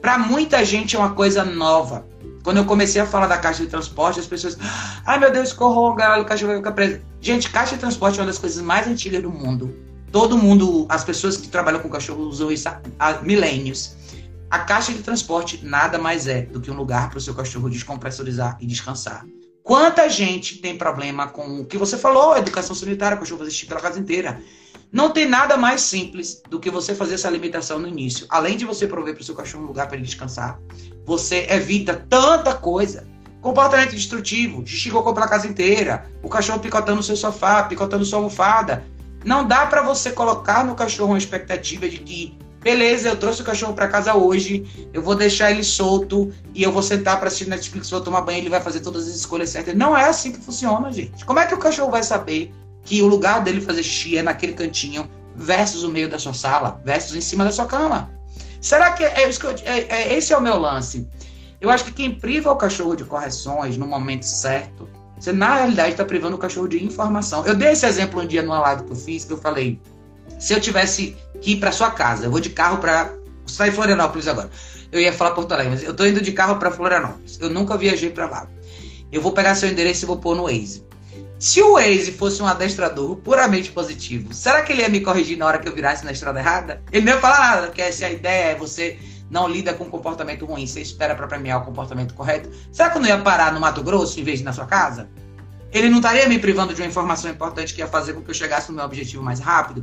para 0.03 0.19
muita 0.19 0.65
gente 0.65 0.97
é 0.97 0.99
uma 0.99 1.15
coisa 1.15 1.45
nova. 1.45 2.05
Quando 2.43 2.57
eu 2.57 2.65
comecei 2.65 3.01
a 3.01 3.07
falar 3.07 3.29
da 3.29 3.39
caixa 3.39 3.63
de 3.63 3.71
transporte, 3.71 4.19
as 4.19 4.27
pessoas, 4.27 4.59
ai 5.07 5.17
meu 5.21 5.31
Deus, 5.31 5.53
corro, 5.53 5.95
galera, 5.95 6.21
o 6.21 6.25
caixa 6.25 6.45
vai 6.45 6.57
ficar 6.57 6.73
preso. 6.73 7.01
Gente, 7.21 7.49
caixa 7.49 7.77
de 7.77 7.81
transporte 7.81 8.19
é 8.19 8.23
uma 8.23 8.27
das 8.27 8.39
coisas 8.39 8.61
mais 8.61 8.89
antigas 8.89 9.23
do 9.23 9.31
mundo. 9.31 9.73
Todo 10.11 10.37
mundo, 10.37 10.85
as 10.89 11.05
pessoas 11.05 11.37
que 11.37 11.47
trabalham 11.47 11.81
com 11.81 11.89
cachorro 11.89 12.25
usam 12.25 12.51
isso 12.51 12.69
há 12.99 13.13
milênios. 13.23 13.95
A 14.51 14.59
caixa 14.59 14.93
de 14.93 15.03
transporte 15.03 15.65
nada 15.65 15.99
mais 15.99 16.27
é 16.27 16.43
do 16.43 16.61
que 16.61 16.71
um 16.71 16.75
lugar 16.75 17.09
para 17.09 17.19
o 17.19 17.21
seu 17.21 17.33
cachorro 17.33 17.71
descompressorizar 17.71 18.59
e 18.61 18.67
descansar. 18.67 19.25
Quanta 19.63 20.09
gente 20.09 20.59
tem 20.59 20.77
problema 20.77 21.29
com 21.29 21.61
o 21.61 21.65
que 21.65 21.79
você 21.79 21.97
falou, 21.97 22.37
educação 22.37 22.75
sanitária, 22.75 23.17
cachorro 23.17 23.39
fazer 23.39 23.53
xixi 23.53 23.67
pela 23.67 23.81
casa 23.81 24.01
inteira. 24.01 24.43
Não 24.93 25.11
tem 25.11 25.27
nada 25.27 25.57
mais 25.57 25.81
simples 25.81 26.43
do 26.51 26.61
que 26.61 26.71
você 26.71 26.95
fazer 26.95 27.15
essa 27.15 27.27
alimentação 27.27 27.79
no 27.79 27.89
início. 27.89 28.27
Além 28.29 28.59
de 28.59 28.67
você 28.67 28.87
prover 28.87 29.15
para 29.15 29.23
o 29.23 29.25
seu 29.25 29.35
cachorro 29.35 29.65
um 29.65 29.69
lugar 29.69 29.89
para 29.89 29.97
ele 29.97 30.05
descansar, 30.05 30.61
você 31.07 31.47
evita 31.49 31.95
tanta 32.11 32.53
coisa. 32.53 33.07
Comportamento 33.41 33.93
destrutivo, 33.93 34.65
xixi 34.67 34.91
cocô 34.91 35.15
pela 35.15 35.27
casa 35.27 35.49
inteira, 35.49 36.07
o 36.23 36.29
cachorro 36.29 36.61
picotando 36.61 37.03
seu 37.03 37.17
sofá, 37.17 37.63
picotando 37.63 38.05
sua 38.05 38.19
almofada, 38.19 38.85
não 39.25 39.47
dá 39.49 39.67
para 39.67 39.83
você 39.83 40.13
colocar 40.13 40.65
no 40.65 40.75
cachorro 40.75 41.13
uma 41.13 41.19
expectativa 41.19 41.89
de 41.89 41.99
que, 41.99 42.39
beleza, 42.61 43.09
eu 43.09 43.17
trouxe 43.17 43.41
o 43.43 43.45
cachorro 43.45 43.73
para 43.73 43.89
casa 43.89 44.15
hoje, 44.15 44.89
eu 44.93 45.03
vou 45.03 45.17
deixar 45.17 45.51
ele 45.51 45.65
solto 45.65 46.33
e 46.55 46.63
eu 46.63 46.71
vou 46.71 46.83
sentar 46.83 47.19
para 47.19 47.29
assistir 47.29 47.49
Netflix, 47.49 47.91
vou 47.91 48.01
tomar 48.01 48.21
banho, 48.21 48.39
ele 48.39 48.51
vai 48.51 48.61
fazer 48.61 48.81
todas 48.81 49.09
as 49.09 49.15
escolhas 49.15 49.51
certas. 49.51 49.75
Não 49.75 49.97
é 49.97 50.05
assim 50.05 50.31
que 50.31 50.39
funciona, 50.39 50.93
gente. 50.93 51.25
Como 51.25 51.41
é 51.41 51.47
que 51.47 51.55
o 51.55 51.59
cachorro 51.59 51.91
vai 51.91 52.03
saber 52.03 52.53
que 52.85 53.03
o 53.03 53.07
lugar 53.07 53.43
dele 53.43 53.61
fazer 53.61 53.83
xixi 53.83 54.19
é 54.19 54.23
naquele 54.23 54.53
cantinho 54.53 55.09
versus 55.35 55.83
o 55.83 55.89
meio 55.89 56.09
da 56.09 56.19
sua 56.19 56.35
sala, 56.35 56.81
versus 56.85 57.15
em 57.15 57.21
cima 57.21 57.45
da 57.45 57.53
sua 57.53 57.67
cama? 57.67 58.11
Será 58.61 58.93
que 58.93 59.05
é, 59.05 59.29
isso 59.29 59.41
é, 59.65 59.81
é 59.89 60.17
esse 60.17 60.33
é 60.33 60.37
o 60.37 60.41
meu 60.41 60.59
lance? 60.59 61.09
Eu 61.61 61.71
acho 61.71 61.85
que 61.85 61.93
quem 61.93 62.15
priva 62.15 62.51
o 62.51 62.57
cachorro 62.57 62.97
de 62.97 63.05
correções 63.05 63.77
no 63.77 63.87
momento 63.87 64.25
certo 64.25 64.89
você, 65.23 65.33
na 65.33 65.55
realidade, 65.55 65.93
está 65.93 66.05
privando 66.05 66.35
o 66.35 66.39
cachorro 66.39 66.67
de 66.67 66.85
informação. 66.85 67.47
Eu 67.47 67.55
dei 67.55 67.71
esse 67.71 67.87
exemplo 67.87 68.21
um 68.21 68.27
dia 68.27 68.43
numa 68.43 68.59
live 68.59 68.83
que 68.83 68.91
eu 68.91 68.97
fiz, 68.97 69.25
que 69.25 69.33
eu 69.33 69.39
falei: 69.39 69.81
se 70.37 70.53
eu 70.53 70.61
tivesse 70.61 71.17
que 71.41 71.53
ir 71.53 71.57
para 71.61 71.71
sua 71.71 71.93
casa, 71.93 72.25
eu 72.25 72.31
vou 72.31 72.41
de 72.41 72.51
carro 72.51 72.79
para. 72.79 73.15
Sair 73.45 73.73
Florianópolis 73.73 74.29
agora. 74.29 74.51
Eu 74.91 75.01
ia 75.01 75.13
falar 75.13 75.33
Porto 75.33 75.53
Alegre, 75.53 75.73
mas 75.73 75.83
eu 75.83 75.95
tô 75.95 76.07
indo 76.07 76.21
de 76.21 76.33
carro 76.33 76.57
para 76.57 76.71
Florianópolis. 76.71 77.39
Eu 77.41 77.51
nunca 77.51 77.77
viajei 77.77 78.09
para 78.09 78.27
lá. 78.27 78.49
Eu 79.11 79.21
vou 79.21 79.33
pegar 79.33 79.55
seu 79.57 79.69
endereço 79.69 80.05
e 80.05 80.07
vou 80.07 80.17
pôr 80.17 80.37
no 80.37 80.45
Waze. 80.45 80.85
Se 81.43 81.61
o 81.61 81.73
Waze 81.73 82.13
fosse 82.13 82.41
um 82.41 82.47
adestrador 82.47 83.17
puramente 83.17 83.73
positivo, 83.73 84.33
será 84.33 84.63
que 84.63 84.71
ele 84.71 84.83
ia 84.83 84.89
me 84.89 85.01
corrigir 85.01 85.37
na 85.37 85.45
hora 85.45 85.59
que 85.59 85.69
eu 85.69 85.75
virasse 85.75 86.05
na 86.05 86.13
estrada 86.13 86.39
errada? 86.39 86.81
Ele 86.93 87.05
não 87.05 87.15
ia 87.15 87.21
falar 87.21 87.41
nada, 87.41 87.67
porque 87.67 87.91
se 87.91 88.05
a 88.05 88.13
ideia 88.13 88.53
é 88.53 88.55
você 88.55 88.97
não 89.29 89.49
lida 89.49 89.75
com 89.75 89.87
comportamento 89.87 90.47
ruim, 90.47 90.69
você 90.69 90.81
espera 90.81 91.17
para 91.17 91.27
premiar 91.27 91.61
o 91.61 91.65
comportamento 91.65 92.15
correto, 92.15 92.49
será 92.71 92.91
que 92.91 92.99
eu 92.99 93.03
não 93.03 93.09
ia 93.09 93.19
parar 93.19 93.53
no 93.53 93.59
Mato 93.59 93.83
Grosso 93.83 94.21
em 94.21 94.23
vez 94.23 94.39
de 94.39 94.45
na 94.45 94.53
sua 94.53 94.67
casa? 94.67 95.11
Ele 95.73 95.89
não 95.89 95.99
estaria 95.99 96.29
me 96.29 96.39
privando 96.39 96.75
de 96.75 96.83
uma 96.83 96.87
informação 96.87 97.31
importante 97.31 97.75
que 97.75 97.81
ia 97.81 97.87
fazer 97.87 98.13
com 98.13 98.23
que 98.23 98.31
eu 98.31 98.35
chegasse 98.35 98.69
no 98.69 98.77
meu 98.77 98.85
objetivo 98.85 99.23
mais 99.23 99.41
rápido? 99.41 99.83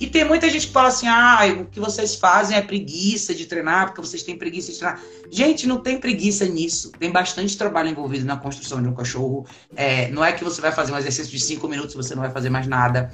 E 0.00 0.06
tem 0.06 0.24
muita 0.24 0.48
gente 0.50 0.66
que 0.66 0.72
fala 0.72 0.88
assim: 0.88 1.06
ah, 1.06 1.40
o 1.60 1.66
que 1.66 1.78
vocês 1.78 2.16
fazem 2.16 2.56
é 2.56 2.60
preguiça 2.60 3.34
de 3.34 3.46
treinar, 3.46 3.86
porque 3.86 4.00
vocês 4.00 4.22
têm 4.22 4.36
preguiça 4.36 4.72
de 4.72 4.78
treinar. 4.78 5.00
Gente, 5.30 5.66
não 5.66 5.78
tem 5.78 5.98
preguiça 5.98 6.44
nisso. 6.46 6.90
Tem 6.98 7.10
bastante 7.10 7.56
trabalho 7.56 7.88
envolvido 7.88 8.24
na 8.24 8.36
construção 8.36 8.82
de 8.82 8.88
um 8.88 8.94
cachorro. 8.94 9.46
É, 9.76 10.08
não 10.10 10.24
é 10.24 10.32
que 10.32 10.42
você 10.42 10.60
vai 10.60 10.72
fazer 10.72 10.92
um 10.92 10.98
exercício 10.98 11.30
de 11.30 11.40
cinco 11.40 11.68
minutos 11.68 11.94
e 11.94 11.96
você 11.96 12.14
não 12.14 12.22
vai 12.22 12.30
fazer 12.30 12.50
mais 12.50 12.66
nada. 12.66 13.12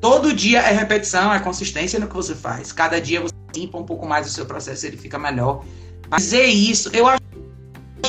Todo 0.00 0.32
dia 0.32 0.60
é 0.60 0.72
repetição, 0.72 1.32
é 1.32 1.38
consistência 1.38 1.98
no 1.98 2.08
que 2.08 2.14
você 2.14 2.34
faz. 2.34 2.72
Cada 2.72 3.00
dia 3.00 3.20
você 3.20 3.34
limpa 3.54 3.78
um 3.78 3.84
pouco 3.84 4.06
mais 4.06 4.26
o 4.26 4.30
seu 4.30 4.44
processo, 4.44 4.86
ele 4.86 4.96
fica 4.96 5.18
melhor. 5.18 5.64
Mas 6.10 6.24
dizer 6.24 6.46
isso, 6.46 6.90
eu 6.92 7.06
acho 7.06 7.22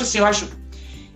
assim, 0.02 0.18
eu 0.18 0.26
acho 0.26 0.50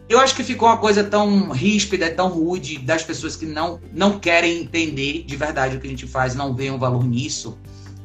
eu 0.10 0.20
acho 0.20 0.36
que 0.36 0.44
ficou 0.44 0.68
uma 0.70 0.78
coisa 0.78 1.04
tão 1.04 1.50
ríspida, 1.50 2.10
tão 2.10 2.30
rude 2.30 2.80
das 2.80 3.04
pessoas 3.04 3.36
que 3.36 3.46
não 3.46 3.80
não 3.94 4.20
querem 4.20 4.62
entender 4.62 5.24
de 5.24 5.36
verdade 5.36 5.76
o 5.76 5.80
que 5.80 5.88
a 5.88 5.90
gente 5.90 6.08
faz, 6.08 6.34
não 6.34 6.56
veem 6.56 6.72
um 6.72 6.80
valor 6.80 7.04
nisso. 7.04 7.58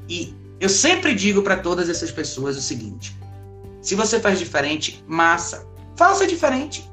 E 0.09 0.35
eu 0.61 0.69
sempre 0.69 1.15
digo 1.15 1.43
para 1.43 1.57
todas 1.57 1.89
essas 1.89 2.11
pessoas 2.11 2.57
o 2.57 2.63
seguinte: 2.63 3.17
se 3.81 3.95
você 3.95 4.19
faz 4.19 4.39
diferente, 4.39 5.03
massa, 5.07 5.67
faça 5.97 6.27
diferente. 6.27 6.91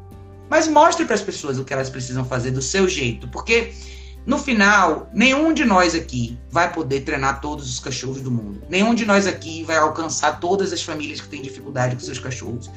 Mas 0.49 0.67
mostre 0.67 1.05
para 1.05 1.13
as 1.13 1.21
pessoas 1.21 1.59
o 1.59 1.63
que 1.63 1.73
elas 1.73 1.89
precisam 1.89 2.25
fazer 2.25 2.49
do 2.49 2.61
seu 2.61 2.89
jeito, 2.89 3.27
porque 3.27 3.71
no 4.25 4.37
final, 4.37 5.09
nenhum 5.13 5.53
de 5.53 5.63
nós 5.63 5.95
aqui 5.95 6.37
vai 6.51 6.71
poder 6.71 7.01
treinar 7.01 7.41
todos 7.41 7.69
os 7.69 7.79
cachorros 7.79 8.21
do 8.21 8.29
mundo. 8.29 8.61
Nenhum 8.69 8.93
de 8.93 9.05
nós 9.05 9.25
aqui 9.25 9.63
vai 9.63 9.77
alcançar 9.77 10.39
todas 10.39 10.73
as 10.73 10.83
famílias 10.83 11.21
que 11.21 11.27
têm 11.27 11.41
dificuldade 11.41 11.95
com 11.95 12.01
seus 12.01 12.19
cachorros. 12.19 12.69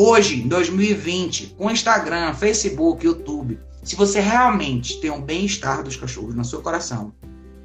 Hoje, 0.00 0.40
em 0.42 0.46
2020, 0.46 1.56
com 1.58 1.68
Instagram, 1.68 2.32
Facebook, 2.32 3.04
YouTube, 3.04 3.58
se 3.82 3.96
você 3.96 4.20
realmente 4.20 5.00
tem 5.00 5.10
um 5.10 5.20
bem-estar 5.20 5.82
dos 5.82 5.96
cachorros 5.96 6.36
no 6.36 6.44
seu 6.44 6.62
coração, 6.62 7.12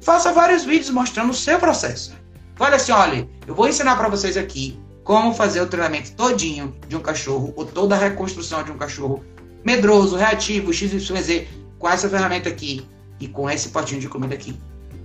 faça 0.00 0.32
vários 0.32 0.64
vídeos 0.64 0.90
mostrando 0.90 1.30
o 1.30 1.34
seu 1.34 1.60
processo. 1.60 2.12
Fale 2.56 2.74
assim, 2.74 2.90
olha, 2.90 3.28
eu 3.46 3.54
vou 3.54 3.68
ensinar 3.68 3.94
para 3.94 4.08
vocês 4.08 4.36
aqui 4.36 4.76
como 5.04 5.32
fazer 5.32 5.60
o 5.60 5.68
treinamento 5.68 6.10
todinho 6.14 6.74
de 6.88 6.96
um 6.96 7.00
cachorro 7.00 7.52
ou 7.54 7.64
toda 7.64 7.94
a 7.94 7.98
reconstrução 7.98 8.64
de 8.64 8.72
um 8.72 8.78
cachorro 8.78 9.24
medroso, 9.64 10.16
reativo, 10.16 10.72
XYZ, 10.72 11.46
com 11.78 11.88
essa 11.88 12.08
ferramenta 12.08 12.48
aqui 12.48 12.84
e 13.20 13.28
com 13.28 13.48
esse 13.48 13.68
potinho 13.68 14.00
de 14.00 14.08
comida 14.08 14.34
aqui. 14.34 14.58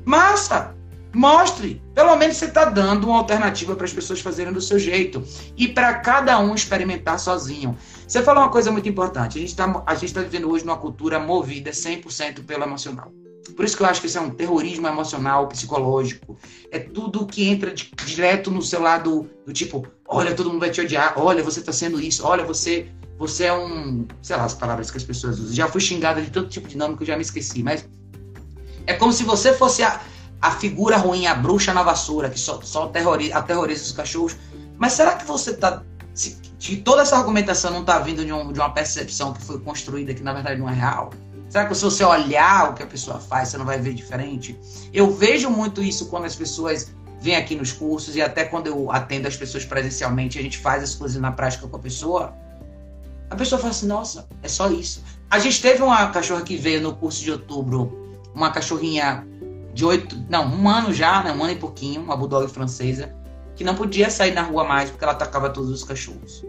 Massa! 0.04 0.76
Mostre! 1.14 1.82
Pelo 1.96 2.16
menos 2.16 2.38
você 2.38 2.46
está 2.46 2.66
dando 2.66 3.08
uma 3.08 3.18
alternativa 3.18 3.76
para 3.76 3.86
as 3.86 3.94
pessoas 3.94 4.20
fazerem 4.20 4.54
do 4.54 4.62
seu 4.62 4.78
jeito 4.78 5.24
e 5.58 5.68
para 5.68 5.96
cada 5.96 6.40
um 6.40 6.54
experimentar 6.54 7.20
sozinho. 7.20 7.76
Você 8.08 8.22
falou 8.22 8.44
uma 8.44 8.52
coisa 8.52 8.72
muito 8.72 8.88
importante. 8.88 9.38
A 9.38 9.42
gente 9.42 9.50
está 9.50 9.68
tá 9.68 10.22
vivendo 10.22 10.50
hoje 10.50 10.66
numa 10.66 10.78
cultura 10.78 11.20
movida 11.20 11.72
100% 11.72 12.46
pelo 12.46 12.64
emocional. 12.64 13.12
Por 13.56 13.66
isso 13.66 13.76
que 13.76 13.82
eu 13.82 13.88
acho 13.88 14.02
que 14.02 14.08
isso 14.08 14.18
é 14.18 14.22
um 14.22 14.30
terrorismo 14.30 14.88
emocional, 14.88 15.48
psicológico. 15.48 16.38
É 16.72 16.80
tudo 16.80 17.26
que 17.26 17.48
entra 17.48 17.72
de, 17.72 17.92
direto 18.06 18.52
no 18.52 18.62
seu 18.62 18.82
lado 18.82 19.30
do 19.46 19.52
tipo, 19.52 19.88
olha, 20.08 20.36
todo 20.36 20.50
mundo 20.50 20.60
vai 20.60 20.70
te 20.70 20.80
odiar, 20.80 21.14
olha, 21.18 21.44
você 21.44 21.60
está 21.60 21.74
sendo 21.74 22.00
isso, 22.00 22.26
olha, 22.26 22.44
você 22.44 22.88
você 23.18 23.46
é 23.46 23.54
um, 23.54 24.08
sei 24.22 24.38
lá 24.38 24.46
as 24.46 24.54
palavras 24.54 24.90
que 24.90 24.96
as 24.96 25.04
pessoas 25.04 25.40
usam. 25.40 25.54
Já 25.54 25.68
fui 25.68 25.82
xingada 25.82 26.22
de 26.22 26.32
todo 26.32 26.48
tipo 26.48 26.70
de 26.70 26.78
nome 26.78 26.96
que 26.96 27.04
eu 27.04 27.08
já 27.08 27.18
me 27.18 27.22
esqueci, 27.22 27.62
mas 27.62 27.86
é 28.88 28.94
como 28.94 29.12
se 29.12 29.24
você 29.24 29.54
fosse 29.54 29.84
a, 29.84 30.00
a 30.42 30.52
figura 30.52 30.98
ruim, 30.98 31.28
a 31.28 31.36
bruxa 31.36 31.74
na 31.74 31.84
vassoura, 31.84 32.30
que 32.30 32.40
só, 32.40 32.62
só 32.62 32.86
aterroriza, 32.86 33.38
aterroriza 33.38 33.84
os 33.84 33.92
cachorros. 33.92 34.36
Mas 34.78 34.94
será 34.94 35.16
que 35.16 35.26
você 35.26 35.52
está. 35.52 35.84
Se, 36.14 36.38
toda 36.84 37.02
essa 37.02 37.18
argumentação 37.18 37.72
não 37.72 37.82
está 37.82 38.00
vindo 38.00 38.26
de, 38.26 38.32
um, 38.32 38.52
de 38.52 38.60
uma 38.60 38.70
percepção 38.70 39.34
que 39.34 39.42
foi 39.42 39.60
construída 39.60 40.14
que 40.14 40.22
na 40.22 40.34
verdade 40.34 40.60
não 40.60 40.70
é 40.70 40.74
real? 40.74 41.12
Será 41.50 41.66
que 41.66 41.74
se 41.74 41.84
você 41.84 42.04
olhar 42.04 42.70
o 42.70 42.74
que 42.74 42.84
a 42.84 42.86
pessoa 42.86 43.20
faz, 43.20 43.50
você 43.50 43.58
não 43.58 43.66
vai 43.66 43.80
ver 43.80 43.94
diferente? 43.94 44.58
Eu 44.94 45.12
vejo 45.12 45.50
muito 45.50 45.82
isso 45.82 46.08
quando 46.08 46.26
as 46.26 46.36
pessoas 46.36 46.94
vêm 47.22 47.36
aqui 47.36 47.56
nos 47.56 47.72
cursos 47.72 48.16
e 48.16 48.22
até 48.22 48.46
quando 48.46 48.68
eu 48.68 48.92
atendo 48.92 49.28
as 49.28 49.36
pessoas 49.36 49.66
presencialmente, 49.66 50.38
a 50.38 50.42
gente 50.42 50.58
faz 50.58 50.84
as 50.84 50.96
coisas 50.96 51.20
na 51.20 51.32
prática 51.32 51.68
com 51.68 51.76
a 51.76 51.80
pessoa. 51.80 52.34
A 53.30 53.36
pessoa 53.36 53.60
fala 53.60 53.72
assim: 53.72 53.88
nossa, 53.88 54.28
é 54.44 54.48
só 54.48 54.70
isso. 54.70 55.04
A 55.30 55.40
gente 55.40 55.62
teve 55.62 55.82
uma 55.82 56.08
cachorra 56.10 56.42
que 56.42 56.56
veio 56.56 56.82
no 56.82 56.96
curso 56.96 57.22
de 57.22 57.32
outubro 57.32 57.98
uma 58.34 58.52
cachorrinha 58.52 59.28
de 59.74 59.86
oito, 59.86 60.18
não, 60.30 60.46
um 60.48 60.70
ano 60.70 60.94
já, 60.94 61.24
né, 61.24 61.32
um 61.32 61.44
ano 61.44 61.54
e 61.54 61.56
pouquinho, 61.56 62.02
uma 62.02 62.16
bulldog 62.16 62.48
francesa, 62.52 63.14
que 63.56 63.64
não 63.64 63.76
podia 63.76 64.10
sair 64.10 64.34
na 64.34 64.42
rua 64.42 64.64
mais 64.64 64.90
porque 64.90 65.04
ela 65.04 65.14
atacava 65.14 65.50
todos 65.50 65.70
os 65.70 65.84
cachorros. 65.84 66.44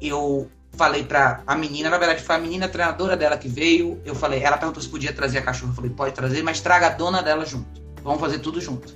Eu 0.00 0.50
falei 0.72 1.04
pra 1.04 1.42
a 1.46 1.54
menina, 1.54 1.90
na 1.90 1.98
verdade 1.98 2.22
foi 2.22 2.34
a 2.36 2.38
menina 2.38 2.68
treinadora 2.68 3.16
dela 3.16 3.36
que 3.36 3.48
veio, 3.48 4.00
eu 4.04 4.14
falei, 4.14 4.42
ela 4.42 4.56
perguntou 4.56 4.82
se 4.82 4.88
podia 4.88 5.12
trazer 5.12 5.38
a 5.38 5.42
cachorra, 5.42 5.72
eu 5.72 5.76
falei, 5.76 5.90
pode 5.90 6.14
trazer, 6.14 6.42
mas 6.42 6.60
traga 6.60 6.86
a 6.86 6.90
dona 6.90 7.22
dela 7.22 7.44
junto. 7.44 7.80
Vamos 8.02 8.20
fazer 8.20 8.38
tudo 8.38 8.60
junto. 8.60 8.94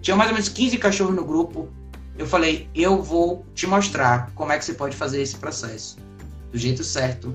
Tinha 0.00 0.16
mais 0.16 0.30
ou 0.30 0.34
menos 0.34 0.48
15 0.48 0.78
cachorros 0.78 1.14
no 1.14 1.24
grupo. 1.24 1.68
Eu 2.16 2.26
falei, 2.26 2.68
eu 2.74 3.02
vou 3.02 3.44
te 3.54 3.66
mostrar 3.66 4.30
como 4.34 4.52
é 4.52 4.58
que 4.58 4.64
você 4.64 4.72
pode 4.72 4.96
fazer 4.96 5.20
esse 5.20 5.36
processo 5.36 5.98
do 6.50 6.56
jeito 6.56 6.82
certo, 6.82 7.34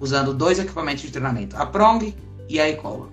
usando 0.00 0.32
dois 0.32 0.58
equipamentos 0.58 1.02
de 1.02 1.10
treinamento, 1.10 1.54
a 1.56 1.66
prong 1.66 2.14
e 2.48 2.58
a 2.58 2.68
e-cola. 2.68 3.08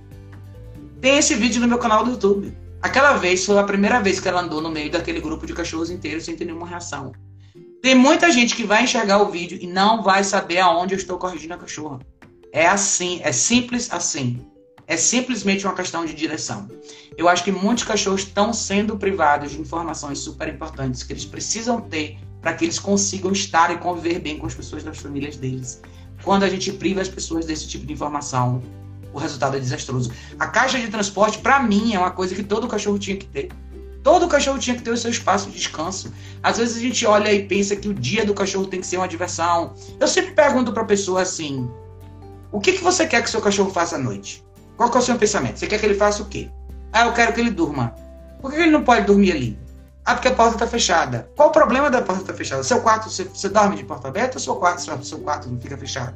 Tem 1.02 1.18
esse 1.18 1.34
vídeo 1.34 1.62
no 1.62 1.68
meu 1.68 1.78
canal 1.78 2.04
do 2.04 2.12
YouTube. 2.12 2.54
Aquela 2.82 3.14
vez 3.14 3.46
foi 3.46 3.58
a 3.58 3.64
primeira 3.64 4.02
vez 4.02 4.20
que 4.20 4.28
ela 4.28 4.42
andou 4.42 4.62
no 4.62 4.70
meio 4.70 4.92
daquele 4.92 5.22
grupo 5.22 5.46
de 5.46 5.54
cachorros 5.54 5.90
inteiros 5.90 6.26
sem 6.26 6.36
ter 6.36 6.44
nenhuma 6.44 6.68
reação. 6.68 7.14
Tem 7.82 7.96
muita 7.96 8.30
gente 8.32 8.54
que 8.54 8.66
vai 8.66 8.84
enxergar 8.84 9.22
o 9.22 9.32
vídeo 9.32 9.58
e 9.62 9.66
não 9.66 10.04
vai 10.04 10.26
saber 10.26 10.60
aonde 10.60 10.94
eu 10.94 10.98
estou 10.98 11.18
corrigindo 11.18 11.54
a 11.54 11.58
cachorra. 11.58 12.00
É 12.52 12.68
assim, 12.68 13.22
é 13.24 13.32
simples 13.32 13.92
assim. 13.94 14.46
É 14.88 14.98
simplesmente 14.98 15.66
uma 15.66 15.74
questão 15.74 16.06
de 16.06 16.14
direção. 16.14 16.68
Eu 17.18 17.30
acho 17.30 17.46
que 17.46 17.52
muitos 17.52 17.86
cachorros 17.86 18.22
estão 18.22 18.52
sendo 18.52 18.98
privados 18.98 19.52
de 19.52 19.62
informações 19.62 20.20
super 20.20 20.50
importantes 20.50 21.04
que 21.04 21.14
eles 21.14 21.24
precisam 21.24 21.80
ter 21.80 22.18
para 22.42 22.54
que 22.54 22.66
eles 22.66 22.80
consigam 22.80 23.32
estar 23.32 23.72
e 23.72 23.78
conviver 23.78 24.20
bem 24.20 24.38
com 24.38 24.48
as 24.48 24.56
pessoas 24.56 24.84
das 24.84 24.98
famílias 24.98 25.38
deles. 25.38 25.82
Quando 26.24 26.44
a 26.44 26.50
gente 26.50 26.74
priva 26.74 27.00
as 27.00 27.08
pessoas 27.08 27.46
desse 27.46 27.68
tipo 27.68 27.86
de 27.86 27.94
informação, 27.94 28.62
o 29.14 29.18
resultado 29.18 29.58
é 29.58 29.60
desastroso. 29.60 30.12
A 30.40 30.48
caixa 30.48 30.80
de 30.80 30.88
transporte, 30.88 31.40
para 31.40 31.62
mim, 31.62 31.94
é 31.94 32.00
uma 32.00 32.12
coisa 32.12 32.36
que 32.36 32.44
todo 32.44 32.68
cachorro 32.68 33.00
tinha 33.00 33.18
que 33.18 33.26
ter. 33.26 33.50
Todo 34.04 34.28
cachorro 34.28 34.58
tinha 34.58 34.76
que 34.76 34.82
ter 34.82 34.92
o 34.92 34.98
seu 34.98 35.12
espaço 35.12 35.50
de 35.50 35.58
descanso. 35.58 36.14
Às 36.42 36.58
vezes 36.58 36.78
a 36.78 36.80
gente 36.80 37.06
olha 37.06 37.32
e 37.34 37.46
pensa 37.46 37.76
que 37.76 37.90
o 37.90 37.94
dia 37.94 38.26
do 38.26 38.34
cachorro 38.34 38.66
tem 38.66 38.80
que 38.80 38.88
ser 38.88 38.98
uma 38.98 39.08
diversão. 39.08 39.74
Eu 40.00 40.08
sempre 40.08 40.32
pergunto 40.32 40.72
para 40.72 40.84
a 40.84 40.86
pessoa 40.86 41.22
assim: 41.22 41.70
o 42.52 42.60
que, 42.60 42.74
que 42.74 42.84
você 42.84 43.06
quer 43.06 43.22
que 43.22 43.28
o 43.28 43.32
seu 43.32 43.42
cachorro 43.42 43.70
faça 43.72 43.96
à 43.96 44.00
noite? 44.00 44.44
Qual 44.78 44.90
é 44.90 44.98
o 44.98 45.02
seu 45.02 45.18
pensamento? 45.18 45.60
Você 45.60 45.68
quer 45.68 45.80
que 45.80 45.86
ele 45.86 45.96
faça 45.96 46.24
o 46.24 46.26
quê? 46.28 46.50
Ah, 46.94 47.06
eu 47.06 47.14
quero 47.14 47.34
que 47.34 47.42
ele 47.42 47.52
durma. 47.52 47.94
Por 48.42 48.52
que 48.52 48.58
ele 48.58 48.72
não 48.72 48.84
pode 48.84 49.06
dormir 49.06 49.34
ali? 49.34 49.60
Ah, 50.06 50.16
porque 50.16 50.30
a 50.30 50.34
porta 50.34 50.56
está 50.56 50.66
fechada. 50.66 51.30
Qual 51.36 51.50
o 51.50 51.52
problema 51.52 51.90
da 51.90 52.02
porta 52.02 52.22
estar 52.22 52.34
tá 52.34 52.38
fechada? 52.38 52.64
Seu 52.64 52.82
quarto, 52.82 53.10
você, 53.10 53.26
você, 53.26 53.50
dorme 53.50 53.76
de 53.76 53.84
porta 53.84 54.08
aberta 54.08 54.38
ou 54.38 54.40
seu 54.40 54.56
quarto, 54.56 54.82
seu, 54.82 55.04
seu 55.04 55.20
quarto 55.20 55.50
não 55.50 55.60
fica 55.60 55.78
fechado? 55.78 56.16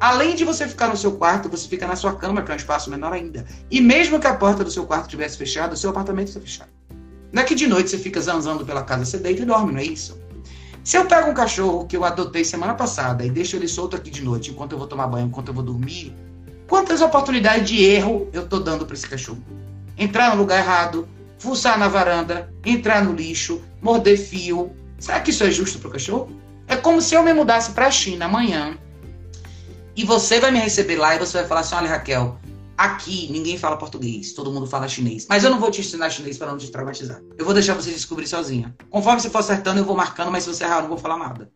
Além 0.00 0.34
de 0.36 0.44
você 0.44 0.66
ficar 0.68 0.88
no 0.88 0.96
seu 0.96 1.12
quarto, 1.12 1.48
você 1.48 1.68
fica 1.68 1.86
na 1.86 1.96
sua 1.96 2.14
cama, 2.14 2.42
que 2.42 2.50
é 2.50 2.54
um 2.54 2.56
espaço 2.56 2.90
menor 2.90 3.12
ainda. 3.12 3.44
E 3.70 3.80
mesmo 3.80 4.20
que 4.20 4.26
a 4.26 4.34
porta 4.34 4.62
do 4.62 4.70
seu 4.70 4.86
quarto 4.86 5.04
estivesse 5.04 5.36
fechada, 5.36 5.74
o 5.74 5.76
seu 5.76 5.90
apartamento 5.90 6.28
está 6.28 6.40
fechado. 6.40 6.70
Não 7.32 7.42
é 7.42 7.44
que 7.44 7.54
de 7.54 7.66
noite 7.66 7.90
você 7.90 7.98
fica 7.98 8.20
zanzando 8.20 8.64
pela 8.64 8.82
casa, 8.82 9.04
você 9.04 9.18
deita 9.18 9.42
e 9.42 9.44
dorme, 9.44 9.72
não 9.72 9.80
é 9.80 9.84
isso? 9.84 10.18
Se 10.84 10.96
eu 10.96 11.04
pego 11.04 11.30
um 11.30 11.34
cachorro 11.34 11.84
que 11.86 11.96
eu 11.96 12.04
adotei 12.04 12.44
semana 12.44 12.74
passada 12.74 13.24
e 13.24 13.30
deixo 13.30 13.56
ele 13.56 13.68
solto 13.68 13.96
aqui 13.96 14.10
de 14.10 14.22
noite, 14.22 14.50
enquanto 14.50 14.72
eu 14.72 14.78
vou 14.78 14.86
tomar 14.86 15.06
banho, 15.06 15.26
enquanto 15.26 15.48
eu 15.48 15.54
vou 15.54 15.62
dormir, 15.62 16.14
Quantas 16.68 17.00
oportunidades 17.00 17.66
de 17.66 17.82
erro 17.82 18.28
eu 18.30 18.42
estou 18.42 18.60
dando 18.60 18.84
para 18.84 18.94
esse 18.94 19.08
cachorro? 19.08 19.42
Entrar 19.96 20.34
no 20.34 20.42
lugar 20.42 20.58
errado, 20.58 21.08
fuçar 21.38 21.78
na 21.78 21.88
varanda, 21.88 22.52
entrar 22.62 23.02
no 23.02 23.14
lixo, 23.14 23.62
morder 23.80 24.18
fio. 24.18 24.70
Será 24.98 25.18
que 25.20 25.30
isso 25.30 25.42
é 25.42 25.50
justo 25.50 25.78
para 25.78 25.88
o 25.88 25.92
cachorro? 25.92 26.30
É 26.66 26.76
como 26.76 27.00
se 27.00 27.14
eu 27.14 27.22
me 27.22 27.32
mudasse 27.32 27.72
para 27.72 27.86
a 27.86 27.90
China 27.90 28.26
amanhã 28.26 28.76
e 29.98 30.04
você 30.04 30.38
vai 30.38 30.52
me 30.52 30.60
receber 30.60 30.94
lá 30.94 31.16
e 31.16 31.18
você 31.18 31.38
vai 31.38 31.46
falar 31.48 31.62
assim: 31.62 31.74
olha, 31.74 31.88
Raquel, 31.88 32.38
aqui 32.76 33.28
ninguém 33.32 33.58
fala 33.58 33.76
português, 33.76 34.32
todo 34.32 34.52
mundo 34.52 34.64
fala 34.64 34.86
chinês. 34.86 35.26
Mas 35.28 35.42
eu 35.42 35.50
não 35.50 35.58
vou 35.58 35.72
te 35.72 35.80
ensinar 35.80 36.08
chinês 36.08 36.38
para 36.38 36.46
não 36.46 36.56
te 36.56 36.70
traumatizar. 36.70 37.20
Eu 37.36 37.44
vou 37.44 37.52
deixar 37.52 37.74
você 37.74 37.90
descobrir 37.90 38.28
sozinha. 38.28 38.72
Conforme 38.90 39.20
você 39.20 39.28
for 39.28 39.38
acertando, 39.38 39.80
eu 39.80 39.84
vou 39.84 39.96
marcando, 39.96 40.30
mas 40.30 40.44
se 40.44 40.54
você 40.54 40.62
errar, 40.62 40.76
eu 40.76 40.82
não 40.82 40.88
vou 40.90 40.98
falar 40.98 41.18
nada. 41.18 41.50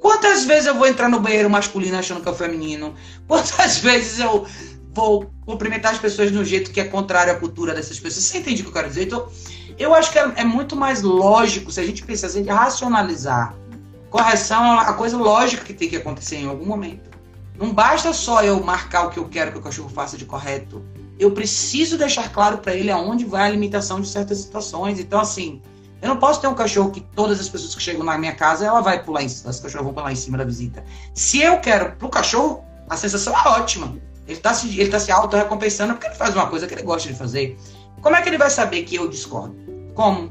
Quantas 0.00 0.44
vezes 0.44 0.66
eu 0.66 0.74
vou 0.74 0.86
entrar 0.86 1.08
no 1.08 1.18
banheiro 1.18 1.48
masculino 1.48 1.96
achando 1.96 2.20
que 2.20 2.28
é 2.28 2.32
feminino? 2.34 2.94
Quantas 3.26 3.78
vezes 3.80 4.18
eu 4.18 4.46
vou 4.92 5.32
cumprimentar 5.46 5.92
as 5.92 5.98
pessoas 5.98 6.30
um 6.30 6.44
jeito 6.44 6.70
que 6.70 6.82
é 6.82 6.84
contrário 6.84 7.32
à 7.32 7.36
cultura 7.36 7.72
dessas 7.72 7.98
pessoas? 7.98 8.22
Você 8.24 8.36
entende 8.36 8.60
o 8.60 8.64
que 8.64 8.68
eu 8.68 8.74
quero 8.74 8.88
dizer? 8.88 9.04
Então, 9.04 9.26
eu 9.78 9.94
acho 9.94 10.12
que 10.12 10.18
é, 10.18 10.30
é 10.36 10.44
muito 10.44 10.76
mais 10.76 11.00
lógico 11.00 11.72
se 11.72 11.80
a 11.80 11.86
gente 11.86 12.04
pensar, 12.04 12.28
se 12.28 12.36
a 12.36 12.40
gente 12.42 12.52
racionalizar. 12.52 13.56
Correção 14.10 14.62
é 14.62 14.90
a 14.90 14.92
coisa 14.92 15.16
lógica 15.16 15.64
que 15.64 15.72
tem 15.72 15.88
que 15.88 15.96
acontecer 15.96 16.36
em 16.36 16.46
algum 16.46 16.66
momento. 16.66 17.17
Não 17.58 17.72
basta 17.72 18.12
só 18.12 18.42
eu 18.44 18.62
marcar 18.62 19.06
o 19.06 19.10
que 19.10 19.18
eu 19.18 19.28
quero 19.28 19.50
que 19.50 19.58
o 19.58 19.62
cachorro 19.62 19.88
faça 19.88 20.16
de 20.16 20.24
correto. 20.24 20.82
Eu 21.18 21.32
preciso 21.32 21.98
deixar 21.98 22.32
claro 22.32 22.58
para 22.58 22.72
ele 22.72 22.88
aonde 22.88 23.24
vai 23.24 23.48
a 23.48 23.50
limitação 23.50 24.00
de 24.00 24.08
certas 24.08 24.38
situações. 24.38 25.00
Então, 25.00 25.18
assim, 25.18 25.60
eu 26.00 26.08
não 26.08 26.18
posso 26.18 26.40
ter 26.40 26.46
um 26.46 26.54
cachorro 26.54 26.92
que 26.92 27.00
todas 27.00 27.40
as 27.40 27.48
pessoas 27.48 27.74
que 27.74 27.82
chegam 27.82 28.04
na 28.04 28.16
minha 28.16 28.32
casa, 28.32 28.64
ela 28.64 28.80
vai 28.80 29.02
pular 29.02 29.22
em, 29.22 29.26
as 29.26 29.42
cachorros 29.42 29.84
vão 29.84 29.92
pular 29.92 30.12
em 30.12 30.16
cima 30.16 30.38
da 30.38 30.44
visita. 30.44 30.84
Se 31.12 31.40
eu 31.40 31.58
quero 31.58 31.96
pro 31.96 32.08
cachorro, 32.08 32.64
a 32.88 32.96
sensação 32.96 33.34
é 33.36 33.48
ótima. 33.48 33.96
Ele 34.28 34.36
está 34.36 34.54
se, 34.54 34.78
ele 34.78 34.90
tá 34.90 35.00
se 35.00 35.10
auto-recompensando 35.10 35.94
porque 35.94 36.06
ele 36.06 36.14
faz 36.14 36.36
uma 36.36 36.46
coisa 36.46 36.68
que 36.68 36.74
ele 36.74 36.82
gosta 36.82 37.08
de 37.08 37.18
fazer. 37.18 37.58
Como 38.00 38.14
é 38.14 38.22
que 38.22 38.28
ele 38.28 38.38
vai 38.38 38.50
saber 38.50 38.84
que 38.84 38.94
eu 38.94 39.08
discordo? 39.08 39.56
Como? 39.94 40.30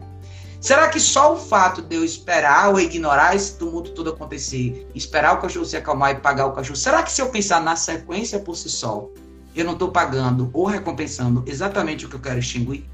Será 0.60 0.89
que 0.89 0.99
só 0.99 1.34
o 1.34 1.38
fato 1.38 1.82
de 1.82 1.95
eu 1.95 2.03
esperar 2.03 2.70
ou 2.70 2.80
ignorar 2.80 3.36
esse 3.36 3.58
tumulto 3.58 3.91
todo 3.91 4.10
acontecer, 4.10 4.88
esperar 4.95 5.36
o 5.36 5.41
cachorro 5.41 5.66
se 5.66 5.78
acalmar 5.78 6.12
e 6.12 6.16
pagar 6.16 6.47
o 6.47 6.51
cachorro, 6.51 6.76
será 6.76 7.03
que 7.03 7.12
se 7.12 7.22
eu 7.22 7.30
pensar 7.30 7.62
na 7.62 7.76
sequência 7.76 8.39
por 8.39 8.55
si 8.55 8.70
só, 8.70 9.08
eu 9.55 9.66
não 9.66 9.74
estou 9.74 9.91
pagando 9.91 10.49
ou 10.53 10.66
recompensando 10.66 11.43
exatamente 11.45 12.05
o 12.05 12.10
que 12.10 12.16
eu 12.16 12.20
quero 12.20 12.39
extinguir? 12.39 12.86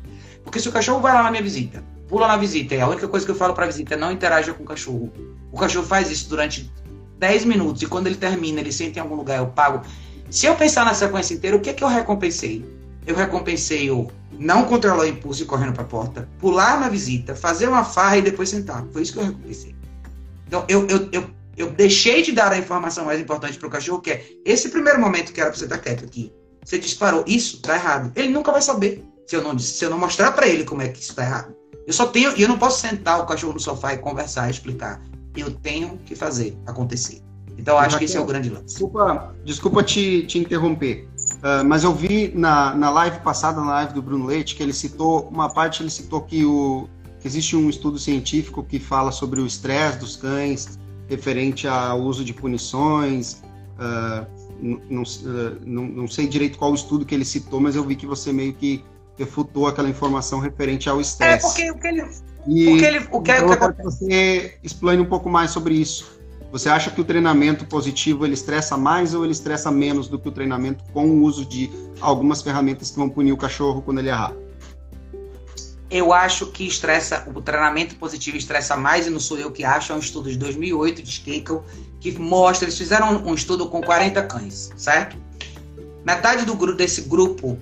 Porque 0.44 0.60
se 0.60 0.68
o 0.68 0.72
cachorro 0.72 1.00
vai 1.00 1.14
lá 1.14 1.24
na 1.24 1.32
minha 1.32 1.44
visita, 1.44 1.84
pula 2.08 2.28
na 2.28 2.38
visita. 2.38 2.76
E 2.76 2.82
a 2.82 2.88
única 2.88 3.08
coisa 3.08 3.26
que 3.26 3.32
eu 3.32 3.36
falo 3.36 3.54
pra 3.54 3.66
visita 3.66 3.94
é 3.94 3.98
não 3.98 4.12
interaja 4.12 4.54
com 4.54 4.64
o 4.64 4.66
cachorro. 4.66 5.12
O 5.52 5.58
cachorro 5.58 5.86
faz 5.86 6.12
isso 6.12 6.30
durante 6.30 6.72
10 7.18 7.46
minutos 7.46 7.82
e 7.82 7.86
quando 7.86 8.08
ele 8.08 8.16
termina, 8.16 8.60
ele 8.60 8.72
senta 8.72 9.00
em 9.00 9.02
algum 9.02 9.16
lugar, 9.16 9.38
eu 9.38 9.48
pago. 9.48 9.86
Se 10.30 10.46
eu 10.46 10.56
pensar 10.56 10.84
na 10.84 10.94
sequência 10.94 11.34
inteira, 11.34 11.56
o 11.56 11.60
que 11.60 11.70
é 11.70 11.74
que 11.74 11.84
eu 11.84 11.88
recompensei? 11.88 12.66
Eu 13.06 13.16
recompensei 13.16 13.92
o 13.92 14.10
não 14.32 14.66
controlar 14.66 15.04
o 15.04 15.08
impulso 15.08 15.44
e 15.44 15.46
correndo 15.46 15.74
para 15.74 15.84
a 15.84 15.88
porta, 15.88 16.30
pular 16.40 16.80
na 16.80 16.90
visita, 16.90 17.36
fazer 17.36 17.68
uma 17.68 17.84
farra 17.84 18.18
e 18.18 18.22
depois 18.22 18.50
sentar. 18.50 18.86
Foi 18.92 19.02
isso 19.02 19.14
que 19.14 19.20
eu 19.20 19.26
recompensei. 19.26 19.76
Então, 20.48 20.66
eu, 20.68 20.88
eu, 20.88 21.10
eu, 21.12 21.30
eu 21.58 21.72
deixei 21.72 22.22
de 22.22 22.32
dar 22.32 22.52
a 22.52 22.58
informação 22.58 23.06
mais 23.06 23.20
importante 23.20 23.58
para 23.58 23.68
o 23.68 23.72
cachorro, 23.72 24.02
que 24.02 24.12
é 24.12 24.26
esse 24.46 24.70
primeiro 24.70 25.00
momento 25.00 25.34
que 25.34 25.42
era 25.42 25.50
para 25.50 25.60
você 25.60 25.66
estar 25.66 25.78
quieto 25.78 26.06
aqui. 26.06 26.32
Você 26.64 26.80
disparou, 26.80 27.24
isso 27.28 27.62
tá 27.62 27.76
errado. 27.76 28.12
Ele 28.16 28.30
nunca 28.30 28.52
vai 28.52 28.62
saber 28.62 29.04
se 29.28 29.36
eu 29.36 29.44
não, 29.44 29.58
se 29.60 29.84
eu 29.84 29.90
não 29.90 29.98
mostrar 29.98 30.32
para 30.32 30.48
ele 30.48 30.64
como 30.64 30.82
é 30.82 30.88
que 30.88 31.02
isso 31.02 31.16
tá 31.16 31.24
errado. 31.24 31.56
Eu 31.86 31.94
só 31.94 32.08
tenho, 32.08 32.32
eu 32.32 32.48
não 32.48 32.58
posso 32.58 32.80
sentar 32.80 33.20
o 33.20 33.26
cachorro 33.26 33.54
no 33.54 33.60
sofá 33.60 33.94
e 33.94 33.98
conversar, 33.98 34.48
e 34.48 34.52
explicar. 34.52 35.02
Eu 35.36 35.52
tenho 35.52 36.00
que 36.06 36.16
fazer 36.16 36.58
acontecer. 36.66 37.22
Então, 37.58 37.78
acho 37.78 37.98
que 37.98 38.06
esse 38.06 38.18
é 38.18 38.20
o 38.20 38.26
grande 38.26 38.50
lance. 38.50 38.66
Desculpa, 38.66 39.36
desculpa 39.44 39.84
te, 39.84 40.26
te 40.26 40.40
interromper, 40.40 41.08
uh, 41.36 41.64
mas 41.66 41.84
eu 41.84 41.94
vi 41.94 42.32
na, 42.34 42.74
na 42.76 42.90
live 42.90 43.20
passada, 43.20 43.62
na 43.62 43.72
live 43.72 43.94
do 43.94 44.02
Bruno 44.02 44.26
Leite, 44.26 44.56
que 44.56 44.64
ele 44.64 44.74
citou, 44.74 45.28
uma 45.30 45.50
parte 45.50 45.82
ele 45.82 45.90
citou 45.90 46.22
que, 46.22 46.46
o, 46.46 46.88
que 47.20 47.28
existe 47.28 47.56
um 47.56 47.70
estudo 47.70 47.98
científico 47.98 48.64
que 48.64 48.80
fala 48.80 49.12
sobre 49.12 49.40
o 49.40 49.46
estresse 49.46 50.00
dos 50.00 50.16
cães, 50.16 50.80
referente 51.08 51.68
ao 51.68 52.02
uso 52.02 52.24
de 52.24 52.34
punições. 52.34 53.42
Uh, 53.74 54.26
não, 54.90 55.04
uh, 55.04 55.58
não, 55.66 55.84
não 55.84 56.08
sei 56.08 56.28
direito 56.28 56.58
qual 56.58 56.72
o 56.72 56.76
estudo 56.76 57.06
que 57.06 57.14
ele 57.14 57.26
citou, 57.26 57.60
mas 57.60 57.76
eu 57.76 57.84
vi 57.84 57.96
que 57.96 58.06
você 58.06 58.32
meio 58.32 58.54
que 58.54 58.84
refutou 59.18 59.68
aquela 59.68 59.90
informação 59.90 60.40
referente 60.40 60.90
ao 60.90 61.00
estresse. 61.00 61.46
É, 61.46 61.50
porque 61.50 61.72
o 61.72 61.80
que 61.80 61.88
ele. 61.88 62.10
E, 62.48 62.70
ele 62.84 63.08
o 63.12 63.22
que, 63.22 63.32
então, 63.32 63.50
que, 63.50 63.58
que, 63.58 63.74
que 63.74 63.84
você 63.84 64.58
explane 64.64 65.02
um 65.02 65.06
pouco 65.06 65.30
mais 65.30 65.52
sobre 65.52 65.76
isso. 65.76 66.23
Você 66.54 66.70
acha 66.70 66.92
que 66.92 67.02
o 67.02 67.04
treinamento 67.04 67.66
positivo 67.66 68.28
ele 68.28 68.36
estressa 68.36 68.78
mais 68.78 69.16
ou 69.16 69.24
ele 69.24 69.32
estressa 69.32 69.72
menos 69.72 70.08
do 70.08 70.20
que 70.20 70.30
o 70.30 70.32
treinamento 70.32 70.84
com 70.94 71.10
o 71.10 71.24
uso 71.24 71.44
de 71.44 71.68
algumas 72.00 72.44
ferramentas 72.44 72.92
que 72.92 72.98
vão 72.98 73.10
punir 73.10 73.32
o 73.32 73.38
cachorro 73.38 73.82
quando 73.82 73.98
ele 73.98 74.10
errar? 74.10 74.36
Eu 75.90 76.14
acho 76.14 76.46
que 76.52 76.68
estressa, 76.68 77.28
o 77.34 77.42
treinamento 77.42 77.96
positivo 77.96 78.38
estressa 78.38 78.78
mais, 78.78 79.08
e 79.08 79.10
não 79.10 79.20
sou 79.20 79.40
eu 79.40 79.50
que 79.50 79.64
acho, 79.64 79.94
é 79.94 79.96
um 79.96 80.00
estudo 80.00 80.30
de 80.30 80.38
2008 80.38 81.02
de 81.02 81.10
Skakel, 81.10 81.66
que 82.00 82.12
mostra, 82.20 82.66
eles 82.66 82.78
fizeram 82.78 83.26
um 83.26 83.34
estudo 83.34 83.68
com 83.68 83.82
40 83.82 84.22
cães, 84.22 84.72
certo? 84.78 85.18
metade 86.06 86.46
do 86.46 86.76
desse 86.76 87.02
grupo, 87.02 87.58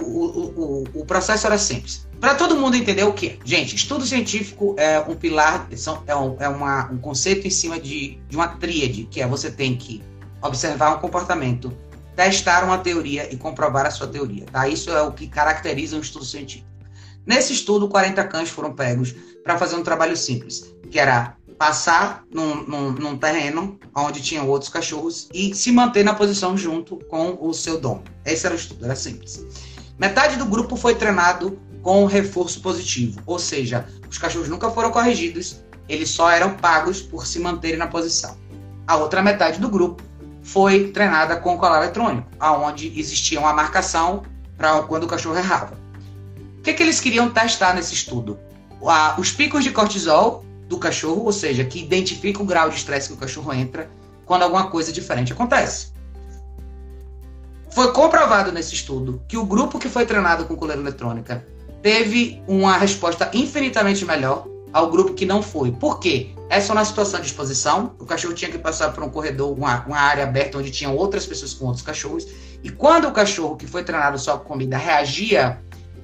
o, 0.00 0.04
o, 0.04 0.52
o, 0.56 0.84
o 0.94 1.06
processo 1.06 1.46
era 1.46 1.58
simples. 1.58 2.08
Para 2.22 2.36
todo 2.36 2.54
mundo 2.54 2.76
entender 2.76 3.02
o 3.02 3.12
que 3.12 3.36
Gente, 3.44 3.74
estudo 3.74 4.06
científico 4.06 4.76
é 4.78 5.00
um 5.00 5.16
pilar, 5.16 5.68
é, 6.06 6.14
um, 6.14 6.36
é 6.38 6.48
uma, 6.48 6.88
um 6.92 6.96
conceito 6.96 7.48
em 7.48 7.50
cima 7.50 7.80
de, 7.80 8.16
de 8.28 8.36
uma 8.36 8.46
tríade, 8.46 9.08
que 9.10 9.20
é 9.20 9.26
você 9.26 9.50
tem 9.50 9.76
que 9.76 10.00
observar 10.40 10.94
um 10.96 11.00
comportamento, 11.00 11.76
testar 12.14 12.62
uma 12.62 12.78
teoria 12.78 13.28
e 13.34 13.36
comprovar 13.36 13.86
a 13.86 13.90
sua 13.90 14.06
teoria. 14.06 14.46
Tá? 14.46 14.68
Isso 14.68 14.88
é 14.90 15.02
o 15.02 15.10
que 15.10 15.26
caracteriza 15.26 15.96
um 15.96 16.00
estudo 16.00 16.24
científico. 16.24 16.68
Nesse 17.26 17.54
estudo, 17.54 17.88
40 17.88 18.22
cães 18.28 18.50
foram 18.50 18.72
pegos 18.72 19.12
para 19.42 19.58
fazer 19.58 19.74
um 19.74 19.82
trabalho 19.82 20.16
simples, 20.16 20.72
que 20.92 21.00
era 21.00 21.34
passar 21.58 22.22
num, 22.32 22.62
num, 22.62 22.92
num, 22.92 23.18
terreno 23.18 23.80
onde 23.92 24.22
tinham 24.22 24.48
outros 24.48 24.70
cachorros 24.70 25.28
e 25.34 25.52
se 25.56 25.72
manter 25.72 26.04
na 26.04 26.14
posição 26.14 26.56
junto 26.56 26.98
com 27.10 27.36
o 27.40 27.52
seu 27.52 27.80
dono. 27.80 28.04
Esse 28.24 28.46
era 28.46 28.54
o 28.54 28.58
estudo, 28.58 28.84
era 28.84 28.94
simples. 28.94 29.44
Metade 29.98 30.36
do 30.36 30.46
grupo 30.46 30.76
foi 30.76 30.94
treinado 30.94 31.60
com 31.82 32.06
reforço 32.06 32.60
positivo, 32.60 33.20
ou 33.26 33.38
seja, 33.38 33.86
os 34.08 34.16
cachorros 34.16 34.48
nunca 34.48 34.70
foram 34.70 34.90
corrigidos, 34.90 35.60
eles 35.88 36.10
só 36.10 36.30
eram 36.30 36.54
pagos 36.54 37.02
por 37.02 37.26
se 37.26 37.38
manterem 37.38 37.76
na 37.76 37.88
posição. 37.88 38.36
A 38.86 38.96
outra 38.96 39.20
metade 39.20 39.60
do 39.60 39.68
grupo 39.68 40.02
foi 40.42 40.88
treinada 40.88 41.36
com 41.36 41.58
colar 41.58 41.82
eletrônico, 41.82 42.28
aonde 42.38 42.98
existia 42.98 43.38
uma 43.38 43.52
marcação 43.52 44.22
para 44.56 44.82
quando 44.82 45.04
o 45.04 45.08
cachorro 45.08 45.36
errava. 45.36 45.76
O 46.58 46.62
que, 46.62 46.72
que 46.72 46.82
eles 46.82 47.00
queriam 47.00 47.30
testar 47.30 47.74
nesse 47.74 47.94
estudo? 47.94 48.38
os 49.16 49.30
picos 49.30 49.62
de 49.62 49.70
cortisol 49.70 50.44
do 50.68 50.76
cachorro, 50.76 51.24
ou 51.24 51.32
seja, 51.32 51.64
que 51.64 51.80
identifica 51.80 52.42
o 52.42 52.44
grau 52.44 52.68
de 52.68 52.76
estresse 52.76 53.08
que 53.08 53.14
o 53.14 53.16
cachorro 53.16 53.52
entra 53.52 53.88
quando 54.26 54.42
alguma 54.42 54.68
coisa 54.70 54.92
diferente 54.92 55.32
acontece. 55.32 55.92
Foi 57.70 57.92
comprovado 57.92 58.50
nesse 58.50 58.74
estudo 58.74 59.22
que 59.28 59.36
o 59.36 59.44
grupo 59.44 59.78
que 59.78 59.88
foi 59.88 60.04
treinado 60.04 60.46
com 60.46 60.56
coleira 60.56 60.82
eletrônica 60.82 61.46
teve 61.82 62.42
uma 62.46 62.76
resposta 62.78 63.30
infinitamente 63.34 64.04
melhor 64.04 64.46
ao 64.72 64.90
grupo 64.90 65.12
que 65.14 65.26
não 65.26 65.42
foi. 65.42 65.72
Por 65.72 65.98
quê? 65.98 66.30
Essa 66.48 66.72
é 66.72 66.74
uma 66.74 66.84
situação 66.84 67.20
de 67.20 67.26
exposição. 67.26 67.94
O 67.98 68.06
cachorro 68.06 68.34
tinha 68.34 68.50
que 68.50 68.58
passar 68.58 68.92
por 68.92 69.02
um 69.02 69.08
corredor, 69.08 69.56
uma, 69.56 69.84
uma 69.86 69.98
área 69.98 70.24
aberta 70.24 70.58
onde 70.58 70.70
tinham 70.70 70.96
outras 70.96 71.26
pessoas 71.26 71.52
com 71.52 71.66
outros 71.66 71.84
cachorros. 71.84 72.26
E 72.62 72.70
quando 72.70 73.08
o 73.08 73.12
cachorro 73.12 73.56
que 73.56 73.66
foi 73.66 73.82
treinado 73.82 74.18
só 74.18 74.38
com 74.38 74.50
comida 74.50 74.76
reagia, 74.76 75.60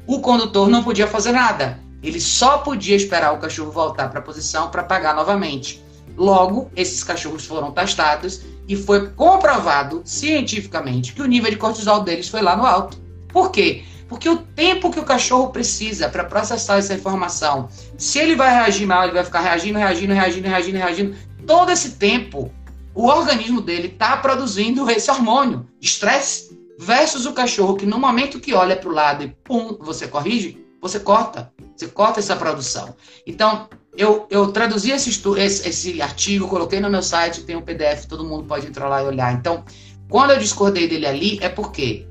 o 0.07 0.21
condutor 0.21 0.69
não 0.69 0.83
podia 0.83 1.07
fazer 1.07 1.33
nada. 1.33 1.79
Ele 2.03 2.21
só 2.21 2.59
podia 2.59 2.97
esperar 2.97 3.33
o 3.33 3.39
cachorro 3.39 3.71
voltar 3.71 4.09
para 4.09 4.21
a 4.21 4.23
posição 4.23 4.71
para 4.71 4.83
pagar 4.83 5.15
novamente. 5.15 5.83
Logo, 6.17 6.71
esses 6.75 7.05
cachorros 7.05 7.45
foram 7.45 7.71
testados 7.71 8.43
e 8.67 8.75
foi 8.75 9.09
comprovado 9.11 10.03
cientificamente 10.05 11.13
que 11.13 11.23
o 11.23 11.27
nível 11.27 11.51
de 11.51 11.57
cortisol 11.57 12.03
deles 12.03 12.29
foi 12.29 12.43
lá 12.43 12.57
no 12.57 12.67
alto. 12.67 12.99
Por 13.29 13.51
quê? 13.51 13.85
Porque 14.09 14.29
o 14.29 14.39
tempo 14.39 14.91
que 14.91 14.99
o 14.99 15.05
cachorro 15.05 15.51
precisa 15.51 16.09
para 16.09 16.25
processar 16.25 16.79
essa 16.79 16.95
informação, 16.95 17.69
se 17.99 18.19
ele 18.19 18.35
vai 18.35 18.51
reagir 18.51 18.87
mal, 18.87 19.05
ele 19.05 19.13
vai 19.13 19.25
ficar 19.25 19.41
reagindo, 19.41 19.79
reagindo, 19.79 20.15
reagindo, 20.15 20.49
reagindo, 20.49 20.79
reagindo. 20.79 21.17
Todo 21.47 21.71
esse 21.71 21.91
tempo, 21.93 22.51
o 22.95 23.07
organismo 23.07 23.61
dele 23.61 23.89
está 23.89 24.17
produzindo 24.17 24.91
esse 24.91 25.11
hormônio 25.11 25.67
estresse. 25.81 26.57
Versus 26.81 27.27
o 27.27 27.33
cachorro 27.33 27.75
que 27.75 27.85
no 27.85 27.99
momento 27.99 28.39
que 28.39 28.55
olha 28.55 28.77
para 28.77 28.89
o 28.89 28.93
lado 28.93 29.25
e 29.25 29.37
pum, 29.43 29.77
você 29.81 30.07
corrige, 30.07 30.65
você 30.81 31.01
corta. 31.01 31.53
Você 31.77 31.89
corta 31.89 32.21
essa 32.21 32.37
produção. 32.37 32.95
Então, 33.27 33.69
eu, 33.97 34.27
eu 34.31 34.53
traduzi 34.53 34.93
esse, 34.93 35.11
esse, 35.11 35.69
esse 35.69 36.01
artigo, 36.01 36.47
coloquei 36.47 36.79
no 36.79 36.89
meu 36.89 37.03
site, 37.03 37.43
tem 37.43 37.57
um 37.57 37.63
PDF, 37.63 38.07
todo 38.07 38.25
mundo 38.25 38.45
pode 38.45 38.67
entrar 38.67 38.89
lá 38.89 39.03
e 39.03 39.07
olhar. 39.07 39.35
Então, 39.35 39.65
quando 40.09 40.31
eu 40.31 40.39
discordei 40.39 40.87
dele 40.87 41.07
ali, 41.07 41.39
é 41.43 41.49
porque 41.49 42.07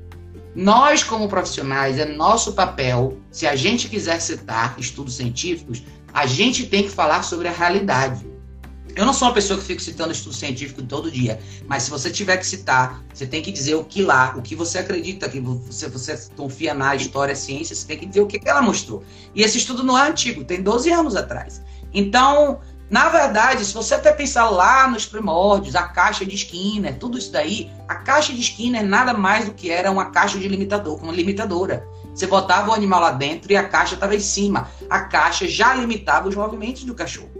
nós, 0.58 1.04
como 1.04 1.28
profissionais, 1.28 2.00
é 2.00 2.04
nosso 2.04 2.52
papel, 2.52 3.16
se 3.30 3.46
a 3.46 3.54
gente 3.54 3.88
quiser 3.88 4.20
citar 4.20 4.74
estudos 4.76 5.14
científicos, 5.14 5.84
a 6.12 6.26
gente 6.26 6.66
tem 6.66 6.82
que 6.82 6.88
falar 6.88 7.22
sobre 7.22 7.46
a 7.46 7.52
realidade. 7.52 8.26
Eu 8.96 9.06
não 9.06 9.12
sou 9.12 9.28
uma 9.28 9.34
pessoa 9.34 9.56
que 9.56 9.64
fica 9.64 9.80
citando 9.80 10.10
estudo 10.10 10.34
científico 10.34 10.82
todo 10.82 11.12
dia, 11.12 11.38
mas 11.68 11.84
se 11.84 11.90
você 11.90 12.10
tiver 12.10 12.38
que 12.38 12.44
citar, 12.44 13.04
você 13.14 13.24
tem 13.24 13.40
que 13.40 13.52
dizer 13.52 13.76
o 13.76 13.84
que 13.84 14.02
lá, 14.02 14.34
o 14.36 14.42
que 14.42 14.56
você 14.56 14.78
acredita, 14.78 15.28
que 15.28 15.38
você, 15.38 15.88
você 15.88 16.18
confia 16.36 16.74
na 16.74 16.96
história, 16.96 17.36
ciência, 17.36 17.76
você 17.76 17.86
tem 17.86 17.96
que 17.96 18.06
dizer 18.06 18.22
o 18.22 18.26
que, 18.26 18.40
que 18.40 18.48
ela 18.48 18.60
mostrou. 18.60 19.04
E 19.36 19.42
esse 19.42 19.58
estudo 19.58 19.84
não 19.84 19.96
é 19.96 20.08
antigo, 20.08 20.42
tem 20.42 20.60
12 20.60 20.90
anos 20.90 21.14
atrás. 21.14 21.62
Então, 21.94 22.58
na 22.90 23.10
verdade, 23.10 23.64
se 23.64 23.74
você 23.74 23.94
até 23.94 24.12
pensar 24.12 24.48
lá 24.48 24.88
nos 24.88 25.04
primórdios, 25.04 25.76
a 25.76 25.82
caixa 25.82 26.24
de 26.24 26.34
Skinner, 26.34 26.98
tudo 26.98 27.18
isso 27.18 27.30
daí, 27.30 27.70
a 27.86 27.96
caixa 27.96 28.32
de 28.32 28.40
Skinner 28.40 28.84
nada 28.84 29.12
mais 29.12 29.44
do 29.44 29.52
que 29.52 29.70
era 29.70 29.90
uma 29.90 30.06
caixa 30.06 30.38
de 30.38 30.48
limitador, 30.48 31.02
uma 31.02 31.12
limitadora. 31.12 31.86
Você 32.14 32.26
botava 32.26 32.70
o 32.70 32.74
animal 32.74 33.00
lá 33.00 33.10
dentro 33.12 33.52
e 33.52 33.56
a 33.56 33.68
caixa 33.68 33.94
estava 33.94 34.16
em 34.16 34.20
cima. 34.20 34.70
A 34.88 35.00
caixa 35.00 35.46
já 35.46 35.74
limitava 35.74 36.28
os 36.28 36.34
movimentos 36.34 36.84
do 36.84 36.94
cachorro. 36.94 37.30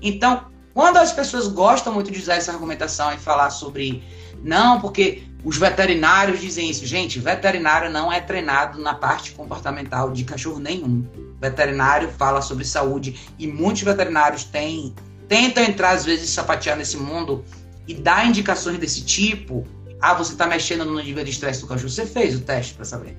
Então, 0.00 0.46
quando 0.72 0.96
as 0.96 1.12
pessoas 1.12 1.46
gostam 1.46 1.92
muito 1.92 2.10
de 2.10 2.18
usar 2.18 2.34
essa 2.34 2.52
argumentação 2.52 3.12
e 3.12 3.18
falar 3.18 3.50
sobre 3.50 4.02
não, 4.46 4.80
porque 4.80 5.24
os 5.44 5.58
veterinários 5.58 6.40
dizem 6.40 6.70
isso. 6.70 6.86
Gente, 6.86 7.18
veterinário 7.18 7.90
não 7.90 8.12
é 8.12 8.20
treinado 8.20 8.80
na 8.80 8.94
parte 8.94 9.32
comportamental 9.32 10.12
de 10.12 10.22
cachorro 10.22 10.60
nenhum. 10.60 11.04
Veterinário 11.40 12.08
fala 12.16 12.40
sobre 12.40 12.64
saúde 12.64 13.18
e 13.40 13.46
muitos 13.48 13.82
veterinários 13.82 14.44
têm, 14.44 14.94
tentam 15.28 15.64
entrar, 15.64 15.90
às 15.90 16.04
vezes, 16.04 16.30
sapatear 16.30 16.76
nesse 16.76 16.96
mundo 16.96 17.44
e 17.88 17.94
dar 17.94 18.24
indicações 18.24 18.78
desse 18.78 19.02
tipo. 19.02 19.66
Ah, 20.00 20.14
você 20.14 20.32
está 20.32 20.46
mexendo 20.46 20.84
no 20.84 20.94
nível 21.02 21.24
de 21.24 21.30
estresse 21.30 21.62
do 21.62 21.66
cachorro. 21.66 21.90
Você 21.90 22.06
fez 22.06 22.36
o 22.36 22.40
teste 22.40 22.74
para 22.74 22.84
saber. 22.84 23.18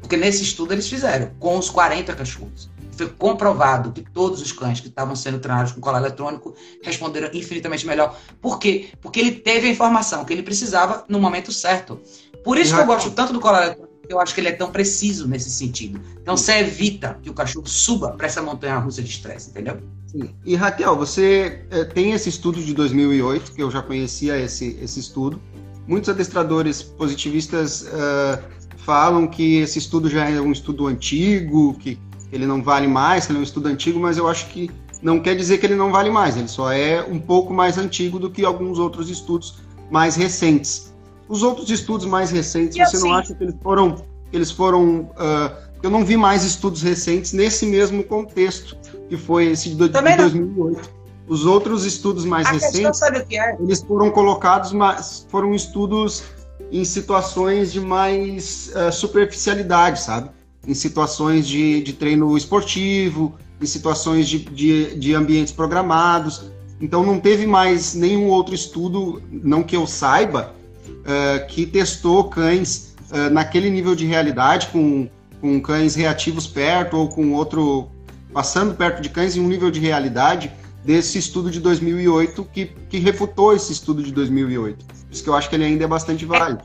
Porque 0.00 0.16
nesse 0.16 0.44
estudo 0.44 0.74
eles 0.74 0.88
fizeram, 0.88 1.32
com 1.40 1.58
os 1.58 1.68
40 1.68 2.14
cachorros. 2.14 2.70
Foi 2.98 3.08
comprovado 3.08 3.92
que 3.92 4.02
todos 4.02 4.42
os 4.42 4.50
cães 4.50 4.80
que 4.80 4.88
estavam 4.88 5.14
sendo 5.14 5.38
treinados 5.38 5.72
com 5.72 5.80
colar 5.80 6.00
eletrônico 6.00 6.54
responderam 6.82 7.30
infinitamente 7.32 7.86
melhor. 7.86 8.18
Por 8.42 8.58
quê? 8.58 8.88
Porque 9.00 9.20
ele 9.20 9.30
teve 9.30 9.68
a 9.68 9.70
informação 9.70 10.24
que 10.24 10.32
ele 10.32 10.42
precisava 10.42 11.04
no 11.08 11.20
momento 11.20 11.52
certo. 11.52 12.00
Por 12.42 12.58
isso 12.58 12.74
que 12.74 12.80
eu 12.80 12.86
gosto 12.86 13.12
tanto 13.12 13.32
do 13.32 13.40
colar 13.40 13.62
eletrônico 13.62 13.88
eu 14.08 14.18
acho 14.18 14.34
que 14.34 14.40
ele 14.40 14.48
é 14.48 14.52
tão 14.52 14.70
preciso 14.70 15.28
nesse 15.28 15.50
sentido. 15.50 16.00
Então 16.22 16.36
você 16.36 16.60
evita 16.60 17.18
que 17.22 17.28
o 17.28 17.34
cachorro 17.34 17.66
suba 17.66 18.12
para 18.12 18.26
essa 18.26 18.40
montanha 18.40 18.78
russa 18.78 19.02
de 19.02 19.10
estresse, 19.10 19.50
entendeu? 19.50 19.78
Sim. 20.06 20.34
E 20.44 20.54
Raquel, 20.54 20.96
você 20.96 21.66
é, 21.70 21.84
tem 21.84 22.12
esse 22.12 22.28
estudo 22.28 22.62
de 22.62 22.72
2008, 22.72 23.52
que 23.52 23.62
eu 23.62 23.70
já 23.70 23.82
conhecia 23.82 24.38
esse, 24.38 24.78
esse 24.80 24.98
estudo. 24.98 25.40
Muitos 25.86 26.08
adestradores 26.08 26.82
positivistas 26.82 27.82
uh, 27.82 28.42
falam 28.78 29.26
que 29.26 29.58
esse 29.58 29.78
estudo 29.78 30.08
já 30.08 30.28
é 30.28 30.40
um 30.40 30.52
estudo 30.52 30.86
antigo, 30.86 31.74
que 31.78 31.98
ele 32.32 32.46
não 32.46 32.62
vale 32.62 32.86
mais, 32.86 33.28
ele 33.28 33.38
é 33.38 33.40
um 33.40 33.44
estudo 33.44 33.68
antigo, 33.68 33.98
mas 33.98 34.18
eu 34.18 34.28
acho 34.28 34.48
que 34.48 34.70
não 35.02 35.20
quer 35.20 35.34
dizer 35.36 35.58
que 35.58 35.66
ele 35.66 35.76
não 35.76 35.90
vale 35.90 36.10
mais, 36.10 36.36
ele 36.36 36.48
só 36.48 36.72
é 36.72 37.02
um 37.02 37.18
pouco 37.18 37.52
mais 37.52 37.78
antigo 37.78 38.18
do 38.18 38.30
que 38.30 38.44
alguns 38.44 38.78
outros 38.78 39.08
estudos 39.08 39.58
mais 39.90 40.16
recentes. 40.16 40.92
Os 41.28 41.42
outros 41.42 41.70
estudos 41.70 42.06
mais 42.06 42.30
recentes, 42.30 42.76
você 42.76 42.98
não 42.98 43.12
acha 43.12 43.34
que 43.34 43.44
eles 43.44 43.54
foram. 43.62 43.96
Eles 44.32 44.50
foram. 44.50 45.00
Uh, 45.00 45.68
eu 45.82 45.90
não 45.90 46.04
vi 46.04 46.16
mais 46.16 46.42
estudos 46.42 46.82
recentes 46.82 47.32
nesse 47.32 47.66
mesmo 47.66 48.02
contexto, 48.02 48.76
que 49.08 49.16
foi 49.16 49.46
esse 49.46 49.70
de, 49.70 49.88
de 49.88 49.88
2008. 49.88 50.98
Os 51.28 51.44
outros 51.44 51.84
estudos 51.84 52.24
mais 52.24 52.46
A 52.46 52.52
recentes, 52.52 53.02
é? 53.02 53.56
eles 53.60 53.82
foram 53.82 54.10
colocados, 54.10 54.72
mas 54.72 55.26
foram 55.28 55.54
estudos 55.54 56.24
em 56.72 56.84
situações 56.84 57.70
de 57.70 57.80
mais 57.80 58.72
uh, 58.74 58.90
superficialidade, 58.90 60.00
sabe? 60.00 60.30
Em 60.68 60.74
situações 60.74 61.48
de, 61.48 61.82
de 61.82 61.94
treino 61.94 62.36
esportivo, 62.36 63.34
em 63.60 63.66
situações 63.66 64.28
de, 64.28 64.38
de, 64.38 64.94
de 64.96 65.14
ambientes 65.14 65.52
programados. 65.52 66.50
Então 66.80 67.04
não 67.04 67.18
teve 67.18 67.46
mais 67.46 67.94
nenhum 67.94 68.28
outro 68.28 68.54
estudo, 68.54 69.22
não 69.30 69.62
que 69.62 69.74
eu 69.74 69.86
saiba, 69.86 70.54
uh, 70.86 71.46
que 71.48 71.66
testou 71.66 72.24
cães 72.24 72.94
uh, 73.10 73.30
naquele 73.30 73.70
nível 73.70 73.94
de 73.94 74.06
realidade, 74.06 74.68
com, 74.68 75.08
com 75.40 75.60
cães 75.60 75.94
reativos 75.94 76.46
perto 76.46 76.96
ou 76.96 77.08
com 77.08 77.32
outro 77.32 77.88
passando 78.32 78.74
perto 78.74 79.00
de 79.00 79.08
cães 79.08 79.36
em 79.36 79.40
um 79.40 79.48
nível 79.48 79.70
de 79.70 79.80
realidade 79.80 80.52
desse 80.84 81.18
estudo 81.18 81.50
de 81.50 81.60
2008 81.60 82.44
que, 82.52 82.66
que 82.88 82.98
refutou 82.98 83.54
esse 83.54 83.72
estudo 83.72 84.02
de 84.02 84.12
2008. 84.12 84.84
Por 84.84 84.94
isso 85.10 85.24
que 85.24 85.30
eu 85.30 85.34
acho 85.34 85.48
que 85.48 85.56
ele 85.56 85.64
ainda 85.64 85.84
é 85.84 85.86
bastante 85.86 86.24
válido. 86.24 86.62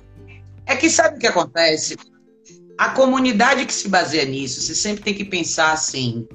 É, 0.66 0.74
é 0.74 0.76
que 0.76 0.90
sabe 0.90 1.18
o 1.18 1.20
que 1.20 1.28
acontece? 1.28 1.96
A 2.78 2.90
comunidade 2.90 3.66
que 3.66 3.74
se 3.74 3.88
baseia 3.88 4.26
nisso, 4.26 4.62
você 4.62 4.74
sempre 4.74 5.04
tem 5.04 5.14
que 5.14 5.26
pensar 5.26 5.74
assim. 5.74 6.28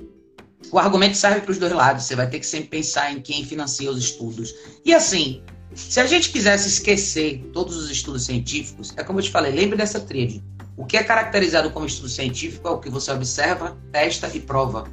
O 0.71 0.79
argumento 0.79 1.17
serve 1.17 1.41
para 1.41 1.51
os 1.51 1.59
dois 1.59 1.73
lados. 1.73 2.05
Você 2.05 2.15
vai 2.15 2.29
ter 2.29 2.39
que 2.39 2.47
sempre 2.47 2.69
pensar 2.69 3.13
em 3.13 3.21
quem 3.21 3.45
financia 3.45 3.91
os 3.91 3.99
estudos. 3.99 4.55
E 4.85 4.95
assim, 4.95 5.43
se 5.75 6.01
a 6.01 6.07
gente 6.07 6.31
quisesse 6.31 6.69
esquecer 6.69 7.43
todos 7.53 7.77
os 7.77 7.91
estudos 7.91 8.25
científicos, 8.25 8.93
é 8.97 9.03
como 9.03 9.19
eu 9.19 9.25
te 9.25 9.31
falei, 9.31 9.53
lembre 9.53 9.77
dessa 9.77 10.01
tríade. 10.01 10.43
O 10.77 10.87
que 10.87 10.97
é 10.97 11.03
caracterizado 11.03 11.71
como 11.71 11.87
estudo 11.87 12.09
científico 12.09 12.69
é 12.69 12.71
o 12.71 12.79
que 12.79 12.89
você 12.89 13.11
observa, 13.11 13.77
testa 13.91 14.31
e 14.33 14.41
prova. 14.41 14.85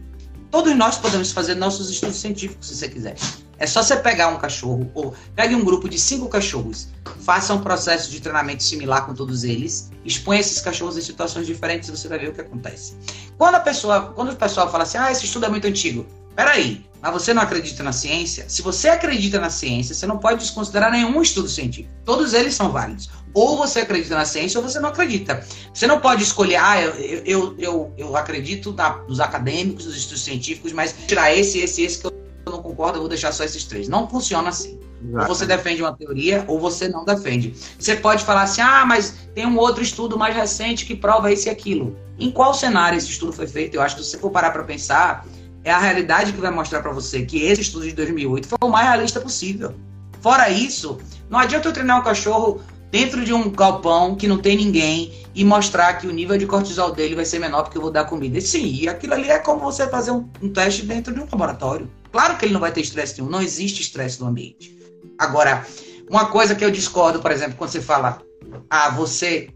Todos 0.50 0.76
nós 0.76 0.98
podemos 0.98 1.32
fazer 1.32 1.56
nossos 1.56 1.90
estudos 1.90 2.16
científicos, 2.16 2.68
se 2.68 2.76
você 2.76 2.90
quiser. 2.90 3.16
É 3.58 3.66
só 3.66 3.82
você 3.82 3.96
pegar 3.96 4.28
um 4.28 4.38
cachorro, 4.38 4.92
ou 4.94 5.14
pegue 5.36 5.56
um 5.56 5.64
grupo 5.64 5.88
de 5.88 5.98
cinco 5.98 6.28
cachorros, 6.28 6.90
faça 7.22 7.54
um 7.54 7.62
processo 7.62 8.12
de 8.12 8.20
treinamento 8.20 8.64
similar 8.64 9.06
com 9.06 9.14
todos 9.14 9.44
eles, 9.44 9.92
exponha 10.04 10.40
esses 10.40 10.60
cachorros 10.62 10.98
em 10.98 11.02
situações 11.02 11.48
diferentes 11.48 11.90
e 11.90 11.92
você 11.92 12.08
vai 12.08 12.20
ver 12.20 12.30
o 12.30 12.34
que 12.34 12.42
acontece. 12.42 12.96
Quando 13.38 13.56
a 13.56 13.60
pessoa, 13.60 14.14
quando 14.16 14.32
o 14.32 14.36
pessoal 14.36 14.70
fala 14.72 14.84
assim, 14.84 14.98
ah, 14.98 15.12
esse 15.12 15.26
estudo 15.26 15.46
é 15.46 15.50
muito 15.50 15.68
antigo, 15.68 16.06
peraí, 16.36 16.86
mas 17.02 17.14
você 17.14 17.34
não 17.34 17.42
acredita 17.44 17.84
na 17.84 17.92
ciência? 17.92 18.46
Se 18.50 18.62
você 18.62 18.90
acredita 18.90 19.40
na 19.40 19.52
ciência, 19.52 19.94
você 19.94 20.08
não 20.08 20.18
pode 20.18 20.40
desconsiderar 20.40 20.92
nenhum 20.92 21.22
estudo 21.22 21.48
científico. 21.48 21.94
Todos 22.04 22.34
eles 22.34 22.56
são 22.56 22.72
válidos. 22.72 23.12
Ou 23.32 23.58
você 23.58 23.82
acredita 23.82 24.16
na 24.16 24.26
ciência 24.26 24.60
ou 24.60 24.68
você 24.68 24.80
não 24.80 24.90
acredita. 24.90 25.46
Você 25.72 25.86
não 25.86 26.00
pode 26.00 26.24
escolher, 26.24 26.56
ah, 26.56 26.82
eu, 26.82 27.22
eu, 27.26 27.56
eu, 27.60 27.94
eu 27.96 28.18
acredito 28.18 28.74
na, 28.74 28.98
nos 29.08 29.20
acadêmicos, 29.20 29.86
nos 29.86 29.96
estudos 29.96 30.24
científicos, 30.24 30.74
mas 30.74 30.96
tirar 31.08 31.32
esse, 31.32 31.60
esse, 31.60 31.84
esse 31.84 32.00
que 32.00 32.08
eu 32.08 32.25
não 32.52 32.62
concordo, 32.62 32.98
eu 32.98 33.02
vou 33.02 33.10
deixar 33.10 33.32
só 33.32 33.44
esses 33.44 33.64
três. 33.64 33.88
Não 33.88 34.08
funciona 34.08 34.50
assim. 34.50 34.80
Ou 35.14 35.28
você 35.28 35.46
defende 35.46 35.82
uma 35.82 35.96
teoria 35.96 36.44
ou 36.48 36.60
você 36.60 36.88
não 36.88 37.06
defende. 37.06 37.56
Você 37.78 37.96
pode 37.96 38.24
falar 38.24 38.44
assim, 38.44 38.62
ah, 38.62 38.86
mas 38.86 39.16
tem 39.34 39.46
um 39.46 39.58
outro 39.58 39.84
estudo 39.84 40.18
mais 40.18 40.36
recente 40.36 40.86
que 40.86 40.96
prova 40.96 41.32
isso 41.32 41.48
e 41.48 41.52
aquilo. 41.52 41.96
Em 42.18 42.32
qual 42.32 42.54
cenário 42.54 42.98
esse 42.98 43.10
estudo 43.10 43.34
foi 43.34 43.48
feito? 43.48 43.76
Eu 43.76 43.82
acho 43.82 43.96
que 43.96 44.04
se 44.04 44.12
você 44.12 44.18
for 44.18 44.32
parar 44.32 44.52
para 44.52 44.64
pensar, 44.64 45.26
é 45.64 45.72
a 45.72 45.80
realidade 45.80 46.32
que 46.32 46.40
vai 46.40 46.52
mostrar 46.52 46.82
para 46.82 46.92
você 46.92 47.26
que 47.26 47.42
esse 47.42 47.62
estudo 47.62 47.86
de 47.86 47.94
2008 47.94 48.48
foi 48.48 48.58
o 48.62 48.70
mais 48.70 48.88
realista 48.88 49.20
possível. 49.20 49.74
Fora 50.22 50.50
isso, 50.50 50.98
não 51.30 51.38
adianta 51.38 51.68
eu 51.68 51.74
treinar 51.74 52.00
um 52.00 52.04
cachorro 52.04 52.62
dentro 52.92 53.26
de 53.26 53.34
um 53.34 53.50
galpão 53.50 54.16
que 54.16 54.28
não 54.28 54.38
tem 54.38 54.56
ninguém 54.56 55.14
e 55.36 55.44
mostrar 55.44 55.96
que 55.96 56.08
o 56.08 56.12
nível 56.12 56.38
de 56.38 56.46
cortisol 56.46 56.92
dele 56.92 57.14
vai 57.14 57.26
ser 57.26 57.40
menor 57.40 57.64
porque 57.64 57.78
eu 57.78 57.82
vou 57.82 57.92
dar 57.92 58.06
comida. 58.06 58.40
sim, 58.40 58.66
e 58.66 58.88
aquilo 58.88 59.14
ali 59.14 59.30
é 59.30 59.38
como 59.38 59.60
você 59.60 59.88
fazer 59.88 60.12
um, 60.12 60.30
um 60.42 60.50
teste 60.50 60.84
dentro 60.86 61.14
de 61.14 61.20
um 61.20 61.28
laboratório. 61.30 61.90
Claro 62.16 62.38
que 62.38 62.46
ele 62.46 62.54
não 62.54 62.62
vai 62.62 62.72
ter 62.72 62.80
estresse 62.80 63.18
nenhum, 63.18 63.30
não 63.30 63.42
existe 63.42 63.82
estresse 63.82 64.22
no 64.22 64.28
ambiente. 64.28 64.74
Agora, 65.20 65.66
uma 66.10 66.28
coisa 66.28 66.56
que 66.56 66.64
eu 66.64 66.72
discordo, 66.72 67.20
por 67.20 67.30
exemplo, 67.30 67.58
quando 67.58 67.72
você 67.72 67.82
fala, 67.82 68.22
ah, 68.70 68.90
você, 68.90 69.50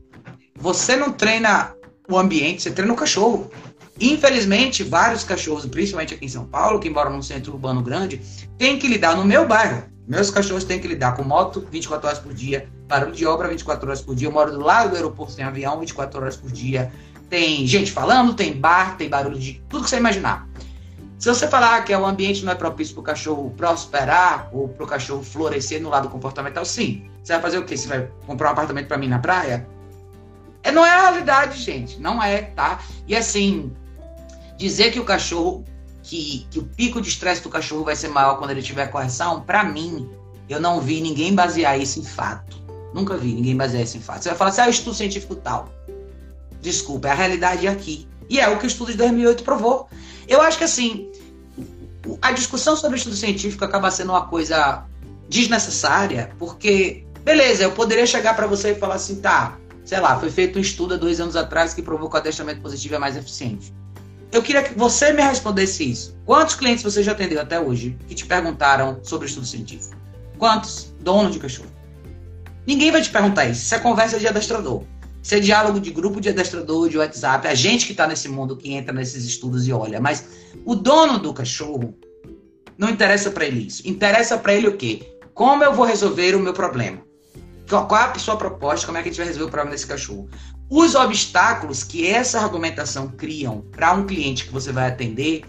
você 0.58 0.98
não 0.98 1.14
treina 1.14 1.74
o 2.10 2.18
ambiente, 2.18 2.62
você 2.62 2.70
treina 2.70 2.92
o 2.92 2.98
cachorro. 2.98 3.50
Infelizmente, 3.98 4.84
vários 4.84 5.24
cachorros, 5.24 5.66
principalmente 5.68 6.14
aqui 6.14 6.26
em 6.26 6.28
São 6.28 6.46
Paulo, 6.46 6.82
que 6.82 6.90
moram 6.90 7.14
num 7.14 7.22
centro 7.22 7.54
urbano 7.54 7.82
grande, 7.82 8.22
têm 8.58 8.78
que 8.78 8.90
lidar 8.90 9.16
no 9.16 9.24
meu 9.24 9.48
bairro. 9.48 9.86
Meus 10.06 10.30
cachorros 10.30 10.66
têm 10.66 10.82
que 10.82 10.88
lidar 10.90 11.16
com 11.16 11.24
moto 11.24 11.66
24 11.72 12.08
horas 12.10 12.20
por 12.20 12.34
dia, 12.34 12.68
barulho 12.90 13.14
de 13.14 13.26
obra 13.26 13.48
24 13.48 13.88
horas 13.88 14.02
por 14.02 14.14
dia. 14.16 14.28
Eu 14.28 14.34
moro 14.34 14.52
do 14.52 14.60
lado 14.60 14.90
do 14.90 14.96
aeroporto, 14.98 15.34
tem 15.34 15.46
avião 15.46 15.80
24 15.80 16.20
horas 16.20 16.36
por 16.36 16.52
dia. 16.52 16.92
Tem 17.30 17.66
gente 17.66 17.90
falando, 17.90 18.34
tem 18.34 18.52
bar, 18.52 18.98
tem 18.98 19.08
barulho 19.08 19.40
de 19.40 19.64
tudo 19.70 19.86
que 19.86 19.90
você 19.90 19.96
imaginar. 19.96 20.49
Se 21.20 21.28
você 21.28 21.50
falar 21.50 21.84
que 21.84 21.94
o 21.94 22.06
ambiente 22.06 22.46
não 22.46 22.54
é 22.54 22.56
propício 22.56 22.94
para 22.94 23.02
o 23.02 23.04
cachorro 23.04 23.54
prosperar 23.58 24.50
ou 24.54 24.70
para 24.70 24.86
o 24.86 24.88
cachorro 24.88 25.22
florescer 25.22 25.82
no 25.82 25.90
lado 25.90 26.08
comportamental, 26.08 26.64
sim. 26.64 27.04
Você 27.22 27.34
vai 27.34 27.42
fazer 27.42 27.58
o 27.58 27.66
quê? 27.66 27.76
Você 27.76 27.90
vai 27.90 28.10
comprar 28.26 28.48
um 28.48 28.52
apartamento 28.54 28.88
para 28.88 28.98
mim 28.98 29.10
na 29.10 29.20
praia? 29.20 29.68
É, 30.64 30.72
não 30.72 30.86
é 30.86 30.92
a 30.92 31.02
realidade, 31.02 31.62
gente. 31.62 32.00
Não 32.00 32.24
é, 32.24 32.44
tá? 32.44 32.80
E 33.06 33.18
assim, 33.18 33.70
dizer 34.58 34.94
que 34.94 35.00
o 35.00 35.04
cachorro, 35.04 35.66
que, 36.04 36.48
que 36.50 36.60
o 36.60 36.64
pico 36.64 37.02
de 37.02 37.10
estresse 37.10 37.44
do 37.44 37.50
cachorro 37.50 37.84
vai 37.84 37.98
ser 37.98 38.08
maior 38.08 38.38
quando 38.38 38.52
ele 38.52 38.62
tiver 38.62 38.88
correção, 38.88 39.42
para 39.42 39.62
mim, 39.66 40.10
eu 40.48 40.62
não 40.62 40.80
vi 40.80 41.02
ninguém 41.02 41.36
basear 41.36 41.78
isso 41.78 42.00
em 42.00 42.06
fato. 42.06 42.58
Nunca 42.94 43.18
vi 43.18 43.34
ninguém 43.34 43.58
basear 43.58 43.84
isso 43.84 43.98
em 43.98 44.02
fato. 44.02 44.24
Você 44.24 44.30
vai 44.30 44.38
falar 44.38 44.52
assim, 44.52 44.62
ah, 44.62 44.68
o 44.68 44.70
estudo 44.70 44.96
científico 44.96 45.36
tal. 45.36 45.68
Desculpa, 46.62 47.10
é 47.10 47.12
a 47.12 47.16
realidade 47.16 47.68
aqui. 47.68 48.08
E 48.30 48.40
é 48.40 48.48
o 48.48 48.58
que 48.58 48.66
o 48.66 48.68
estudo 48.68 48.92
de 48.92 48.98
2008 48.98 49.44
provou. 49.44 49.90
Eu 50.30 50.42
acho 50.42 50.60
que 50.60 50.64
assim, 50.64 51.12
a 52.22 52.32
discussão 52.32 52.78
sobre 52.78 52.98
estudo 52.98 53.16
científico 53.16 53.66
acaba 53.66 53.90
sendo 53.90 54.12
uma 54.12 54.28
coisa 54.28 54.86
desnecessária, 55.28 56.32
porque, 56.38 57.04
beleza, 57.24 57.64
eu 57.64 57.72
poderia 57.72 58.06
chegar 58.06 58.36
para 58.36 58.46
você 58.46 58.72
e 58.72 58.76
falar 58.76 58.96
assim, 58.96 59.16
tá, 59.16 59.58
sei 59.84 60.00
lá, 60.00 60.20
foi 60.20 60.30
feito 60.30 60.60
um 60.60 60.62
estudo 60.62 60.94
há 60.94 60.98
dois 60.98 61.20
anos 61.20 61.36
atrás 61.36 61.74
que 61.74 61.82
provou 61.82 62.08
que 62.08 62.16
o 62.16 62.20
adestramento 62.20 62.62
positivo 62.62 62.94
é 62.94 63.00
mais 63.00 63.18
eficiente. 63.18 63.74
Eu 64.32 64.44
queria 64.44 64.62
que 64.62 64.78
você 64.78 65.12
me 65.12 65.24
respondesse 65.24 65.90
isso. 65.90 66.16
Quantos 66.24 66.54
clientes 66.54 66.84
você 66.84 67.02
já 67.02 67.14
atendeu 67.14 67.42
até 67.42 67.60
hoje 67.60 67.98
que 68.08 68.14
te 68.14 68.28
perguntaram 68.28 69.00
sobre 69.02 69.28
estudo 69.28 69.48
científico? 69.48 69.96
Quantos? 70.38 70.94
Dono 71.00 71.32
de 71.32 71.40
cachorro. 71.40 71.72
Ninguém 72.68 72.92
vai 72.92 73.02
te 73.02 73.10
perguntar 73.10 73.46
isso. 73.46 73.64
Isso 73.64 73.74
é 73.74 73.80
conversa 73.80 74.20
de 74.20 74.28
adestrador. 74.28 74.84
Isso 75.22 75.36
é 75.36 75.40
diálogo 75.40 75.80
de 75.80 75.92
grupo 75.92 76.22
de 76.22 76.30
adestrador, 76.30 76.90
de 76.90 76.98
WhatsApp, 76.98 77.48
a 77.48 77.54
gente 77.54 77.86
que 77.86 77.92
está 77.92 78.08
nesse 78.08 78.30
mundo 78.30 78.56
que 78.56 78.74
entra 78.74 78.94
nesses 78.94 79.26
estudos 79.26 79.68
e 79.68 79.74
olha. 79.74 80.00
Mas 80.00 80.26
o 80.66 80.76
dono 80.76 81.20
do 81.20 81.34
cachorro 81.34 81.94
não 82.78 82.90
interessa 82.90 83.30
para 83.30 83.46
ele 83.46 83.68
isso. 83.68 83.88
Interessa 83.88 84.38
para 84.38 84.54
ele 84.54 84.68
o 84.68 84.78
quê? 84.78 85.18
Como 85.34 85.64
eu 85.64 85.74
vou 85.74 85.86
resolver 85.86 86.36
o 86.36 86.40
meu 86.40 86.54
problema? 86.54 87.02
Qual 87.70 87.88
é 87.92 88.04
a 88.04 88.20
sua 88.20 88.36
proposta? 88.36 88.86
Como 88.86 88.98
é 88.98 89.04
que 89.04 89.10
a 89.10 89.12
gente 89.12 89.20
vai 89.20 89.28
resolver 89.28 89.48
o 89.48 89.52
problema 89.52 89.72
desse 89.72 89.86
cachorro? 89.86 90.28
Os 90.70 90.96
obstáculos 90.96 91.84
que 91.84 92.08
essa 92.08 92.40
argumentação 92.40 93.10
criam 93.10 93.62
para 93.72 93.94
um 93.94 94.06
cliente 94.06 94.46
que 94.46 94.54
você 94.54 94.72
vai 94.72 94.88
atender 94.88 95.44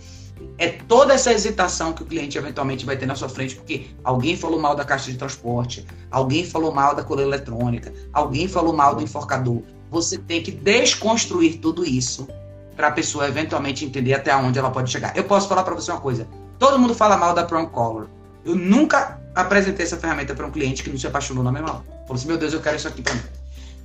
é 0.58 0.68
toda 0.68 1.14
essa 1.14 1.32
hesitação 1.32 1.92
que 1.92 2.02
o 2.02 2.06
cliente 2.06 2.36
eventualmente 2.36 2.84
vai 2.84 2.96
ter 2.96 3.06
na 3.06 3.14
sua 3.14 3.28
frente, 3.28 3.56
porque 3.56 3.86
alguém 4.04 4.36
falou 4.36 4.60
mal 4.60 4.74
da 4.74 4.84
caixa 4.84 5.10
de 5.10 5.16
transporte, 5.16 5.86
alguém 6.10 6.44
falou 6.44 6.72
mal 6.72 6.94
da 6.94 7.02
coleira 7.02 7.30
eletrônica, 7.30 7.92
alguém 8.12 8.46
falou 8.46 8.72
mal 8.72 8.94
do 8.94 9.02
enforcador. 9.02 9.62
Você 9.90 10.18
tem 10.18 10.42
que 10.42 10.50
desconstruir 10.50 11.58
tudo 11.58 11.84
isso 11.84 12.28
para 12.76 12.88
a 12.88 12.92
pessoa 12.92 13.26
eventualmente 13.26 13.84
entender 13.84 14.14
até 14.14 14.34
onde 14.34 14.58
ela 14.58 14.70
pode 14.70 14.90
chegar. 14.90 15.16
Eu 15.16 15.24
posso 15.24 15.48
falar 15.48 15.62
para 15.62 15.74
você 15.74 15.90
uma 15.90 16.00
coisa: 16.00 16.28
todo 16.58 16.78
mundo 16.78 16.94
fala 16.94 17.16
mal 17.16 17.34
da 17.34 17.44
Prong 17.44 17.70
Color. 17.70 18.08
Eu 18.44 18.54
nunca 18.54 19.20
apresentei 19.34 19.84
essa 19.84 19.96
ferramenta 19.96 20.34
para 20.34 20.46
um 20.46 20.50
cliente 20.50 20.82
que 20.82 20.90
não 20.90 20.98
se 20.98 21.06
apaixonou 21.06 21.42
na 21.42 21.52
mesma 21.52 21.70
hora. 21.70 21.84
Falou 22.06 22.14
assim: 22.14 22.28
meu 22.28 22.38
Deus, 22.38 22.52
eu 22.52 22.60
quero 22.60 22.76
isso 22.76 22.88
aqui 22.88 23.02
para 23.02 23.14
mim. 23.14 23.39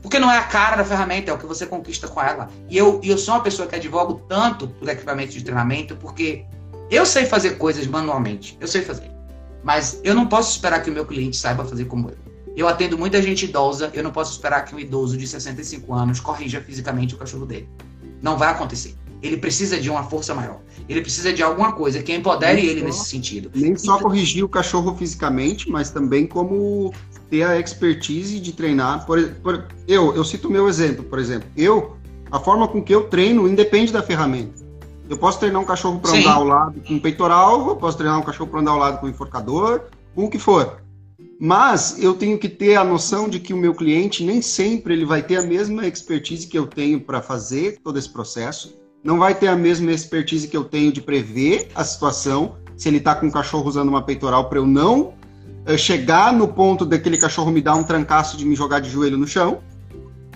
Porque 0.06 0.20
não 0.20 0.32
é 0.32 0.38
a 0.38 0.44
cara 0.44 0.76
da 0.76 0.86
ferramenta, 0.86 1.32
é 1.32 1.34
o 1.34 1.38
que 1.40 1.48
você 1.48 1.66
conquista 1.66 2.08
com 2.08 2.22
ela. 2.22 2.48
E 2.70 2.78
eu, 2.78 3.02
eu 3.04 3.18
sou 3.18 3.34
uma 3.34 3.42
pessoa 3.42 3.68
que 3.68 3.76
advogo 3.76 4.22
tanto 4.30 4.68
por 4.68 4.88
equipamento 4.88 5.32
de 5.32 5.44
treinamento, 5.44 5.96
porque 5.96 6.46
eu 6.92 7.08
sei 7.08 7.26
fazer 7.26 7.58
coisas 7.58 7.88
manualmente, 7.88 8.56
eu 8.62 8.68
sei 8.68 8.84
fazer. 8.84 9.10
Mas 9.64 10.00
eu 10.04 10.14
não 10.14 10.28
posso 10.28 10.52
esperar 10.52 10.84
que 10.84 10.92
o 10.92 10.94
meu 10.94 11.08
cliente 11.08 11.36
saiba 11.36 11.66
fazer 11.66 11.86
como 11.86 12.12
eu. 12.12 12.18
Eu 12.56 12.68
atendo 12.68 13.00
muita 13.00 13.20
gente 13.20 13.46
idosa, 13.46 13.90
eu 13.96 14.04
não 14.04 14.12
posso 14.12 14.34
esperar 14.34 14.64
que 14.64 14.76
um 14.76 14.80
idoso 14.80 15.18
de 15.18 15.26
65 15.26 15.92
anos 15.92 16.20
corrija 16.20 16.62
fisicamente 16.62 17.16
o 17.16 17.18
cachorro 17.18 17.48
dele. 17.48 17.68
Não 18.22 18.38
vai 18.38 18.50
acontecer. 18.50 18.94
Ele 19.24 19.38
precisa 19.38 19.80
de 19.80 19.90
uma 19.90 20.04
força 20.04 20.36
maior. 20.36 20.60
Ele 20.88 21.02
precisa 21.02 21.34
de 21.34 21.42
alguma 21.42 21.72
coisa 21.72 22.04
que 22.04 22.14
empodere 22.14 22.62
nem 22.62 22.70
ele 22.70 22.82
só, 22.82 22.86
nesse 22.86 23.06
sentido. 23.10 23.50
Nem 23.56 23.76
só 23.76 23.98
corrigir 23.98 24.44
o 24.44 24.50
cachorro 24.50 24.96
fisicamente, 24.96 25.68
mas 25.68 25.90
também 25.90 26.28
como 26.28 26.94
ter 27.30 27.44
a 27.44 27.60
expertise 27.60 28.40
de 28.40 28.54
treinar. 28.54 29.06
Por, 29.06 29.30
por, 29.36 29.66
eu, 29.88 30.16
eu 30.16 30.24
cito 30.24 30.48
o 30.48 30.52
meu 30.52 30.68
exemplo, 30.68 31.04
por 31.04 31.20
exemplo. 31.20 31.50
Eu, 31.56 31.98
a 32.32 32.40
forma 32.40 32.68
com 32.68 32.82
que 32.82 32.94
eu 32.94 33.06
treino 33.06 33.48
independe 33.48 33.92
da 33.92 34.02
ferramenta. 34.02 34.64
Eu 35.08 35.18
posso 35.18 35.40
treinar 35.40 35.62
um 35.62 35.66
cachorro 35.66 36.00
para 36.00 36.12
andar 36.12 36.34
ao 36.34 36.44
lado 36.44 36.82
com 36.82 37.00
peitoral, 37.00 37.70
eu 37.70 37.76
posso 37.76 37.98
treinar 37.98 38.20
um 38.20 38.24
cachorro 38.24 38.50
para 38.50 38.60
andar 38.60 38.72
ao 38.72 38.78
lado 38.78 39.00
com 39.00 39.08
enforcador, 39.08 39.82
com 40.16 40.26
o 40.26 40.30
que 40.30 40.40
for. 40.40 40.82
Mas 41.40 42.02
eu 42.02 42.14
tenho 42.14 42.40
que 42.40 42.50
ter 42.50 42.76
a 42.76 42.84
noção 42.84 43.30
de 43.30 43.40
que 43.40 43.54
o 43.54 43.58
meu 43.58 43.76
cliente 43.76 44.24
nem 44.24 44.42
sempre 44.42 44.94
ele 44.94 45.06
vai 45.06 45.22
ter 45.22 45.38
a 45.38 45.44
mesma 45.44 45.86
expertise 45.86 46.48
que 46.48 46.58
eu 46.58 46.66
tenho 46.66 47.00
para 47.02 47.22
fazer 47.22 47.78
todo 47.84 48.00
esse 48.00 48.10
processo, 48.10 48.76
não 49.04 49.20
vai 49.20 49.36
ter 49.36 49.48
a 49.48 49.56
mesma 49.56 49.92
expertise 49.92 50.48
que 50.48 50.58
eu 50.58 50.64
tenho 50.64 50.92
de 50.92 51.02
prever 51.02 51.68
a 51.76 51.84
situação, 51.84 52.56
se 52.76 52.90
ele 52.90 52.98
está 52.98 53.14
com 53.14 53.28
o 53.28 53.32
cachorro 53.32 53.68
usando 53.68 53.90
uma 53.90 54.02
peitoral 54.02 54.50
para 54.50 54.58
eu 54.58 54.66
não 54.66 55.14
uh, 55.68 55.78
chegar 55.78 56.34
no 56.34 56.48
ponto 56.48 56.86
daquele 56.86 57.18
cachorro 57.18 57.52
me 57.52 57.62
dar 57.62 57.76
um 57.76 57.84
trancaço 57.84 58.38
de 58.38 58.46
me 58.46 58.56
jogar 58.56 58.80
de 58.80 58.90
joelho 58.90 59.18
no 59.18 59.28
chão. 59.28 59.60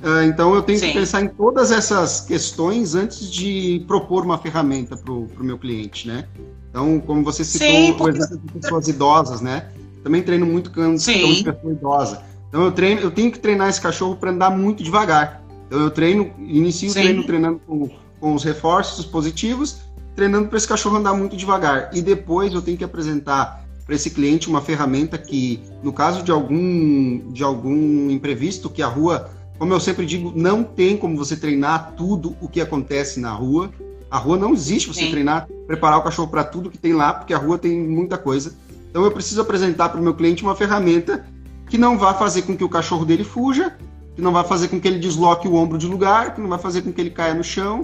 Uh, 0.01 0.23
então 0.23 0.55
eu 0.55 0.61
tenho 0.61 0.79
Sim. 0.79 0.87
que 0.87 0.93
pensar 0.93 1.21
em 1.21 1.27
todas 1.27 1.71
essas 1.71 2.21
questões 2.21 2.95
antes 2.95 3.29
de 3.29 3.83
propor 3.87 4.23
uma 4.23 4.37
ferramenta 4.37 4.95
para 4.95 5.11
o 5.11 5.29
meu 5.39 5.57
cliente, 5.57 6.07
né? 6.07 6.25
Então, 6.69 6.99
como 6.99 7.23
você 7.23 7.43
citou 7.43 7.67
Sim, 7.67 7.93
porque... 7.97 8.19
o 8.19 8.23
exemplo 8.23 8.41
de 8.45 8.59
pessoas 8.59 8.87
idosas, 8.87 9.41
né? 9.41 9.67
Também 10.03 10.21
treino 10.21 10.45
muito 10.45 10.71
cão 10.71 10.95
de 10.95 11.43
pessoa 11.43 11.73
idosa. 11.73 12.23
Então 12.47 12.63
eu 12.63 12.71
treino, 12.71 13.01
eu 13.01 13.11
tenho 13.11 13.31
que 13.31 13.39
treinar 13.39 13.69
esse 13.69 13.79
cachorro 13.79 14.15
para 14.15 14.31
andar 14.31 14.49
muito 14.49 14.83
devagar. 14.83 15.41
Então 15.67 15.81
eu 15.81 15.91
treino, 15.91 16.31
inicio 16.39 16.89
o 16.89 16.93
treino 16.93 17.23
treinando 17.23 17.61
com, 17.65 17.89
com 18.19 18.33
os 18.33 18.43
reforços 18.43 19.05
positivos, 19.05 19.77
treinando 20.15 20.47
para 20.47 20.57
esse 20.57 20.67
cachorro 20.67 20.97
andar 20.97 21.13
muito 21.13 21.37
devagar. 21.37 21.91
E 21.93 22.01
depois 22.01 22.53
eu 22.53 22.61
tenho 22.61 22.77
que 22.77 22.83
apresentar 22.83 23.58
para 23.89 23.95
esse 23.95 24.11
cliente 24.11 24.47
uma 24.47 24.61
ferramenta 24.61 25.17
que, 25.17 25.59
no 25.81 25.91
caso 25.91 26.21
de 26.21 26.31
algum 26.31 27.31
de 27.31 27.43
algum 27.43 28.11
imprevisto 28.11 28.69
que 28.69 28.83
a 28.83 28.87
rua 28.87 29.31
como 29.57 29.73
eu 29.73 29.79
sempre 29.79 30.05
digo, 30.05 30.31
não 30.35 30.63
tem 30.63 30.95
como 30.95 31.17
você 31.17 31.35
treinar 31.35 31.95
tudo 31.97 32.37
o 32.39 32.47
que 32.47 32.61
acontece 32.61 33.19
na 33.19 33.31
rua. 33.31 33.69
A 34.09 34.17
rua 34.17 34.37
não 34.37 34.53
existe 34.53 34.87
você 34.87 35.01
Sim. 35.01 35.11
treinar, 35.11 35.49
preparar 35.67 35.99
o 35.99 36.01
cachorro 36.01 36.29
para 36.29 36.45
tudo 36.45 36.69
que 36.69 36.77
tem 36.77 36.93
lá, 36.93 37.13
porque 37.13 37.33
a 37.33 37.37
rua 37.37 37.57
tem 37.57 37.77
muita 37.77 38.17
coisa. 38.17 38.55
Então 38.89 39.03
eu 39.03 39.11
preciso 39.11 39.41
apresentar 39.41 39.89
para 39.89 39.99
o 39.99 40.03
meu 40.03 40.13
cliente 40.13 40.43
uma 40.43 40.55
ferramenta 40.55 41.27
que 41.69 41.77
não 41.77 41.97
vai 41.97 42.17
fazer 42.17 42.43
com 42.43 42.55
que 42.55 42.63
o 42.63 42.69
cachorro 42.69 43.03
dele 43.03 43.25
fuja, 43.25 43.75
que 44.15 44.21
não 44.21 44.31
vai 44.31 44.45
fazer 44.45 44.69
com 44.69 44.79
que 44.79 44.87
ele 44.87 44.99
desloque 44.99 45.45
o 45.45 45.55
ombro 45.55 45.77
de 45.77 45.87
lugar, 45.87 46.35
que 46.35 46.39
não 46.39 46.47
vai 46.47 46.59
fazer 46.59 46.83
com 46.83 46.93
que 46.93 47.01
ele 47.01 47.09
caia 47.09 47.33
no 47.33 47.43
chão 47.43 47.81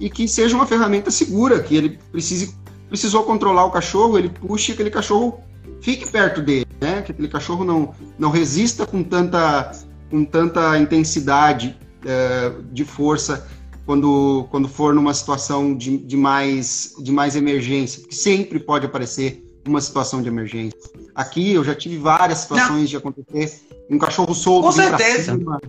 e 0.00 0.10
que 0.10 0.26
seja 0.26 0.56
uma 0.56 0.66
ferramenta 0.66 1.08
segura, 1.10 1.62
que 1.62 1.76
ele 1.76 2.00
precise 2.10 2.56
precisou 2.92 3.22
controlar 3.22 3.64
o 3.64 3.70
cachorro, 3.70 4.18
ele 4.18 4.28
puxe 4.28 4.72
aquele 4.72 4.90
cachorro 4.90 5.40
fique 5.80 6.08
perto 6.10 6.42
dele, 6.42 6.66
né? 6.78 7.00
Que 7.00 7.10
aquele 7.12 7.28
cachorro 7.28 7.64
não 7.64 7.94
não 8.18 8.30
resista 8.30 8.84
com 8.84 9.02
tanta 9.02 9.72
com 10.10 10.26
tanta 10.26 10.78
intensidade 10.78 11.74
é, 12.04 12.52
de 12.70 12.84
força 12.84 13.48
quando, 13.86 14.46
quando 14.50 14.68
for 14.68 14.94
numa 14.94 15.14
situação 15.14 15.74
de, 15.74 15.96
de, 15.96 16.16
mais, 16.18 16.94
de 17.02 17.10
mais 17.10 17.34
emergência, 17.34 18.00
porque 18.00 18.14
sempre 18.14 18.60
pode 18.60 18.84
aparecer 18.84 19.42
uma 19.66 19.80
situação 19.80 20.20
de 20.20 20.28
emergência. 20.28 20.78
Aqui 21.14 21.52
eu 21.52 21.64
já 21.64 21.74
tive 21.74 21.96
várias 21.96 22.40
situações 22.40 22.80
Não. 22.80 22.84
de 22.84 22.96
acontecer 22.98 23.60
um 23.90 23.98
cachorro 23.98 24.34
solto 24.34 24.66
Com 24.66 24.72
vir 24.72 24.82
certeza. 24.82 25.32
cima, 25.32 25.60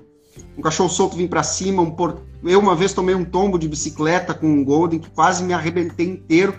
um 0.58 0.62
cachorro 0.62 0.90
solto 0.90 1.16
vir 1.16 1.30
para 1.30 1.42
cima, 1.42 1.82
um 1.82 1.90
por... 1.90 2.22
eu 2.44 2.60
uma 2.60 2.76
vez 2.76 2.92
tomei 2.92 3.16
um 3.16 3.24
tombo 3.24 3.58
de 3.58 3.68
bicicleta 3.68 4.34
com 4.34 4.46
um 4.46 4.64
Golden 4.64 5.00
que 5.00 5.10
quase 5.10 5.42
me 5.44 5.54
arrebentei 5.54 6.06
inteiro 6.06 6.54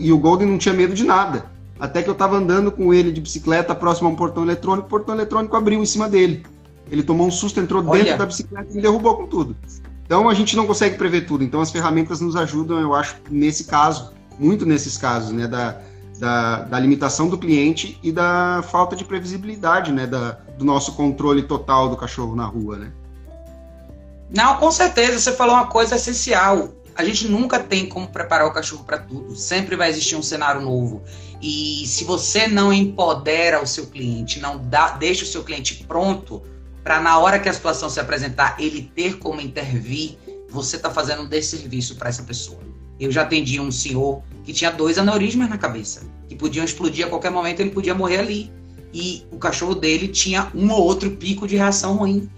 e 0.00 0.12
o 0.12 0.18
Golden 0.18 0.48
não 0.48 0.58
tinha 0.58 0.74
medo 0.74 0.94
de 0.94 1.04
nada. 1.04 1.46
Até 1.78 2.02
que 2.02 2.08
eu 2.08 2.12
estava 2.12 2.36
andando 2.36 2.70
com 2.70 2.94
ele 2.94 3.10
de 3.10 3.20
bicicleta 3.20 3.74
próximo 3.74 4.08
a 4.08 4.12
um 4.12 4.14
portão 4.14 4.44
eletrônico, 4.44 4.86
o 4.86 4.90
portão 4.90 5.14
eletrônico 5.14 5.56
abriu 5.56 5.82
em 5.82 5.86
cima 5.86 6.08
dele. 6.08 6.44
Ele 6.90 7.02
tomou 7.02 7.26
um 7.26 7.30
susto, 7.30 7.58
entrou 7.58 7.84
Olha. 7.84 8.04
dentro 8.04 8.18
da 8.18 8.26
bicicleta 8.26 8.70
e 8.70 8.76
me 8.76 8.82
derrubou 8.82 9.16
com 9.16 9.26
tudo. 9.26 9.56
Então 10.04 10.28
a 10.28 10.34
gente 10.34 10.54
não 10.56 10.66
consegue 10.66 10.96
prever 10.96 11.22
tudo. 11.22 11.42
Então 11.42 11.60
as 11.60 11.70
ferramentas 11.70 12.20
nos 12.20 12.36
ajudam, 12.36 12.78
eu 12.78 12.94
acho, 12.94 13.16
nesse 13.30 13.64
caso, 13.64 14.12
muito 14.38 14.66
nesses 14.66 14.98
casos, 14.98 15.32
né, 15.32 15.46
da, 15.46 15.80
da, 16.18 16.62
da 16.62 16.78
limitação 16.78 17.28
do 17.28 17.38
cliente 17.38 17.98
e 18.02 18.12
da 18.12 18.62
falta 18.70 18.94
de 18.94 19.04
previsibilidade, 19.04 19.90
né, 19.90 20.06
da, 20.06 20.38
do 20.58 20.64
nosso 20.64 20.92
controle 20.92 21.42
total 21.42 21.88
do 21.88 21.96
cachorro 21.96 22.36
na 22.36 22.44
rua, 22.44 22.76
né. 22.76 22.92
Não, 24.34 24.56
com 24.56 24.70
certeza. 24.70 25.18
Você 25.18 25.32
falou 25.32 25.54
uma 25.54 25.66
coisa 25.66 25.96
essencial. 25.96 26.68
A 26.94 27.04
gente 27.04 27.28
nunca 27.28 27.58
tem 27.58 27.86
como 27.86 28.08
preparar 28.08 28.46
o 28.46 28.52
cachorro 28.52 28.84
para 28.84 28.98
tudo. 28.98 29.34
Sempre 29.34 29.76
vai 29.76 29.88
existir 29.88 30.16
um 30.16 30.22
cenário 30.22 30.60
novo. 30.60 31.02
E 31.40 31.84
se 31.86 32.04
você 32.04 32.46
não 32.46 32.72
empodera 32.72 33.62
o 33.62 33.66
seu 33.66 33.86
cliente, 33.86 34.40
não 34.40 34.58
dá, 34.58 34.90
deixa 34.90 35.24
o 35.24 35.26
seu 35.26 35.42
cliente 35.42 35.84
pronto 35.84 36.42
para 36.82 37.00
na 37.00 37.18
hora 37.18 37.38
que 37.38 37.48
a 37.48 37.52
situação 37.52 37.88
se 37.88 38.00
apresentar, 38.00 38.56
ele 38.58 38.90
ter 38.94 39.18
como 39.18 39.40
intervir, 39.40 40.18
você 40.50 40.76
está 40.76 40.90
fazendo 40.90 41.22
um 41.22 41.28
desserviço 41.28 41.96
para 41.96 42.08
essa 42.08 42.22
pessoa. 42.24 42.60
Eu 42.98 43.10
já 43.10 43.22
atendi 43.22 43.60
um 43.60 43.70
senhor 43.70 44.22
que 44.44 44.52
tinha 44.52 44.70
dois 44.70 44.98
aneurismas 44.98 45.48
na 45.48 45.56
cabeça, 45.56 46.02
que 46.28 46.34
podiam 46.34 46.64
explodir 46.64 47.06
a 47.06 47.08
qualquer 47.08 47.30
momento, 47.30 47.60
ele 47.60 47.70
podia 47.70 47.94
morrer 47.94 48.18
ali. 48.18 48.52
E 48.92 49.24
o 49.30 49.38
cachorro 49.38 49.74
dele 49.74 50.08
tinha 50.08 50.50
um 50.54 50.70
ou 50.70 50.82
outro 50.82 51.10
pico 51.12 51.46
de 51.46 51.56
reação 51.56 51.96
ruim. 51.96 52.28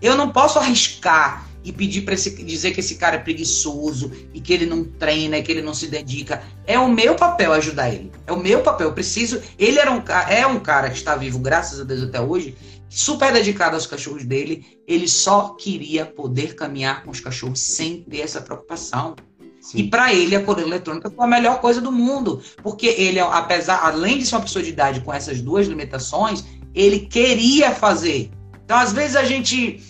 Eu 0.00 0.16
não 0.16 0.30
posso 0.30 0.58
arriscar 0.58 1.48
e 1.64 1.72
pedir 1.72 2.02
para 2.02 2.14
dizer 2.14 2.72
que 2.72 2.80
esse 2.80 2.96
cara 2.96 3.16
é 3.16 3.18
preguiçoso 3.18 4.12
e 4.34 4.40
que 4.40 4.52
ele 4.52 4.66
não 4.66 4.84
treina, 4.84 5.40
que 5.40 5.50
ele 5.50 5.62
não 5.62 5.72
se 5.72 5.86
dedica. 5.86 6.42
É 6.66 6.78
o 6.78 6.88
meu 6.88 7.14
papel 7.14 7.52
ajudar 7.54 7.88
ele. 7.88 8.12
É 8.26 8.32
o 8.32 8.38
meu 8.38 8.60
papel. 8.60 8.88
Eu 8.88 8.92
preciso. 8.92 9.40
Ele 9.58 9.78
era 9.78 9.90
um, 9.90 10.02
é 10.28 10.46
um 10.46 10.60
cara 10.60 10.90
que 10.90 10.96
está 10.96 11.16
vivo, 11.16 11.38
graças 11.38 11.80
a 11.80 11.84
Deus, 11.84 12.02
até 12.02 12.20
hoje, 12.20 12.54
super 12.88 13.32
dedicado 13.32 13.74
aos 13.74 13.86
cachorros 13.86 14.24
dele. 14.24 14.78
Ele 14.86 15.08
só 15.08 15.54
queria 15.58 16.04
poder 16.04 16.54
caminhar 16.54 17.02
com 17.02 17.10
os 17.10 17.20
cachorros 17.20 17.60
sem 17.60 18.02
ter 18.02 18.20
essa 18.20 18.42
preocupação. 18.42 19.16
Sim. 19.58 19.78
E 19.78 19.88
para 19.88 20.12
ele 20.12 20.36
a 20.36 20.42
coleira 20.42 20.68
eletrônica 20.68 21.10
foi 21.10 21.24
a 21.24 21.28
melhor 21.28 21.58
coisa 21.58 21.80
do 21.80 21.90
mundo, 21.90 22.42
porque 22.62 22.86
ele, 22.86 23.18
apesar, 23.18 23.80
além 23.82 24.18
de 24.18 24.26
ser 24.26 24.34
uma 24.34 24.42
pessoa 24.42 24.62
de 24.62 24.68
idade 24.68 25.00
com 25.00 25.10
essas 25.10 25.40
duas 25.40 25.66
limitações, 25.66 26.44
ele 26.74 27.00
queria 27.00 27.70
fazer. 27.74 28.30
Então, 28.62 28.76
às 28.76 28.92
vezes 28.92 29.16
a 29.16 29.24
gente 29.24 29.82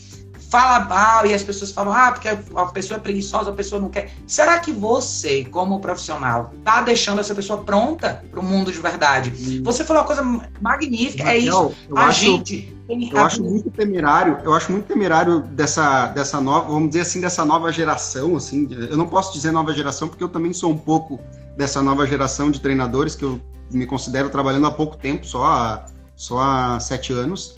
fala 0.55 0.85
mal 0.85 1.27
e 1.27 1.35
as 1.35 1.43
pessoas 1.43 1.73
falam, 1.73 1.93
ah, 1.93 2.13
porque 2.13 2.29
a 2.29 2.67
pessoa 2.67 2.99
é 2.99 3.01
preguiçosa, 3.01 3.51
a 3.51 3.53
pessoa 3.53 3.83
não 3.83 3.89
quer. 3.89 4.13
Será 4.25 4.61
que 4.61 4.71
você, 4.71 5.45
como 5.45 5.81
profissional, 5.81 6.55
tá 6.63 6.81
deixando 6.81 7.19
essa 7.21 7.35
pessoa 7.35 7.65
pronta 7.65 8.25
para 8.31 8.39
o 8.39 8.43
mundo 8.43 8.71
de 8.71 8.79
verdade? 8.79 9.33
Hum. 9.37 9.63
Você 9.65 9.83
falou 9.83 10.03
uma 10.03 10.07
coisa 10.07 10.23
magnífica, 10.61 11.29
é 11.29 11.39
isso. 11.39 11.75
a 11.97 12.07
acho, 12.07 12.21
gente. 12.21 12.73
Eu 12.89 13.19
acho 13.19 13.43
muito 13.43 13.69
temerário, 13.69 14.39
eu 14.45 14.55
acho 14.55 14.71
muito 14.71 14.87
temerário 14.87 15.41
dessa, 15.41 16.07
dessa 16.09 16.41
nova, 16.41 16.69
vamos 16.69 16.91
dizer 16.91 17.01
assim, 17.01 17.21
dessa 17.21 17.45
nova 17.45 17.73
geração, 17.73 18.37
assim. 18.37 18.69
Eu 18.71 18.97
não 18.97 19.09
posso 19.09 19.33
dizer 19.33 19.51
nova 19.51 19.73
geração, 19.73 20.07
porque 20.07 20.23
eu 20.23 20.29
também 20.29 20.53
sou 20.53 20.71
um 20.71 20.79
pouco 20.79 21.19
dessa 21.57 21.83
nova 21.83 22.07
geração 22.07 22.49
de 22.49 22.61
treinadores 22.61 23.17
que 23.17 23.25
eu 23.25 23.41
me 23.73 23.87
considero 23.87 24.31
trabalhando 24.31 24.69
há 24.69 24.71
pouco 24.71 24.97
tempo, 24.97 25.27
só 25.27 25.45
há, 25.45 25.87
só 26.15 26.39
há 26.39 26.79
sete 26.79 27.13
anos. 27.13 27.57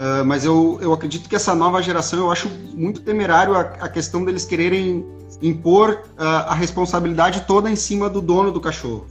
Uh, 0.00 0.24
mas 0.24 0.46
eu, 0.46 0.78
eu 0.80 0.94
acredito 0.94 1.28
que 1.28 1.36
essa 1.36 1.54
nova 1.54 1.82
geração, 1.82 2.20
eu 2.20 2.30
acho 2.32 2.48
muito 2.74 3.02
temerário 3.02 3.54
a, 3.54 3.60
a 3.60 3.88
questão 3.88 4.24
deles 4.24 4.46
quererem 4.46 5.04
impor 5.42 6.04
uh, 6.18 6.22
a 6.48 6.54
responsabilidade 6.54 7.42
toda 7.46 7.70
em 7.70 7.76
cima 7.76 8.08
do 8.08 8.22
dono 8.22 8.50
do 8.50 8.62
cachorro. 8.62 9.06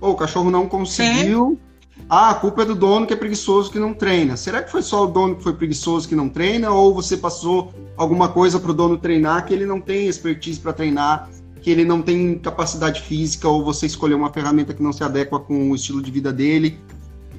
Pô, 0.00 0.10
o 0.10 0.16
cachorro 0.16 0.50
não 0.50 0.66
conseguiu. 0.66 1.60
Ah, 2.08 2.30
a 2.30 2.34
culpa 2.34 2.62
é 2.62 2.64
do 2.64 2.74
dono 2.74 3.06
que 3.06 3.12
é 3.12 3.16
preguiçoso 3.16 3.70
que 3.70 3.78
não 3.78 3.94
treina. 3.94 4.36
Será 4.36 4.60
que 4.64 4.70
foi 4.72 4.82
só 4.82 5.04
o 5.04 5.06
dono 5.06 5.36
que 5.36 5.44
foi 5.44 5.52
preguiçoso 5.52 6.08
que 6.08 6.16
não 6.16 6.28
treina? 6.28 6.72
Ou 6.72 6.92
você 6.92 7.16
passou 7.16 7.72
alguma 7.96 8.28
coisa 8.28 8.58
para 8.58 8.72
o 8.72 8.74
dono 8.74 8.98
treinar 8.98 9.46
que 9.46 9.54
ele 9.54 9.64
não 9.64 9.80
tem 9.80 10.08
expertise 10.08 10.58
para 10.58 10.72
treinar, 10.72 11.30
que 11.60 11.70
ele 11.70 11.84
não 11.84 12.02
tem 12.02 12.36
capacidade 12.36 13.00
física, 13.02 13.48
ou 13.48 13.64
você 13.64 13.86
escolheu 13.86 14.18
uma 14.18 14.32
ferramenta 14.32 14.74
que 14.74 14.82
não 14.82 14.92
se 14.92 15.04
adequa 15.04 15.38
com 15.38 15.70
o 15.70 15.76
estilo 15.76 16.02
de 16.02 16.10
vida 16.10 16.32
dele? 16.32 16.80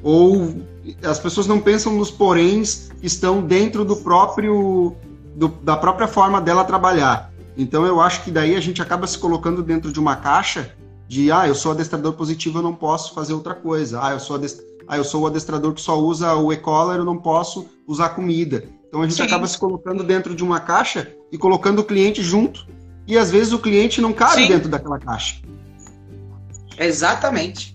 Ou 0.03 0.55
as 1.01 1.17
pessoas 1.17 1.47
não 1.47 1.59
pensam 1.59 1.93
nos 1.93 2.11
poréns 2.11 2.91
que 2.99 3.07
estão 3.07 3.41
dentro 3.41 3.85
do 3.85 3.95
próprio 3.95 4.95
do, 5.35 5.47
da 5.47 5.77
própria 5.77 6.07
forma 6.07 6.41
dela 6.41 6.63
trabalhar. 6.63 7.31
Então 7.57 7.85
eu 7.85 8.01
acho 8.01 8.23
que 8.23 8.31
daí 8.31 8.55
a 8.55 8.59
gente 8.59 8.81
acaba 8.81 9.07
se 9.07 9.17
colocando 9.17 9.63
dentro 9.63 9.91
de 9.91 9.99
uma 9.99 10.17
caixa 10.17 10.75
de 11.07 11.31
ah, 11.31 11.47
eu 11.47 11.55
sou 11.55 11.71
adestrador 11.71 12.13
positivo, 12.13 12.59
eu 12.59 12.63
não 12.63 12.73
posso 12.75 13.13
fazer 13.13 13.33
outra 13.33 13.53
coisa. 13.53 13.99
Ah, 14.03 14.11
eu 14.11 14.19
sou 14.19 14.39
ah, 14.87 14.97
eu 14.97 15.03
sou 15.03 15.23
o 15.23 15.27
adestrador 15.27 15.73
que 15.73 15.81
só 15.81 15.97
usa 15.97 16.35
o 16.35 16.51
e-collar, 16.51 16.97
eu 16.97 17.05
não 17.05 17.17
posso 17.17 17.67
usar 17.87 18.09
comida. 18.09 18.65
Então 18.87 19.01
a 19.01 19.07
gente 19.07 19.15
Sim. 19.15 19.23
acaba 19.23 19.47
se 19.47 19.57
colocando 19.57 20.03
dentro 20.03 20.35
de 20.35 20.43
uma 20.43 20.59
caixa 20.59 21.11
e 21.31 21.37
colocando 21.37 21.79
o 21.79 21.83
cliente 21.83 22.21
junto. 22.21 22.67
E 23.07 23.17
às 23.17 23.31
vezes 23.31 23.51
o 23.51 23.59
cliente 23.59 23.99
não 24.01 24.13
cabe 24.13 24.43
Sim. 24.43 24.47
dentro 24.47 24.69
daquela 24.69 24.99
caixa. 24.99 25.41
Exatamente. 26.77 27.72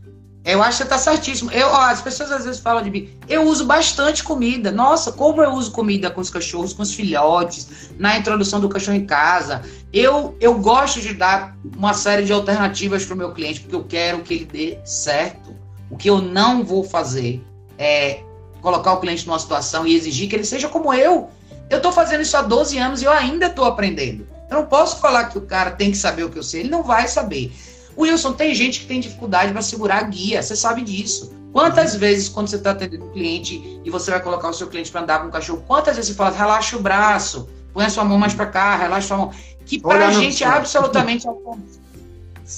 Eu 0.49 0.63
acho 0.63 0.79
que 0.79 0.85
você 0.85 0.89
tá 0.89 0.97
certíssimo. 0.97 1.51
Eu, 1.53 1.69
ó, 1.69 1.81
as 1.83 2.01
pessoas 2.01 2.33
às 2.33 2.47
vezes 2.47 2.59
falam 2.59 2.83
de 2.83 2.91
mim. 2.91 3.11
Eu 3.29 3.43
uso 3.43 3.67
bastante 3.67 4.25
comida. 4.25 4.73
Nossa, 4.73 5.13
como 5.13 5.43
eu 5.43 5.51
uso 5.51 5.71
comida 5.71 6.11
com 6.11 6.23
os 6.23 6.31
cachorros, 6.31 6.73
com 6.73 6.81
os 6.81 6.95
filhotes, 6.95 7.91
na 7.99 8.17
introdução 8.17 8.59
do 8.59 8.67
cachorro 8.67 8.97
em 8.97 9.05
casa. 9.05 9.61
Eu, 9.93 10.35
eu 10.41 10.55
gosto 10.55 11.03
de 11.03 11.13
dar 11.13 11.55
uma 11.77 11.93
série 11.93 12.25
de 12.25 12.33
alternativas 12.33 13.05
para 13.05 13.15
o 13.15 13.19
meu 13.19 13.33
cliente, 13.33 13.61
porque 13.61 13.77
eu 13.77 13.85
quero 13.85 14.21
que 14.21 14.33
ele 14.33 14.45
dê 14.47 14.79
certo. 14.87 15.55
O 15.91 15.99
que 15.99 16.09
eu 16.09 16.17
não 16.23 16.65
vou 16.65 16.83
fazer 16.83 17.45
é 17.77 18.21
colocar 18.63 18.95
o 18.95 19.01
cliente 19.01 19.27
numa 19.27 19.39
situação 19.39 19.87
e 19.87 19.95
exigir 19.95 20.31
que 20.31 20.35
ele 20.37 20.45
seja 20.45 20.67
como 20.67 20.95
eu. 20.95 21.29
Eu 21.69 21.77
estou 21.77 21.93
fazendo 21.93 22.23
isso 22.23 22.39
há 22.39 22.41
12 22.41 22.79
anos 22.79 23.03
e 23.03 23.05
eu 23.05 23.13
ainda 23.13 23.49
estou 23.49 23.67
aprendendo. 23.67 24.27
Eu 24.51 24.61
não 24.61 24.67
posso 24.67 24.99
falar 24.99 25.25
que 25.25 25.37
o 25.37 25.43
cara 25.43 25.73
tem 25.73 25.91
que 25.91 25.99
saber 25.99 26.25
o 26.25 26.31
que 26.31 26.39
eu 26.39 26.43
sei. 26.43 26.61
Ele 26.61 26.71
não 26.71 26.83
vai 26.83 27.07
saber. 27.07 27.53
Wilson, 27.99 28.33
tem 28.33 28.55
gente 28.55 28.81
que 28.81 28.87
tem 28.87 29.01
dificuldade 29.01 29.53
para 29.53 29.63
segurar 29.63 29.99
a 29.99 30.03
guia, 30.03 30.43
você 30.43 30.55
sabe 30.55 30.83
disso. 30.83 31.35
Quantas 31.53 31.97
vezes, 31.97 32.29
quando 32.29 32.49
você 32.49 32.57
está 32.57 32.71
atendendo 32.71 33.07
um 33.07 33.11
cliente 33.11 33.81
e 33.85 33.91
você 33.91 34.11
vai 34.11 34.23
colocar 34.23 34.49
o 34.49 34.53
seu 34.53 34.69
cliente 34.69 34.91
para 34.91 35.01
andar 35.01 35.23
com 35.23 35.29
o 35.29 35.31
cachorro, 35.31 35.65
quantas 35.67 35.97
vezes 35.97 36.11
você 36.11 36.17
fala, 36.17 36.37
relaxa 36.37 36.77
o 36.77 36.81
braço, 36.81 37.49
põe 37.73 37.85
a 37.85 37.91
sua 37.91 38.05
mão 38.05 38.19
mais 38.19 38.35
para 38.35 38.47
cá, 38.47 38.77
relaxa 38.77 39.07
a 39.07 39.09
sua 39.09 39.17
mão. 39.17 39.33
Que 39.65 39.81
para 39.81 40.09
a 40.09 40.13
gente 40.13 40.45
é 40.45 40.47
absolutamente 40.47 41.27
automático. 41.27 41.81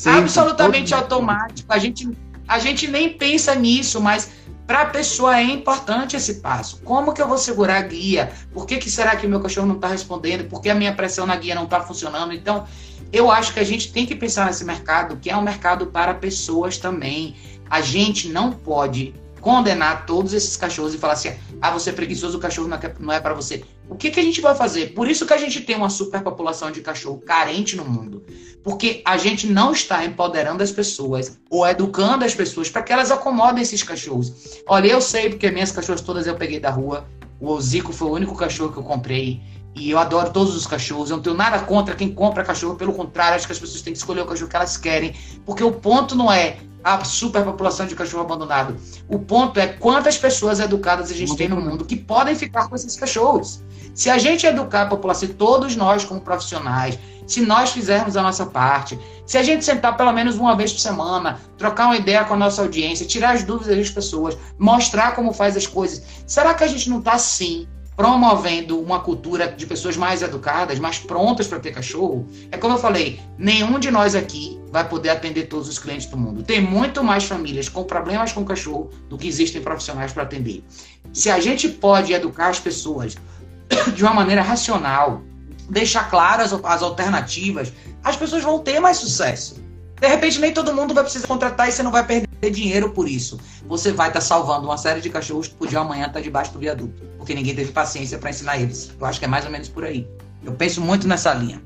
absolutamente 0.07 0.95
automático. 0.95 1.73
A 1.73 1.79
gente, 1.79 2.09
a 2.47 2.59
gente 2.59 2.89
nem 2.89 3.11
pensa 3.11 3.55
nisso, 3.55 4.01
mas 4.01 4.31
para 4.71 4.83
a 4.83 4.87
pessoa 4.87 5.37
é 5.37 5.43
importante 5.43 6.15
esse 6.15 6.35
passo. 6.35 6.81
Como 6.85 7.13
que 7.13 7.21
eu 7.21 7.27
vou 7.27 7.37
segurar 7.37 7.79
a 7.79 7.83
guia? 7.83 8.31
Por 8.53 8.65
que, 8.67 8.79
que 8.79 8.89
será 8.89 9.17
que 9.17 9.27
meu 9.27 9.41
cachorro 9.41 9.67
não 9.67 9.75
está 9.75 9.89
respondendo? 9.89 10.49
Por 10.49 10.63
que 10.63 10.71
a 10.71 10.77
minha 10.77 10.95
pressão 10.95 11.27
na 11.27 11.35
guia 11.35 11.57
não 11.57 11.65
está 11.65 11.81
funcionando? 11.81 12.33
Então, 12.33 12.65
eu 13.13 13.33
acho 13.33 13.53
que 13.53 13.59
a 13.59 13.65
gente 13.65 13.93
tem 13.93 14.07
que 14.07 14.15
pensar 14.15 14.47
nesse 14.47 14.65
mercado, 14.65 15.17
que 15.17 15.29
é 15.29 15.37
um 15.37 15.43
mercado 15.43 15.87
para 15.87 16.15
pessoas 16.15 16.79
também. 16.79 17.35
A 17.69 17.81
gente 17.81 18.29
não 18.29 18.53
pode 18.53 19.13
condenar 19.41 20.07
todos 20.07 20.33
esses 20.33 20.57
cachorros 20.57 20.95
e 20.95 20.99
falar 20.99 21.15
assim: 21.15 21.33
ah, 21.61 21.73
você 21.73 21.91
é 21.91 21.93
preguiçoso, 21.93 22.39
o 22.39 22.41
cachorro 22.41 22.69
não 23.01 23.13
é, 23.13 23.17
é 23.17 23.21
para 23.21 23.35
você. 23.35 23.65
O 23.91 23.97
que, 23.97 24.11
que 24.11 24.21
a 24.21 24.23
gente 24.23 24.41
vai 24.41 24.55
fazer? 24.55 24.95
Por 24.95 25.09
isso 25.09 25.27
que 25.27 25.35
a 25.35 25.37
gente 25.37 25.61
tem 25.61 25.77
uma 25.77 25.91
superpopulação 25.91 26.71
de 26.71 26.81
cachorro 26.81 27.19
carente 27.19 27.77
no 27.77 27.85
mundo. 27.85 28.25
Porque 28.63 29.03
a 29.05 29.17
gente 29.17 29.49
não 29.49 29.73
está 29.73 30.05
empoderando 30.05 30.63
as 30.63 30.71
pessoas 30.71 31.39
ou 31.51 31.67
educando 31.67 32.25
as 32.25 32.35
pessoas 32.35 32.71
para 32.71 32.83
que 32.83 32.93
elas 32.93 33.11
acomodem 33.11 33.63
esses 33.63 33.83
cachorros. 33.83 34.63
Olha, 34.67 34.87
eu 34.87 35.01
sei 35.01 35.31
porque 35.31 35.51
minhas 35.51 35.73
cachorras 35.73 36.01
todas 36.01 36.27
eu 36.27 36.37
peguei 36.37 36.61
da 36.61 36.71
rua. 36.71 37.05
O 37.41 37.61
Zico 37.61 37.93
foi 37.93 38.09
o 38.09 38.13
único 38.13 38.37
cachorro 38.37 38.73
que 38.73 38.79
eu 38.79 38.85
comprei. 38.85 39.41
E 39.75 39.91
eu 39.91 39.99
adoro 39.99 40.31
todos 40.31 40.57
os 40.57 40.67
cachorros, 40.67 41.11
eu 41.11 41.17
não 41.17 41.23
tenho 41.23 41.37
nada 41.37 41.61
contra 41.61 41.95
quem 41.95 42.13
compra 42.13 42.43
cachorro, 42.43 42.75
pelo 42.75 42.93
contrário, 42.93 43.37
acho 43.37 43.47
que 43.47 43.53
as 43.53 43.59
pessoas 43.59 43.83
têm 43.83 43.93
que 43.93 43.99
escolher 43.99 44.23
o 44.23 44.27
cachorro 44.27 44.51
que 44.51 44.57
elas 44.57 44.77
querem, 44.77 45.15
porque 45.47 45.63
o 45.63 45.73
ponto 45.73 46.15
não 46.17 46.31
é 46.31 46.59
a 46.83 47.05
superpopulação 47.05 47.87
de 47.87 47.95
cachorro 47.95 48.25
abandonado. 48.25 48.77
O 49.09 49.19
ponto 49.19 49.61
é 49.61 49.67
quantas 49.67 50.17
pessoas 50.17 50.61
educadas 50.61 51.11
a 51.11 51.15
gente 51.15 51.37
tem 51.37 51.49
no 51.49 51.61
mundo 51.61 51.85
que 51.85 51.97
podem 51.97 52.35
ficar 52.35 52.69
com 52.69 52.75
esses 52.75 52.97
cachorros. 52.97 53.63
Se 53.95 54.09
a 54.09 54.19
gente 54.19 54.47
educar 54.47 54.83
a 54.83 54.87
população, 54.87 55.29
todos 55.29 55.77
nós 55.77 56.05
como 56.05 56.21
profissionais, 56.21 56.99
se 57.27 57.41
nós 57.43 57.71
fizermos 57.71 58.17
a 58.17 58.23
nossa 58.23 58.47
parte, 58.47 58.99
se 59.27 59.39
a 59.39 59.43
gente 59.43 59.65
sentar 59.65 59.97
pelo 59.97 60.13
menos 60.13 60.37
uma 60.37 60.57
vez 60.57 60.73
por 60.73 60.81
semana, 60.81 61.39
trocar 61.57 61.87
uma 61.87 61.97
ideia 61.97 62.25
com 62.25 62.35
a 62.35 62.37
nossa 62.37 62.63
audiência, 62.63 63.07
tirar 63.07 63.35
as 63.35 63.45
dúvidas 63.45 63.77
das 63.77 63.91
pessoas, 63.91 64.37
mostrar 64.59 65.15
como 65.15 65.33
faz 65.33 65.57
as 65.57 65.67
coisas, 65.67 66.03
será 66.27 66.55
que 66.55 66.65
a 66.65 66.67
gente 66.67 66.89
não 66.89 66.99
está 66.99 67.19
sim 67.19 67.69
promovendo 68.01 68.81
uma 68.81 69.01
cultura 69.01 69.47
de 69.47 69.67
pessoas 69.67 69.95
mais 69.95 70.23
educadas, 70.23 70.79
mais 70.79 70.99
prontas 70.99 71.47
para 71.47 71.61
ter 71.61 71.71
cachorro, 71.71 72.27
é 72.51 72.57
como 72.57 72.73
eu 72.73 72.79
falei, 72.79 73.21
nenhum 73.37 73.79
de 73.79 73.91
nós 73.91 74.15
aqui 74.15 74.59
vai 74.73 74.89
poder 74.89 75.11
atender 75.11 75.49
todos 75.49 75.69
os 75.69 75.79
clientes 75.79 76.07
do 76.07 76.17
mundo. 76.17 76.43
Tem 76.43 76.63
muito 76.63 77.05
mais 77.05 77.25
famílias 77.25 77.69
com 77.69 77.85
problemas 77.85 78.33
com 78.33 78.43
cachorro 78.43 78.89
do 79.11 79.19
que 79.19 79.29
existem 79.29 79.61
profissionais 79.61 80.15
para 80.15 80.23
atender. 80.23 80.65
Se 81.13 81.29
a 81.29 81.39
gente 81.41 81.69
pode 81.69 82.15
educar 82.15 82.49
as 82.49 82.59
pessoas 82.59 83.19
de 83.95 84.03
uma 84.03 84.15
maneira 84.15 84.41
racional, 84.41 85.21
deixar 85.69 86.09
claras 86.09 86.55
as 86.55 86.83
alternativas, 86.83 87.71
as 88.03 88.17
pessoas 88.17 88.43
vão 88.43 88.61
ter 88.61 88.81
mais 88.81 88.97
sucesso. 88.97 89.63
De 90.01 90.09
repente, 90.09 90.39
nem 90.39 90.55
todo 90.55 90.73
mundo 90.73 90.95
vai 90.95 91.05
precisar 91.05 91.27
contratar 91.27 91.69
e 91.69 91.73
você 91.73 91.83
não 91.83 91.93
vai 91.93 92.07
perder 92.07 92.30
dinheiro 92.49 92.91
por 92.91 93.09
isso. 93.09 93.39
Você 93.67 93.93
vai 93.93 94.09
estar 94.09 94.21
tá 94.21 94.25
salvando 94.25 94.67
uma 94.67 94.79
série 94.79 95.01
de 95.01 95.11
cachorros 95.11 95.49
que 95.49 95.55
podiam 95.55 95.83
amanhã 95.83 96.03
estar 96.03 96.15
tá 96.15 96.21
debaixo 96.21 96.53
do 96.53 96.59
viaduto, 96.59 97.03
porque 97.19 97.35
ninguém 97.35 97.55
teve 97.55 97.73
paciência 97.73 98.19
para 98.19 98.31
ensinar 98.31 98.59
eles. 98.59 98.93
Eu 98.99 99.07
acho 99.07 99.19
que 99.19 99.25
é 99.25 99.29
mais 99.29 99.45
ou 99.45 99.51
menos 99.51 99.69
por 99.69 99.85
aí. 99.85 100.09
Eu 100.45 100.53
penso 100.53 100.81
muito 100.81 101.07
nessa 101.07 101.35
linha. 101.35 101.61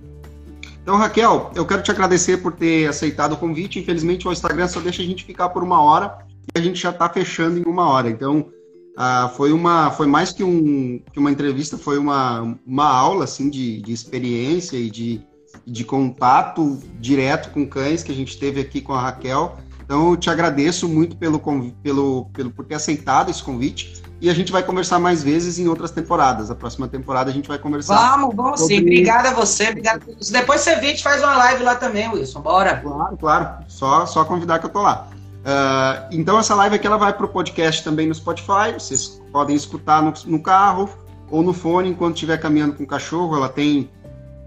Então, 0.83 0.97
Raquel, 0.97 1.51
eu 1.55 1.65
quero 1.65 1.83
te 1.83 1.91
agradecer 1.91 2.39
por 2.39 2.53
ter 2.53 2.89
aceitado 2.89 3.33
o 3.33 3.37
convite. 3.37 3.79
Infelizmente, 3.79 4.27
o 4.27 4.33
Instagram 4.33 4.67
só 4.67 4.81
deixa 4.81 5.03
a 5.03 5.05
gente 5.05 5.25
ficar 5.25 5.51
por 5.51 5.63
uma 5.63 5.81
hora 5.81 6.19
e 6.55 6.59
a 6.59 6.63
gente 6.63 6.81
já 6.81 6.91
está 6.91 7.09
fechando 7.09 7.59
em 7.59 7.65
uma 7.65 7.89
hora. 7.89 8.11
Então, 8.11 8.51
ah, 8.97 9.31
foi 9.37 9.53
uma, 9.53 9.91
foi 9.93 10.07
mais 10.07 10.33
que, 10.33 10.43
um, 10.43 11.01
que 11.13 11.19
uma 11.19 11.31
entrevista, 11.31 11.79
foi 11.79 11.99
uma, 11.99 12.59
uma 12.67 12.89
aula 12.89 13.25
assim 13.25 13.49
de, 13.49 13.81
de 13.81 13.93
experiência 13.93 14.77
e 14.77 14.91
de 14.91 15.25
de 15.67 15.85
contato 15.85 16.79
direto 16.99 17.51
com 17.51 17.67
cães 17.67 18.03
que 18.03 18.13
a 18.13 18.15
gente 18.15 18.39
teve 18.39 18.61
aqui 18.61 18.81
com 18.81 18.93
a 18.93 19.01
Raquel. 19.01 19.57
Então, 19.85 20.11
eu 20.11 20.17
te 20.17 20.31
agradeço 20.31 20.89
muito 20.89 21.17
pelo, 21.17 21.39
pelo, 21.83 22.25
pelo 22.33 22.51
por 22.51 22.65
ter 22.65 22.75
aceitado 22.75 23.31
esse 23.31 23.43
convite. 23.43 24.03
e 24.21 24.31
a 24.31 24.35
gente 24.35 24.51
vai 24.51 24.63
conversar 24.63 24.99
mais 24.99 25.23
vezes 25.23 25.59
em 25.59 25.69
outras 25.69 25.91
temporadas. 25.91 26.51
A 26.51 26.55
próxima 26.55 26.89
temporada 26.89 27.31
a 27.31 27.33
gente 27.35 27.47
vai 27.47 27.59
conversar. 27.59 28.17
Vamos, 28.17 28.35
vamos 28.35 28.61
sobre... 28.61 28.77
sim. 28.77 28.81
Obrigada 28.81 29.29
a 29.29 29.35
você. 29.35 29.69
Obrigado. 29.69 30.07
Depois 30.31 30.63
você 30.63 30.77
vem, 30.77 30.87
a 30.87 30.91
gente 30.93 31.03
faz 31.03 31.23
uma 31.23 31.37
live 31.37 31.63
lá 31.63 31.75
também, 31.75 32.09
Wilson. 32.09 32.41
Bora. 32.41 32.77
Claro, 32.77 33.17
claro. 33.19 33.65
Só, 33.69 34.07
só 34.07 34.25
convidar 34.25 34.59
que 34.59 34.67
eu 34.67 34.71
tô 34.71 34.81
lá. 34.81 35.09
Uh, 35.45 36.09
então 36.11 36.39
essa 36.39 36.55
live 36.55 36.77
aqui 36.77 36.87
ela 36.87 36.97
vai 36.97 37.13
para 37.13 37.27
o 37.27 37.29
podcast 37.29 37.85
também 37.85 38.07
no 38.07 38.15
Spotify. 38.15 38.73
Vocês 38.73 39.21
podem 39.31 39.55
escutar 39.55 40.03
no, 40.03 40.15
no 40.25 40.43
carro 40.43 40.89
ou 41.31 41.43
no 41.43 41.53
fone 41.53 41.91
enquanto 41.91 42.15
estiver 42.15 42.39
caminhando 42.39 42.75
com 42.75 42.85
o 42.85 42.87
cachorro. 42.87 43.37
Ela 43.37 43.51
tem 43.51 43.91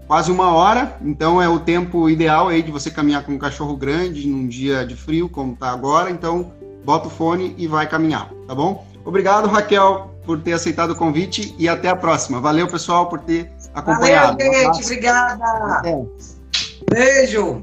quase 0.08 0.32
uma 0.32 0.54
hora, 0.54 0.96
então 1.02 1.40
é 1.40 1.48
o 1.48 1.60
tempo 1.60 2.08
ideal 2.08 2.48
aí 2.48 2.62
de 2.62 2.72
você 2.72 2.90
caminhar 2.90 3.22
com 3.24 3.32
um 3.32 3.38
cachorro 3.38 3.76
grande 3.76 4.26
num 4.26 4.48
dia 4.48 4.84
de 4.84 4.96
frio, 4.96 5.28
como 5.28 5.52
está 5.52 5.70
agora. 5.70 6.10
Então, 6.10 6.50
bota 6.82 7.08
o 7.08 7.10
fone 7.10 7.54
e 7.58 7.66
vai 7.66 7.86
caminhar, 7.86 8.30
tá 8.46 8.54
bom? 8.54 8.86
Obrigado, 9.04 9.46
Raquel, 9.46 10.10
por 10.24 10.40
ter 10.40 10.54
aceitado 10.54 10.92
o 10.92 10.96
convite 10.96 11.54
e 11.58 11.68
até 11.68 11.90
a 11.90 11.96
próxima. 11.96 12.40
Valeu, 12.40 12.66
pessoal, 12.66 13.08
por 13.08 13.20
ter 13.20 13.52
acompanhado. 13.74 14.38
Valeu, 14.38 14.52
gente. 14.72 14.84
Obrigada. 14.84 15.44
Até. 15.44 16.04
Beijo. 16.90 17.62